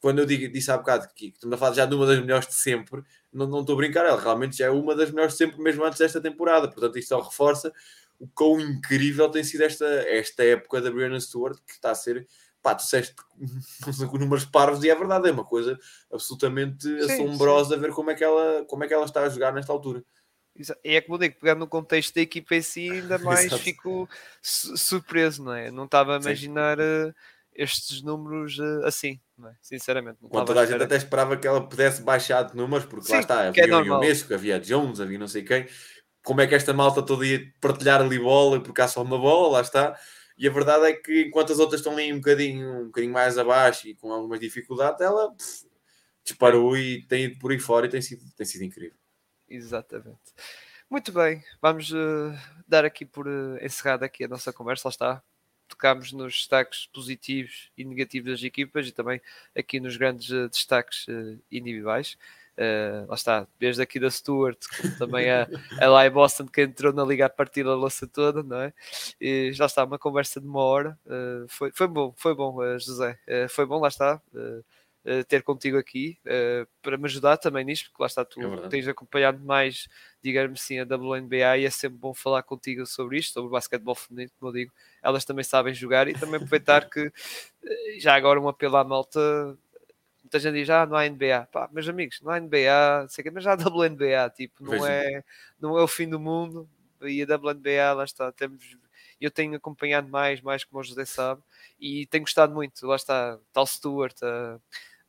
Quando 0.00 0.20
eu 0.20 0.26
digo, 0.26 0.50
disse 0.52 0.70
há 0.70 0.78
bocado 0.78 1.06
que 1.14 1.26
estamos 1.26 1.54
a 1.54 1.58
falar 1.58 1.74
já 1.74 1.84
de 1.86 1.94
uma 1.94 2.06
das 2.06 2.18
melhores 2.20 2.46
de 2.46 2.54
sempre, 2.54 3.02
não, 3.30 3.46
não 3.46 3.60
estou 3.60 3.74
a 3.74 3.76
brincar, 3.76 4.06
ela 4.06 4.18
realmente 4.18 4.56
já 4.56 4.66
é 4.66 4.70
uma 4.70 4.94
das 4.94 5.10
melhores 5.10 5.34
de 5.34 5.38
sempre, 5.38 5.60
mesmo 5.60 5.84
antes 5.84 5.98
desta 5.98 6.20
temporada. 6.20 6.68
Portanto, 6.68 6.98
isto 6.98 7.08
só 7.08 7.20
reforça 7.20 7.72
o 8.18 8.26
quão 8.28 8.60
incrível 8.60 9.28
tem 9.30 9.44
sido 9.44 9.62
esta, 9.62 9.84
esta 9.84 10.44
época 10.44 10.80
da 10.80 10.90
Brianna 10.90 11.20
Stewart, 11.20 11.58
que 11.66 11.72
está 11.72 11.90
a 11.90 11.94
ser 11.94 12.26
pá, 12.62 12.74
tu 12.74 12.82
disseste 12.82 13.14
com 14.08 14.18
números 14.18 14.44
parvos 14.44 14.84
e 14.84 14.90
é 14.90 14.94
verdade, 14.94 15.28
é 15.28 15.32
uma 15.32 15.44
coisa 15.44 15.78
absolutamente 16.12 16.84
sim, 16.84 17.12
assombrosa 17.12 17.74
sim. 17.74 17.80
ver 17.80 17.92
como 17.92 18.10
é, 18.10 18.14
que 18.14 18.24
ela, 18.24 18.64
como 18.66 18.84
é 18.84 18.88
que 18.88 18.94
ela 18.94 19.04
está 19.04 19.22
a 19.22 19.28
jogar 19.28 19.52
nesta 19.52 19.72
altura. 19.72 20.04
E 20.56 20.96
é 20.96 21.00
como 21.00 21.18
digo, 21.18 21.36
pegando 21.40 21.60
no 21.60 21.66
contexto 21.66 22.14
da 22.14 22.20
equipa 22.20 22.54
em 22.54 22.62
si, 22.62 22.90
ainda 22.90 23.18
mais 23.18 23.52
fico 23.54 24.08
surpreso, 24.42 25.44
não 25.44 25.54
é? 25.54 25.70
Não 25.70 25.84
estava 25.84 26.16
a 26.16 26.20
imaginar 26.20 26.78
uh, 26.78 27.14
estes 27.54 28.02
números 28.02 28.58
uh, 28.58 28.84
assim, 28.84 29.20
é? 29.46 29.54
Sinceramente. 29.62 30.18
Quando 30.28 30.46
toda 30.46 30.60
a 30.60 30.66
gente 30.66 30.82
até 30.82 30.96
esperava 30.96 31.36
que 31.36 31.46
ela 31.46 31.66
pudesse 31.66 32.02
baixar 32.02 32.42
de 32.42 32.56
números, 32.56 32.86
porque 32.86 33.06
Sim, 33.06 33.14
lá 33.14 33.20
está, 33.20 33.44
é 33.44 33.48
havia 33.48 33.64
é 33.64 33.76
o 33.76 33.96
Unesco, 33.96 34.34
havia 34.34 34.60
Jones, 34.60 35.00
havia 35.00 35.18
não 35.18 35.28
sei 35.28 35.42
quem. 35.42 35.66
Como 36.22 36.40
é 36.40 36.46
que 36.46 36.54
esta 36.54 36.74
malta 36.74 37.02
toda 37.02 37.26
ia 37.26 37.40
partilhar 37.60 38.00
ali 38.00 38.18
bola, 38.18 38.60
porque 38.60 38.80
há 38.80 38.88
só 38.88 39.02
uma 39.02 39.18
bola, 39.18 39.52
lá 39.52 39.60
está. 39.62 39.98
E 40.36 40.46
a 40.46 40.50
verdade 40.50 40.86
é 40.86 40.92
que 40.92 41.22
enquanto 41.26 41.52
as 41.52 41.58
outras 41.58 41.80
estão 41.80 41.94
ali 41.94 42.12
um 42.12 42.16
bocadinho, 42.16 42.82
um 42.82 42.86
bocadinho 42.86 43.12
mais 43.12 43.38
abaixo 43.38 43.88
e 43.88 43.94
com 43.94 44.12
algumas 44.12 44.40
dificuldades, 44.40 45.00
ela 45.00 45.32
pff, 45.32 45.66
disparou 46.24 46.76
e 46.76 47.02
tem 47.06 47.24
ido 47.24 47.38
por 47.38 47.50
aí 47.50 47.58
fora 47.58 47.86
e 47.86 47.90
tem 47.90 48.02
sido, 48.02 48.22
tem 48.36 48.46
sido 48.46 48.64
incrível. 48.64 48.99
Exatamente. 49.50 50.32
Muito 50.88 51.12
bem, 51.12 51.42
vamos 51.60 51.90
uh, 51.92 52.32
dar 52.66 52.84
aqui 52.84 53.04
por 53.04 53.26
uh, 53.26 53.58
encerrada 53.64 54.06
aqui 54.06 54.24
a 54.24 54.28
nossa 54.28 54.52
conversa, 54.52 54.88
lá 54.88 54.90
está. 54.90 55.22
Tocámos 55.68 56.12
nos 56.12 56.34
destaques 56.34 56.86
positivos 56.86 57.70
e 57.76 57.84
negativos 57.84 58.30
das 58.32 58.42
equipas 58.42 58.88
e 58.88 58.92
também 58.92 59.20
aqui 59.56 59.80
nos 59.80 59.96
grandes 59.96 60.30
uh, 60.30 60.48
destaques 60.48 61.06
individuais. 61.50 62.16
lá 63.08 63.14
está, 63.14 63.46
desde 63.58 63.82
aqui 63.82 63.98
da 63.98 64.10
Stuart, 64.10 64.58
também 64.98 65.30
a, 65.30 65.48
a 65.80 66.06
em 66.06 66.10
Boston 66.10 66.46
que 66.46 66.62
entrou 66.62 66.92
na 66.92 67.04
liga 67.04 67.26
a 67.26 67.30
partir 67.30 67.64
da 67.64 67.74
louça 67.74 68.06
toda, 68.06 68.42
não 68.42 68.60
é? 68.60 68.72
E 69.20 69.52
já 69.52 69.66
está, 69.66 69.84
uma 69.84 69.98
conversa 69.98 70.40
de 70.40 70.46
uma 70.46 70.62
hora. 70.62 70.98
foi, 71.48 71.70
foi 71.72 71.88
bom, 71.88 72.12
foi 72.16 72.34
bom, 72.34 72.58
José. 72.78 73.18
foi 73.48 73.64
bom, 73.64 73.80
lá 73.80 73.88
está 73.88 74.20
uh, 74.34 74.64
ter 75.28 75.42
contigo 75.42 75.78
aqui 75.78 76.18
uh, 76.26 76.68
para 76.82 76.98
me 76.98 77.06
ajudar 77.06 77.38
também 77.38 77.64
nisto, 77.64 77.90
porque 77.90 78.02
lá 78.02 78.06
está, 78.06 78.24
tu 78.24 78.40
é 78.40 78.68
tens 78.68 78.86
acompanhado 78.86 79.42
mais, 79.42 79.88
digamos 80.22 80.60
assim, 80.60 80.78
a 80.78 80.84
WNBA 80.84 81.58
e 81.58 81.64
é 81.64 81.70
sempre 81.70 81.98
bom 81.98 82.12
falar 82.12 82.42
contigo 82.42 82.84
sobre 82.84 83.18
isto, 83.18 83.32
sobre 83.32 83.48
o 83.48 83.50
basquetebol 83.50 83.94
feminino, 83.94 84.30
como 84.38 84.50
eu 84.50 84.54
digo, 84.54 84.72
elas 85.02 85.24
também 85.24 85.44
sabem 85.44 85.72
jogar 85.72 86.06
e 86.06 86.12
também 86.12 86.36
aproveitar 86.36 86.88
que 86.88 87.10
eh, 87.64 87.98
já 87.98 88.14
agora 88.14 88.40
um 88.40 88.48
apelo 88.48 88.76
à 88.76 88.84
malta. 88.84 89.20
Muita 90.22 90.38
gente 90.38 90.54
diz, 90.54 90.70
ah, 90.70 90.86
não 90.86 90.96
há 90.96 91.08
NBA. 91.08 91.48
Pá, 91.50 91.68
meus 91.72 91.88
amigos, 91.88 92.20
não 92.20 92.30
há 92.30 92.38
NBA, 92.38 93.08
sei 93.08 93.24
que, 93.24 93.30
mas 93.30 93.42
já 93.42 93.54
há 93.54 93.56
WNBA, 93.56 94.30
tipo, 94.36 94.62
não 94.62 94.86
é, 94.86 95.24
não 95.58 95.78
é 95.78 95.82
o 95.82 95.88
fim 95.88 96.08
do 96.08 96.20
mundo. 96.20 96.68
E 97.02 97.22
a 97.22 97.36
WNBA, 97.36 97.94
lá 97.94 98.04
está, 98.04 98.30
temos 98.30 98.76
eu 99.20 99.30
tenho 99.30 99.54
acompanhado 99.56 100.08
mais, 100.08 100.40
mais 100.40 100.64
como 100.64 100.80
o 100.80 100.84
José 100.84 101.04
sabe, 101.04 101.42
e 101.80 102.06
tenho 102.06 102.24
gostado 102.24 102.52
muito. 102.54 102.86
Lá 102.86 102.96
está, 102.96 103.38
tal 103.52 103.66
Stuart, 103.66 104.16
uh, 104.22 104.56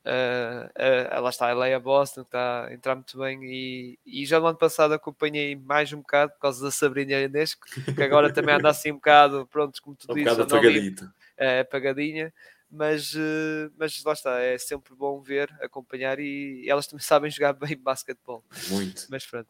uh, 0.05 1.17
uh, 1.17 1.21
lá 1.21 1.29
está 1.29 1.49
a 1.49 1.53
Leia 1.53 1.79
Boston, 1.79 2.21
que 2.23 2.27
está 2.29 2.65
a 2.67 2.73
entrar 2.73 2.95
muito 2.95 3.17
bem. 3.17 3.39
E, 3.43 3.99
e 4.05 4.25
já 4.25 4.39
no 4.39 4.47
ano 4.47 4.57
passado 4.57 4.93
acompanhei 4.93 5.55
mais 5.55 5.91
um 5.93 5.97
bocado 5.97 6.33
por 6.33 6.39
causa 6.39 6.63
da 6.63 6.71
Sabrina 6.71 7.13
Inês, 7.13 7.55
que 7.55 8.03
agora 8.03 8.31
também 8.31 8.55
anda 8.55 8.69
assim 8.69 8.91
um 8.91 8.95
bocado, 8.95 9.47
pronto, 9.51 9.81
como 9.81 9.95
tu 9.95 10.07
Um 10.09 10.15
dizes, 10.15 10.39
apagadito. 10.39 11.11
é, 11.37 11.59
apagadinha, 11.61 12.33
mas, 12.69 13.13
eh, 13.15 13.69
mas 13.77 14.01
lá 14.03 14.13
está, 14.13 14.39
é 14.39 14.57
sempre 14.57 14.95
bom 14.95 15.21
ver, 15.21 15.49
acompanhar 15.61 16.19
e 16.19 16.63
elas 16.69 16.87
também 16.87 17.03
sabem 17.03 17.29
jogar 17.31 17.53
bem 17.53 17.77
basquetebol. 17.77 18.43
Muito. 18.69 19.07
Mas 19.09 19.25
pronto. 19.25 19.49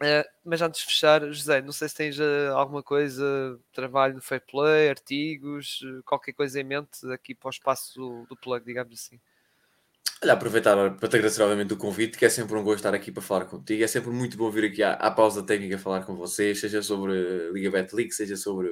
Eh, 0.00 0.24
mas 0.44 0.62
antes 0.62 0.80
de 0.80 0.86
fechar, 0.86 1.20
José, 1.32 1.60
não 1.60 1.72
sei 1.72 1.88
se 1.88 1.94
tens 1.94 2.20
eh, 2.20 2.48
alguma 2.48 2.82
coisa, 2.82 3.58
trabalho 3.72 4.14
no 4.14 4.22
Fair 4.22 4.40
Play, 4.46 4.90
artigos, 4.90 5.80
eh, 5.84 6.02
qualquer 6.04 6.32
coisa 6.32 6.60
em 6.60 6.64
mente 6.64 7.04
aqui 7.12 7.34
para 7.34 7.48
o 7.48 7.50
espaço 7.50 7.98
do, 7.98 8.26
do 8.26 8.36
plug, 8.36 8.64
digamos 8.64 8.92
assim. 8.94 9.18
Olha, 10.22 10.32
aproveitar 10.32 10.74
para 10.96 11.08
te 11.08 11.16
agradecer 11.16 11.42
obviamente 11.42 11.72
o 11.72 11.76
convite, 11.76 12.18
que 12.18 12.24
é 12.24 12.28
sempre 12.28 12.56
um 12.56 12.62
gosto 12.62 12.78
estar 12.78 12.94
aqui 12.94 13.10
para 13.10 13.22
falar 13.22 13.44
contigo. 13.44 13.84
É 13.84 13.86
sempre 13.86 14.10
muito 14.10 14.36
bom 14.36 14.50
vir 14.50 14.64
aqui 14.64 14.82
à, 14.82 14.92
à 14.94 15.10
pausa 15.10 15.44
técnica 15.44 15.78
falar 15.78 16.04
com 16.04 16.14
vocês, 16.16 16.60
seja 16.60 16.82
sobre 16.82 17.50
Liga 17.52 17.70
Bet 17.70 17.94
League, 17.94 18.12
seja 18.12 18.36
sobre 18.36 18.68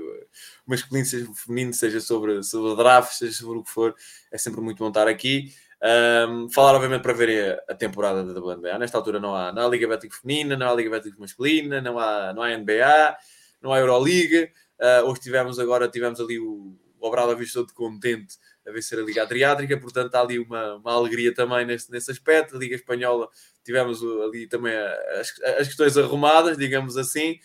masculino, 0.67 1.07
seja 1.07 1.33
feminino, 1.35 1.73
seja 1.73 2.01
sobre, 2.01 2.43
sobre 2.43 2.71
o 2.71 2.77
draft, 2.77 3.13
seja 3.13 3.33
sobre 3.33 3.59
o 3.59 3.63
que 3.65 3.71
for. 3.71 3.95
É 4.31 4.39
sempre 4.39 4.61
muito 4.61 4.79
bom 4.79 4.89
estar 4.89 5.07
aqui. 5.07 5.53
Um, 5.87 6.51
falar, 6.51 6.75
obviamente, 6.75 7.03
para 7.03 7.13
verem 7.13 7.39
a, 7.69 7.75
temporada 7.75 8.25
da 8.25 8.41
WNBA. 8.41 8.77
Nesta 8.77 8.99
altura 8.99 9.21
não 9.21 9.37
há, 9.37 9.53
não 9.53 9.65
há 9.65 9.69
Liga 9.69 9.87
League 9.87 10.11
feminina, 10.11 10.57
não 10.57 10.69
há 10.69 10.75
Liga 10.75 10.91
League 10.91 11.15
masculina, 11.17 11.81
não 11.81 11.97
há, 11.97 12.33
não 12.35 12.43
há 12.43 12.57
NBA, 12.57 13.17
não 13.63 13.73
há 13.73 13.79
Euroliga. 13.79 14.51
Uh, 14.81 15.09
hoje 15.09 15.21
tivemos 15.21 15.61
agora, 15.61 15.87
tivemos 15.87 16.21
ali 16.21 16.41
o, 16.41 16.77
o 16.99 17.07
Obradovic 17.07 17.53
todo 17.53 17.73
contente 17.73 18.37
a 18.67 18.73
vencer 18.73 18.99
a 18.99 19.03
Liga 19.03 19.23
Adriática, 19.23 19.79
portanto 19.79 20.13
há 20.17 20.21
ali 20.21 20.41
uma, 20.41 20.75
uma 20.75 20.93
alegria 20.93 21.33
também 21.33 21.65
nesse, 21.65 21.89
nesse 21.93 22.11
aspecto. 22.11 22.57
A 22.57 22.59
Liga 22.59 22.75
Espanhola 22.75 23.29
tivemos 23.65 24.03
ali 24.25 24.49
também 24.49 24.77
as, 24.77 25.33
as 25.61 25.69
questões 25.69 25.97
arrumadas, 25.97 26.59
digamos 26.59 26.97
assim. 26.97 27.39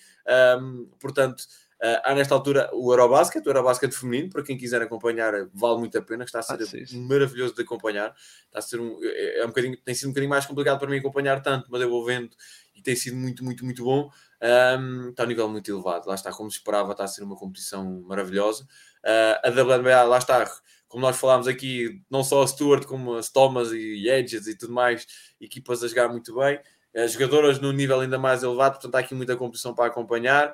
Um, 0.59 0.89
portanto, 0.99 1.43
há 2.03 2.13
nesta 2.13 2.35
altura 2.35 2.69
o 2.73 2.91
Eurobasket, 2.93 3.45
o 3.45 3.49
Eurobasket 3.49 3.91
feminino, 3.91 4.29
para 4.29 4.43
quem 4.43 4.57
quiser 4.57 4.81
acompanhar, 4.81 5.33
vale 5.53 5.79
muito 5.79 5.97
a 5.97 6.01
pena, 6.01 6.23
está 6.23 6.39
a 6.39 6.43
ser 6.43 6.61
Ah, 6.61 6.65
sim, 6.65 6.85
sim. 6.85 7.01
maravilhoso 7.07 7.55
de 7.55 7.61
acompanhar. 7.63 8.13
Está 8.45 8.59
a 8.59 8.61
ser 8.61 8.79
um, 8.79 8.99
é, 9.03 9.39
é 9.39 9.43
um 9.43 9.47
bocadinho, 9.47 9.77
tem 9.77 9.95
sido 9.95 10.07
um 10.07 10.11
bocadinho 10.11 10.29
mais 10.29 10.45
complicado 10.45 10.79
para 10.79 10.89
mim 10.89 10.97
acompanhar 10.97 11.41
tanto, 11.41 11.67
mas 11.71 11.81
eu 11.81 11.89
vou 11.89 12.05
vendo 12.05 12.29
e 12.75 12.81
tem 12.81 12.95
sido 12.95 13.15
muito, 13.15 13.43
muito, 13.43 13.65
muito 13.65 13.83
bom. 13.83 14.09
Um, 14.41 15.09
está 15.09 15.23
a 15.23 15.25
um 15.25 15.29
nível 15.29 15.47
muito 15.49 15.71
elevado, 15.71 16.07
lá 16.07 16.15
está, 16.15 16.31
como 16.31 16.49
se 16.49 16.57
esperava, 16.57 16.91
está 16.91 17.03
a 17.03 17.07
ser 17.07 17.23
uma 17.23 17.35
competição 17.35 18.01
maravilhosa. 18.01 18.63
Uh, 19.03 19.47
a 19.47 19.49
WNBA, 19.49 20.03
lá 20.03 20.17
está, 20.17 20.49
como 20.87 21.01
nós 21.01 21.17
falámos 21.17 21.47
aqui, 21.47 22.01
não 22.09 22.23
só 22.23 22.43
a 22.43 22.47
Stewart, 22.47 22.85
como 22.85 23.15
as 23.15 23.29
Thomas 23.29 23.71
e 23.71 24.09
Edges 24.09 24.47
e 24.47 24.57
tudo 24.57 24.73
mais, 24.73 25.05
equipas 25.39 25.83
a 25.83 25.87
jogar 25.87 26.09
muito 26.09 26.35
bem, 26.35 26.59
as 26.95 27.13
jogadoras 27.13 27.59
no 27.59 27.71
nível 27.71 28.01
ainda 28.01 28.19
mais 28.19 28.43
elevado, 28.43 28.73
portanto 28.73 28.95
há 28.95 28.99
aqui 28.99 29.15
muita 29.15 29.35
competição 29.37 29.73
para 29.73 29.85
acompanhar. 29.85 30.53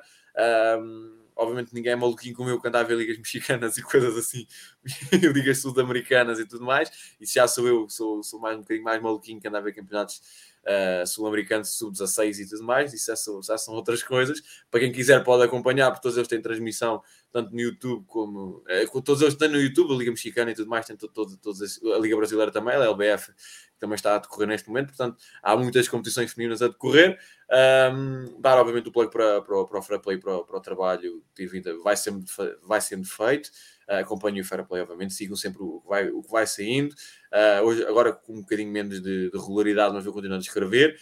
Um, 0.78 1.17
obviamente 1.38 1.72
ninguém 1.72 1.92
é 1.92 1.96
maluquinho 1.96 2.34
como 2.34 2.50
eu 2.50 2.60
que 2.60 2.66
anda 2.66 2.80
a 2.80 2.82
ver 2.82 2.96
ligas 2.96 3.16
mexicanas 3.16 3.78
e 3.78 3.82
coisas 3.82 4.16
assim, 4.16 4.46
ligas 5.32 5.62
sul-americanas 5.62 6.40
e 6.40 6.46
tudo 6.46 6.64
mais. 6.64 6.90
Isso 7.20 7.34
já 7.34 7.46
sou 7.46 7.66
eu, 7.66 7.88
sou, 7.88 8.22
sou 8.22 8.40
mais 8.40 8.56
um 8.56 8.60
bocadinho 8.60 8.84
mais 8.84 9.00
maluquinho 9.00 9.40
que 9.40 9.46
anda 9.46 9.58
a 9.58 9.60
ver 9.60 9.72
campeonatos 9.72 10.20
uh, 10.64 11.06
sul-americanos, 11.06 11.78
sub-16 11.78 12.40
e 12.40 12.48
tudo 12.48 12.64
mais. 12.64 12.92
Isso 12.92 13.06
já 13.06 13.16
são, 13.16 13.40
já 13.40 13.56
são 13.56 13.74
outras 13.74 14.02
coisas. 14.02 14.42
Para 14.68 14.80
quem 14.80 14.90
quiser 14.90 15.22
pode 15.22 15.44
acompanhar, 15.44 15.90
porque 15.90 16.02
todos 16.02 16.18
eles 16.18 16.28
têm 16.28 16.42
transmissão 16.42 17.00
tanto 17.30 17.52
no 17.52 17.60
YouTube 17.60 18.04
como 18.06 18.64
com 18.90 19.00
todos 19.00 19.22
eles 19.22 19.34
têm 19.34 19.48
no 19.48 19.60
YouTube, 19.60 19.92
a 19.92 19.96
Liga 19.96 20.10
Mexicana 20.10 20.50
e 20.50 20.54
tudo 20.54 20.68
mais, 20.68 20.86
tem 20.86 20.96
todo, 20.96 21.12
todo, 21.12 21.36
todos 21.36 21.80
a 21.82 21.98
Liga 21.98 22.16
Brasileira 22.16 22.50
também, 22.50 22.74
a 22.74 22.84
LBF 22.84 23.32
que 23.78 23.80
também 23.80 23.94
está 23.94 24.16
a 24.16 24.18
decorrer 24.18 24.48
neste 24.48 24.68
momento, 24.68 24.88
portanto 24.88 25.16
há 25.40 25.56
muitas 25.56 25.88
competições 25.88 26.32
femininas 26.32 26.60
a 26.60 26.68
decorrer. 26.68 27.18
Um, 27.50 28.40
dar 28.40 28.58
obviamente 28.58 28.88
o 28.88 28.92
plug 28.92 29.10
para, 29.10 29.40
para, 29.40 29.64
para 29.64 29.78
o 29.78 29.82
Fair 29.82 30.00
Play, 30.00 30.18
para, 30.18 30.42
para 30.42 30.58
o 30.58 30.60
trabalho 30.60 31.22
tem 31.34 31.46
vindo, 31.46 31.82
vai 31.82 31.96
sendo, 31.96 32.24
vai 32.62 32.80
sendo 32.80 33.06
feito. 33.06 33.50
Uh, 33.88 34.12
o 34.12 34.44
Fair 34.44 34.66
Play, 34.66 34.82
obviamente, 34.82 35.14
sigam 35.14 35.34
sempre 35.34 35.62
o 35.62 35.80
que 35.80 35.88
vai, 35.88 36.10
o 36.10 36.22
que 36.22 36.30
vai 36.30 36.46
saindo. 36.46 36.94
Uh, 37.32 37.64
hoje, 37.64 37.86
agora 37.86 38.12
com 38.12 38.34
um 38.34 38.40
bocadinho 38.42 38.70
menos 38.70 39.00
de, 39.00 39.30
de 39.30 39.38
regularidade, 39.38 39.94
mas 39.94 40.04
vou 40.04 40.12
continuar 40.12 40.36
a 40.36 40.40
escrever. 40.40 40.98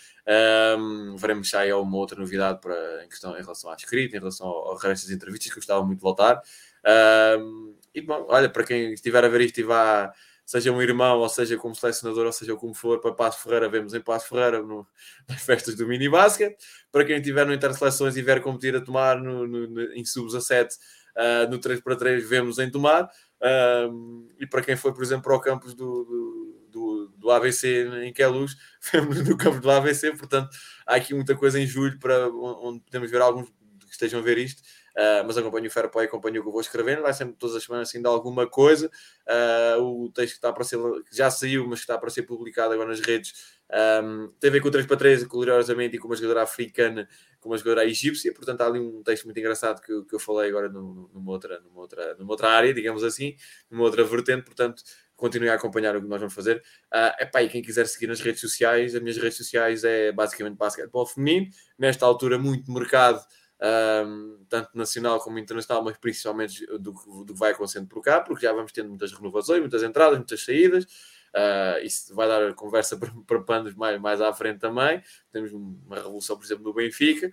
Um, 0.78 1.16
veremos 1.16 1.50
se 1.50 1.56
há 1.56 1.76
uma 1.76 1.96
outra 1.96 2.20
novidade 2.20 2.60
para, 2.60 3.04
em, 3.04 3.08
questão, 3.08 3.36
em 3.36 3.42
relação 3.42 3.70
à 3.70 3.74
escrita, 3.74 4.16
em 4.16 4.20
relação 4.20 4.46
ao, 4.46 4.68
ao 4.68 4.76
resto 4.76 5.06
das 5.06 5.16
entrevistas, 5.16 5.48
que 5.48 5.56
gostava 5.56 5.84
muito 5.84 5.98
de 5.98 6.04
voltar. 6.04 6.40
Um, 7.40 7.74
e 7.92 8.00
bom, 8.00 8.26
olha, 8.28 8.48
para 8.48 8.62
quem 8.62 8.92
estiver 8.92 9.24
a 9.24 9.28
ver 9.28 9.40
isto 9.40 9.58
e 9.58 9.64
vá, 9.64 10.12
seja 10.46 10.70
um 10.70 10.80
irmão, 10.80 11.18
ou 11.18 11.28
seja 11.28 11.56
como 11.56 11.74
selecionador, 11.74 12.26
ou 12.26 12.32
seja 12.32 12.54
como 12.54 12.72
for, 12.72 13.00
para 13.00 13.12
Passo 13.12 13.42
Ferreira, 13.42 13.68
vemos 13.68 13.92
em 13.92 14.00
Passo 14.00 14.28
Ferreira 14.28 14.62
no, 14.62 14.86
nas 15.28 15.42
festas 15.42 15.74
do 15.74 15.86
mini 15.86 16.08
basket. 16.08 16.56
Para 16.92 17.04
quem 17.04 17.16
estiver 17.16 17.44
no 17.44 17.52
Interseleções 17.52 18.16
e 18.16 18.22
vier 18.22 18.40
competir 18.40 18.74
a 18.76 18.80
tomar 18.80 19.20
no, 19.20 19.46
no, 19.46 19.82
em 19.92 20.04
sub-17, 20.04 20.68
uh, 21.16 21.50
no 21.50 21.58
3x3, 21.58 22.20
vemos 22.20 22.58
em 22.60 22.70
tomar. 22.70 23.10
Um, 23.90 24.28
e 24.38 24.46
para 24.46 24.62
quem 24.62 24.76
foi, 24.76 24.94
por 24.94 25.02
exemplo, 25.02 25.24
para 25.24 25.36
o 25.36 25.40
campus 25.40 25.74
do, 25.74 26.04
do, 26.70 27.12
do, 27.16 27.46
em 28.04 28.12
Queluz, 28.12 28.56
vemos 28.92 29.28
no 29.28 29.36
campus 29.36 29.60
do 29.60 29.70
ABC. 29.70 30.12
Portanto, 30.12 30.48
há 30.86 30.94
aqui 30.94 31.12
muita 31.12 31.34
coisa 31.34 31.58
em 31.58 31.66
julho 31.66 31.98
para 31.98 32.28
onde 32.28 32.80
podemos 32.80 33.10
ver 33.10 33.20
alguns 33.20 33.48
que 33.48 33.90
estejam 33.90 34.20
a 34.20 34.22
ver 34.22 34.38
isto. 34.38 34.62
Uh, 34.96 35.22
mas 35.26 35.36
acompanho 35.36 35.66
o 35.66 35.70
Fair 35.70 35.90
Play, 35.90 36.06
acompanho 36.06 36.40
o 36.40 36.42
que 36.42 36.48
eu 36.48 36.52
vou 36.52 36.60
escrevendo, 36.60 37.02
vai 37.02 37.12
sempre 37.12 37.34
todas 37.38 37.54
as 37.54 37.62
semanas 37.64 37.90
de 37.90 38.06
alguma 38.06 38.46
coisa. 38.48 38.90
Uh, 39.28 39.82
o 39.82 40.10
texto 40.10 40.32
que 40.32 40.38
está 40.38 40.50
para 40.50 40.64
ser, 40.64 40.78
que 40.78 41.14
já 41.14 41.30
saiu, 41.30 41.66
mas 41.68 41.80
que 41.80 41.84
está 41.84 41.98
para 41.98 42.08
ser 42.08 42.22
publicado 42.22 42.72
agora 42.72 42.88
nas 42.88 43.00
redes, 43.00 43.34
um, 44.02 44.32
tem 44.40 44.48
a 44.48 44.52
ver 44.52 44.60
com 44.60 44.68
o 44.68 44.70
3 44.70 44.86
para 44.86 44.96
3, 44.96 45.24
curiosamente, 45.24 45.96
e 45.96 45.98
com 45.98 46.08
uma 46.08 46.16
jogadora 46.16 46.42
africana, 46.42 47.06
com 47.40 47.50
uma 47.50 47.58
jogadora 47.58 47.84
egípcia. 47.84 48.32
Portanto, 48.32 48.62
há 48.62 48.66
ali 48.66 48.80
um 48.80 49.02
texto 49.02 49.24
muito 49.24 49.38
engraçado 49.38 49.82
que, 49.82 50.04
que 50.04 50.14
eu 50.14 50.18
falei 50.18 50.48
agora 50.48 50.70
numa, 50.70 51.30
outra, 51.30 51.60
numa, 51.60 51.80
outra, 51.80 52.14
numa 52.14 52.30
outra 52.30 52.48
área, 52.48 52.72
digamos 52.72 53.04
assim, 53.04 53.36
numa 53.70 53.84
outra 53.84 54.02
vertente. 54.02 54.44
Portanto, 54.44 54.82
continuem 55.14 55.50
a 55.50 55.56
acompanhar 55.56 55.94
o 55.94 56.00
que 56.00 56.08
nós 56.08 56.20
vamos 56.20 56.34
fazer. 56.34 56.62
Uh, 56.92 57.22
epá, 57.22 57.42
e 57.42 57.50
quem 57.50 57.60
quiser 57.60 57.86
seguir 57.86 58.06
nas 58.06 58.20
redes 58.20 58.40
sociais, 58.40 58.94
as 58.94 59.02
minhas 59.02 59.18
redes 59.18 59.36
sociais 59.36 59.84
é 59.84 60.10
basicamente 60.10 60.56
basquetebol 60.56 61.06
feminino. 61.06 61.48
Nesta 61.78 62.06
altura, 62.06 62.38
muito 62.38 62.72
mercado 62.72 63.22
um, 63.62 64.44
tanto 64.48 64.76
nacional 64.76 65.18
como 65.20 65.38
internacional, 65.38 65.82
mas 65.82 65.96
principalmente 65.96 66.66
do, 66.78 66.92
do 67.24 67.34
que 67.34 67.38
vai 67.38 67.52
acontecendo 67.52 67.86
por 67.86 68.02
cá, 68.02 68.20
porque 68.20 68.46
já 68.46 68.52
vamos 68.52 68.72
tendo 68.72 68.88
muitas 68.88 69.12
renovações, 69.12 69.60
muitas 69.60 69.82
entradas, 69.82 70.18
muitas 70.18 70.44
saídas. 70.44 70.86
Uh, 71.36 71.84
isso 71.84 72.14
vai 72.14 72.26
dar 72.26 72.54
conversa 72.54 72.96
para, 73.26 73.42
para 73.42 73.62
mais, 73.76 74.00
mais 74.00 74.20
à 74.22 74.32
frente 74.32 74.58
também. 74.58 75.02
Temos 75.30 75.52
uma 75.52 75.96
revolução, 75.96 76.36
por 76.36 76.44
exemplo, 76.44 76.64
no 76.64 76.72
Benfica. 76.72 77.30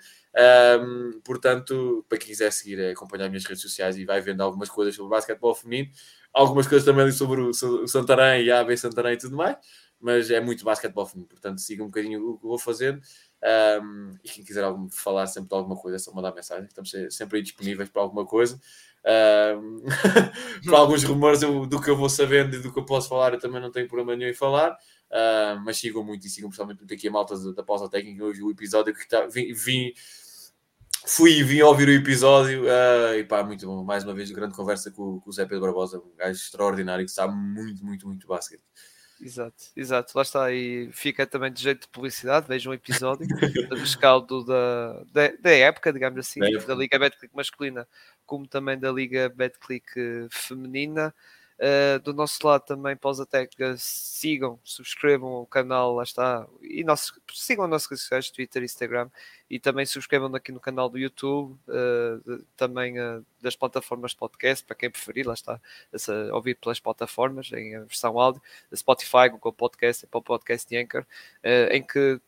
Um, 0.82 1.22
portanto, 1.24 2.06
para 2.10 2.18
quem 2.18 2.28
quiser 2.28 2.52
seguir, 2.52 2.80
é 2.80 2.92
acompanhar 2.92 3.26
as 3.26 3.30
minhas 3.32 3.46
redes 3.46 3.62
sociais 3.62 3.98
e 3.98 4.04
vai 4.04 4.20
vendo 4.20 4.42
algumas 4.42 4.70
coisas 4.70 4.94
sobre 4.94 5.08
o 5.08 5.10
basquetebol 5.10 5.56
feminino, 5.56 5.90
algumas 6.34 6.68
coisas 6.68 6.86
também 6.86 7.10
sobre 7.12 7.40
o, 7.40 7.50
o 7.52 7.88
Santarém 7.88 8.44
e 8.44 8.52
a 8.52 8.60
AB 8.60 8.76
Santarém 8.76 9.14
e 9.14 9.18
tudo 9.18 9.38
mais, 9.38 9.56
mas 10.04 10.30
é 10.30 10.40
muito 10.40 10.64
basquetebol 10.66 11.06
feminino. 11.06 11.30
Portanto, 11.30 11.60
siga 11.62 11.82
um 11.84 11.88
bocadinho 11.88 12.32
o 12.32 12.38
que 12.38 12.44
vou 12.46 12.60
fazendo. 12.60 13.02
Um, 13.82 14.12
e 14.24 14.30
quem 14.30 14.44
quiser 14.44 14.64
algum, 14.64 14.90
falar 14.90 15.28
sempre 15.28 15.50
de 15.50 15.56
alguma 15.56 15.76
coisa, 15.76 15.96
é 15.96 16.00
só 16.00 16.14
mandar 16.14 16.34
mensagem. 16.34 16.66
Estamos 16.66 16.90
se- 16.92 17.10
sempre 17.12 17.38
aí 17.38 17.44
disponíveis 17.44 17.90
para 17.90 18.02
alguma 18.02 18.26
coisa. 18.26 18.60
Um, 19.06 19.84
para 20.66 20.78
alguns 20.78 21.04
rumores 21.04 21.42
eu- 21.42 21.66
do 21.66 21.82
que 21.82 21.90
eu 21.90 21.98
vou 21.98 22.10
sabendo 22.10 22.56
e 22.56 22.60
do 22.60 22.72
que 22.72 22.80
eu 22.80 22.86
posso 22.86 23.10
falar, 23.10 23.34
eu 23.34 23.40
também 23.40 23.62
não 23.62 23.72
tenho 23.72 23.88
problema 23.88 24.16
nenhum 24.16 24.30
em 24.32 24.34
falar. 24.34 24.72
Uh, 25.12 25.60
mas 25.64 25.78
sigam 25.78 26.04
muito 26.04 26.26
e 26.26 26.30
sigam 26.30 26.50
principalmente 26.50 26.80
muito 26.80 26.94
aqui 26.94 27.08
a 27.08 27.12
malta 27.12 27.38
da, 27.38 27.52
da 27.52 27.64
pausa 27.64 27.90
técnica. 27.90 28.24
Hoje 28.24 28.42
o 28.42 28.50
episódio 28.52 28.94
que 28.94 29.02
está, 29.02 29.26
vim, 29.28 29.54
vim- 29.54 29.94
fui 31.06 31.34
e 31.40 31.44
vim 31.44 31.62
ouvir 31.62 31.88
o 31.88 31.92
episódio 31.92 32.64
uh, 32.64 33.14
e 33.16 33.24
pá, 33.24 33.44
muito 33.44 33.66
bom. 33.66 33.84
Mais 33.84 34.04
uma 34.04 34.14
vez, 34.14 34.32
grande 34.32 34.56
conversa 34.56 34.90
com, 34.92 35.20
com 35.20 35.30
o 35.30 35.34
Zé 35.34 35.46
Pedro 35.46 35.62
Barbosa, 35.66 36.00
um 36.00 36.16
gajo 36.18 36.32
extraordinário 36.40 37.06
que 37.06 37.12
sabe 37.12 37.34
muito, 37.36 37.86
muito, 37.86 38.08
muito 38.08 38.26
basquete. 38.28 38.64
Exato, 39.22 39.64
exato, 39.76 40.12
lá 40.16 40.22
está. 40.22 40.52
E 40.52 40.90
fica 40.92 41.26
também 41.26 41.52
de 41.52 41.62
jeito 41.62 41.82
de 41.82 41.88
publicidade. 41.88 42.48
Vejam 42.48 42.72
um 42.72 42.76
episódio 42.76 43.26
do 43.70 43.76
rescaldo 43.76 44.44
da, 44.46 45.04
da, 45.12 45.34
da 45.40 45.52
época, 45.52 45.94
digamos 45.94 46.20
assim, 46.20 46.40
da 46.40 46.76
Liga 46.76 47.00
Betclic 47.00 47.34
masculina, 47.36 47.88
como 48.26 48.48
também 48.48 48.78
da 48.78 48.92
Liga 48.92 49.30
Betclic 49.30 49.86
eh, 49.98 50.28
feminina. 50.30 51.14
Uh, 51.60 52.00
do 52.00 52.14
nosso 52.14 52.46
lado 52.46 52.66
também, 52.66 52.96
Pausatec, 52.96 53.56
sigam, 53.78 54.60
subscrevam 54.64 55.34
o 55.34 55.46
canal, 55.46 55.94
lá 55.94 56.04
está, 56.04 56.48
e 56.62 56.84
nosso, 56.84 57.22
sigam 57.32 57.64
as 57.66 57.70
nossas 57.70 57.90
redes 57.90 58.04
sociais, 58.04 58.30
Twitter, 58.32 58.64
Instagram, 58.64 59.10
e 59.50 59.60
também 59.60 59.86
subscrevam 59.86 60.34
aqui 60.36 60.52
no 60.52 60.60
canal 60.60 60.90
do 60.90 60.98
YouTube, 60.98 61.58
uh, 61.68 62.20
de- 62.26 62.44
também 62.58 63.00
uh, 63.00 63.26
das 63.42 63.56
plataformas 63.56 64.12
de 64.12 64.18
podcast, 64.18 64.66
para 64.66 64.76
quem 64.76 64.90
preferir, 64.90 65.28
lá 65.28 65.34
está, 65.34 65.62
essa, 65.92 66.14
ouvir 66.34 66.56
pelas 66.56 66.80
plataformas, 66.80 67.52
em 67.54 67.80
versão 67.82 68.20
áudio, 68.20 68.42
Spotify, 68.76 69.30
Google 69.30 69.54
Podcast, 69.54 70.06
Apple 70.06 70.24
Podcast 70.24 70.74
e 70.74 70.78
Anchor, 70.78 71.06
em 71.72 71.84
que 71.84 72.20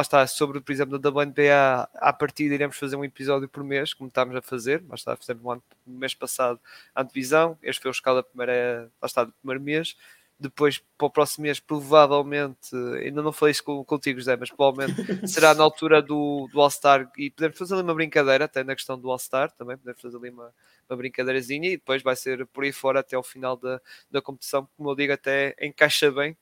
lá 0.00 0.02
está, 0.02 0.26
sobre, 0.26 0.60
por 0.60 0.72
exemplo, 0.72 0.98
da 0.98 1.10
WNBA, 1.10 1.88
à 1.94 2.12
partida 2.12 2.54
iremos 2.54 2.76
fazer 2.76 2.96
um 2.96 3.04
episódio 3.04 3.48
por 3.48 3.62
mês, 3.62 3.92
como 3.92 4.08
estamos 4.08 4.34
a 4.34 4.42
fazer, 4.42 4.82
lá 4.88 4.94
está, 4.94 5.14
fizemos 5.16 5.44
ano, 5.44 5.62
no 5.86 5.98
mês 5.98 6.14
passado 6.14 6.58
a 6.94 7.02
divisão, 7.02 7.58
este 7.62 7.82
foi 7.82 7.90
o 7.90 7.92
escala 7.92 8.22
da 8.22 8.22
primeira, 8.22 8.90
lá 9.00 9.06
está, 9.06 9.24
do 9.24 9.32
primeiro 9.32 9.62
mês, 9.62 9.96
depois 10.38 10.82
para 10.96 11.06
o 11.06 11.10
próximo 11.10 11.42
mês, 11.42 11.60
provavelmente, 11.60 12.74
ainda 13.04 13.22
não 13.22 13.30
falei 13.30 13.52
isso 13.52 13.62
contigo, 13.84 14.18
José, 14.18 14.36
mas 14.36 14.50
provavelmente 14.50 14.94
será 15.28 15.52
na 15.52 15.62
altura 15.62 16.00
do, 16.00 16.48
do 16.50 16.60
All-Star 16.62 17.10
e 17.18 17.30
podemos 17.30 17.58
fazer 17.58 17.74
ali 17.74 17.82
uma 17.82 17.94
brincadeira, 17.94 18.46
até 18.46 18.64
na 18.64 18.74
questão 18.74 18.98
do 18.98 19.10
All-Star 19.10 19.52
também, 19.52 19.76
podemos 19.76 20.00
fazer 20.00 20.16
ali 20.16 20.30
uma, 20.30 20.50
uma 20.88 20.96
brincadeirazinha 20.96 21.68
e 21.68 21.76
depois 21.76 22.02
vai 22.02 22.16
ser 22.16 22.46
por 22.46 22.64
aí 22.64 22.72
fora 22.72 23.00
até 23.00 23.16
ao 23.16 23.22
final 23.22 23.54
da, 23.54 23.82
da 24.10 24.22
competição, 24.22 24.66
como 24.78 24.90
eu 24.90 24.96
digo, 24.96 25.12
até 25.12 25.54
encaixa 25.60 26.10
bem 26.10 26.34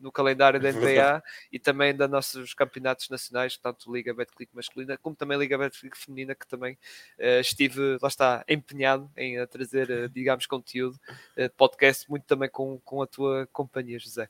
no 0.00 0.10
calendário 0.10 0.60
da 0.60 0.72
NBA 0.72 1.22
e 1.52 1.58
também 1.58 1.94
da 1.94 2.08
nossos 2.08 2.54
campeonatos 2.54 3.08
nacionais, 3.08 3.56
tanto 3.56 3.92
Liga 3.92 4.14
Betclic 4.14 4.54
masculina 4.54 4.96
como 4.96 5.14
também 5.14 5.38
Liga 5.38 5.58
Betclic 5.58 5.96
feminina, 5.96 6.34
que 6.34 6.46
também 6.46 6.74
uh, 7.18 7.40
estive, 7.40 7.98
lá 8.00 8.08
está, 8.08 8.44
empenhado 8.48 9.10
em 9.16 9.40
uh, 9.40 9.46
trazer, 9.46 9.90
uh, 9.90 10.08
digamos, 10.08 10.46
conteúdo 10.46 10.98
de 11.36 11.48
podcast, 11.50 12.08
muito 12.08 12.24
também 12.24 12.48
com, 12.48 12.78
com 12.80 13.02
a 13.02 13.06
tua 13.06 13.48
companhia, 13.52 13.98
José. 13.98 14.28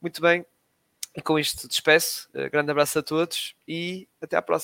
Muito 0.00 0.20
bem, 0.20 0.44
e 1.14 1.22
com 1.22 1.38
isto 1.38 1.68
despeço. 1.68 2.28
grande 2.50 2.70
abraço 2.70 2.98
a 2.98 3.02
todos 3.02 3.54
e 3.66 4.08
até 4.20 4.36
à 4.36 4.42
próxima. 4.42 4.56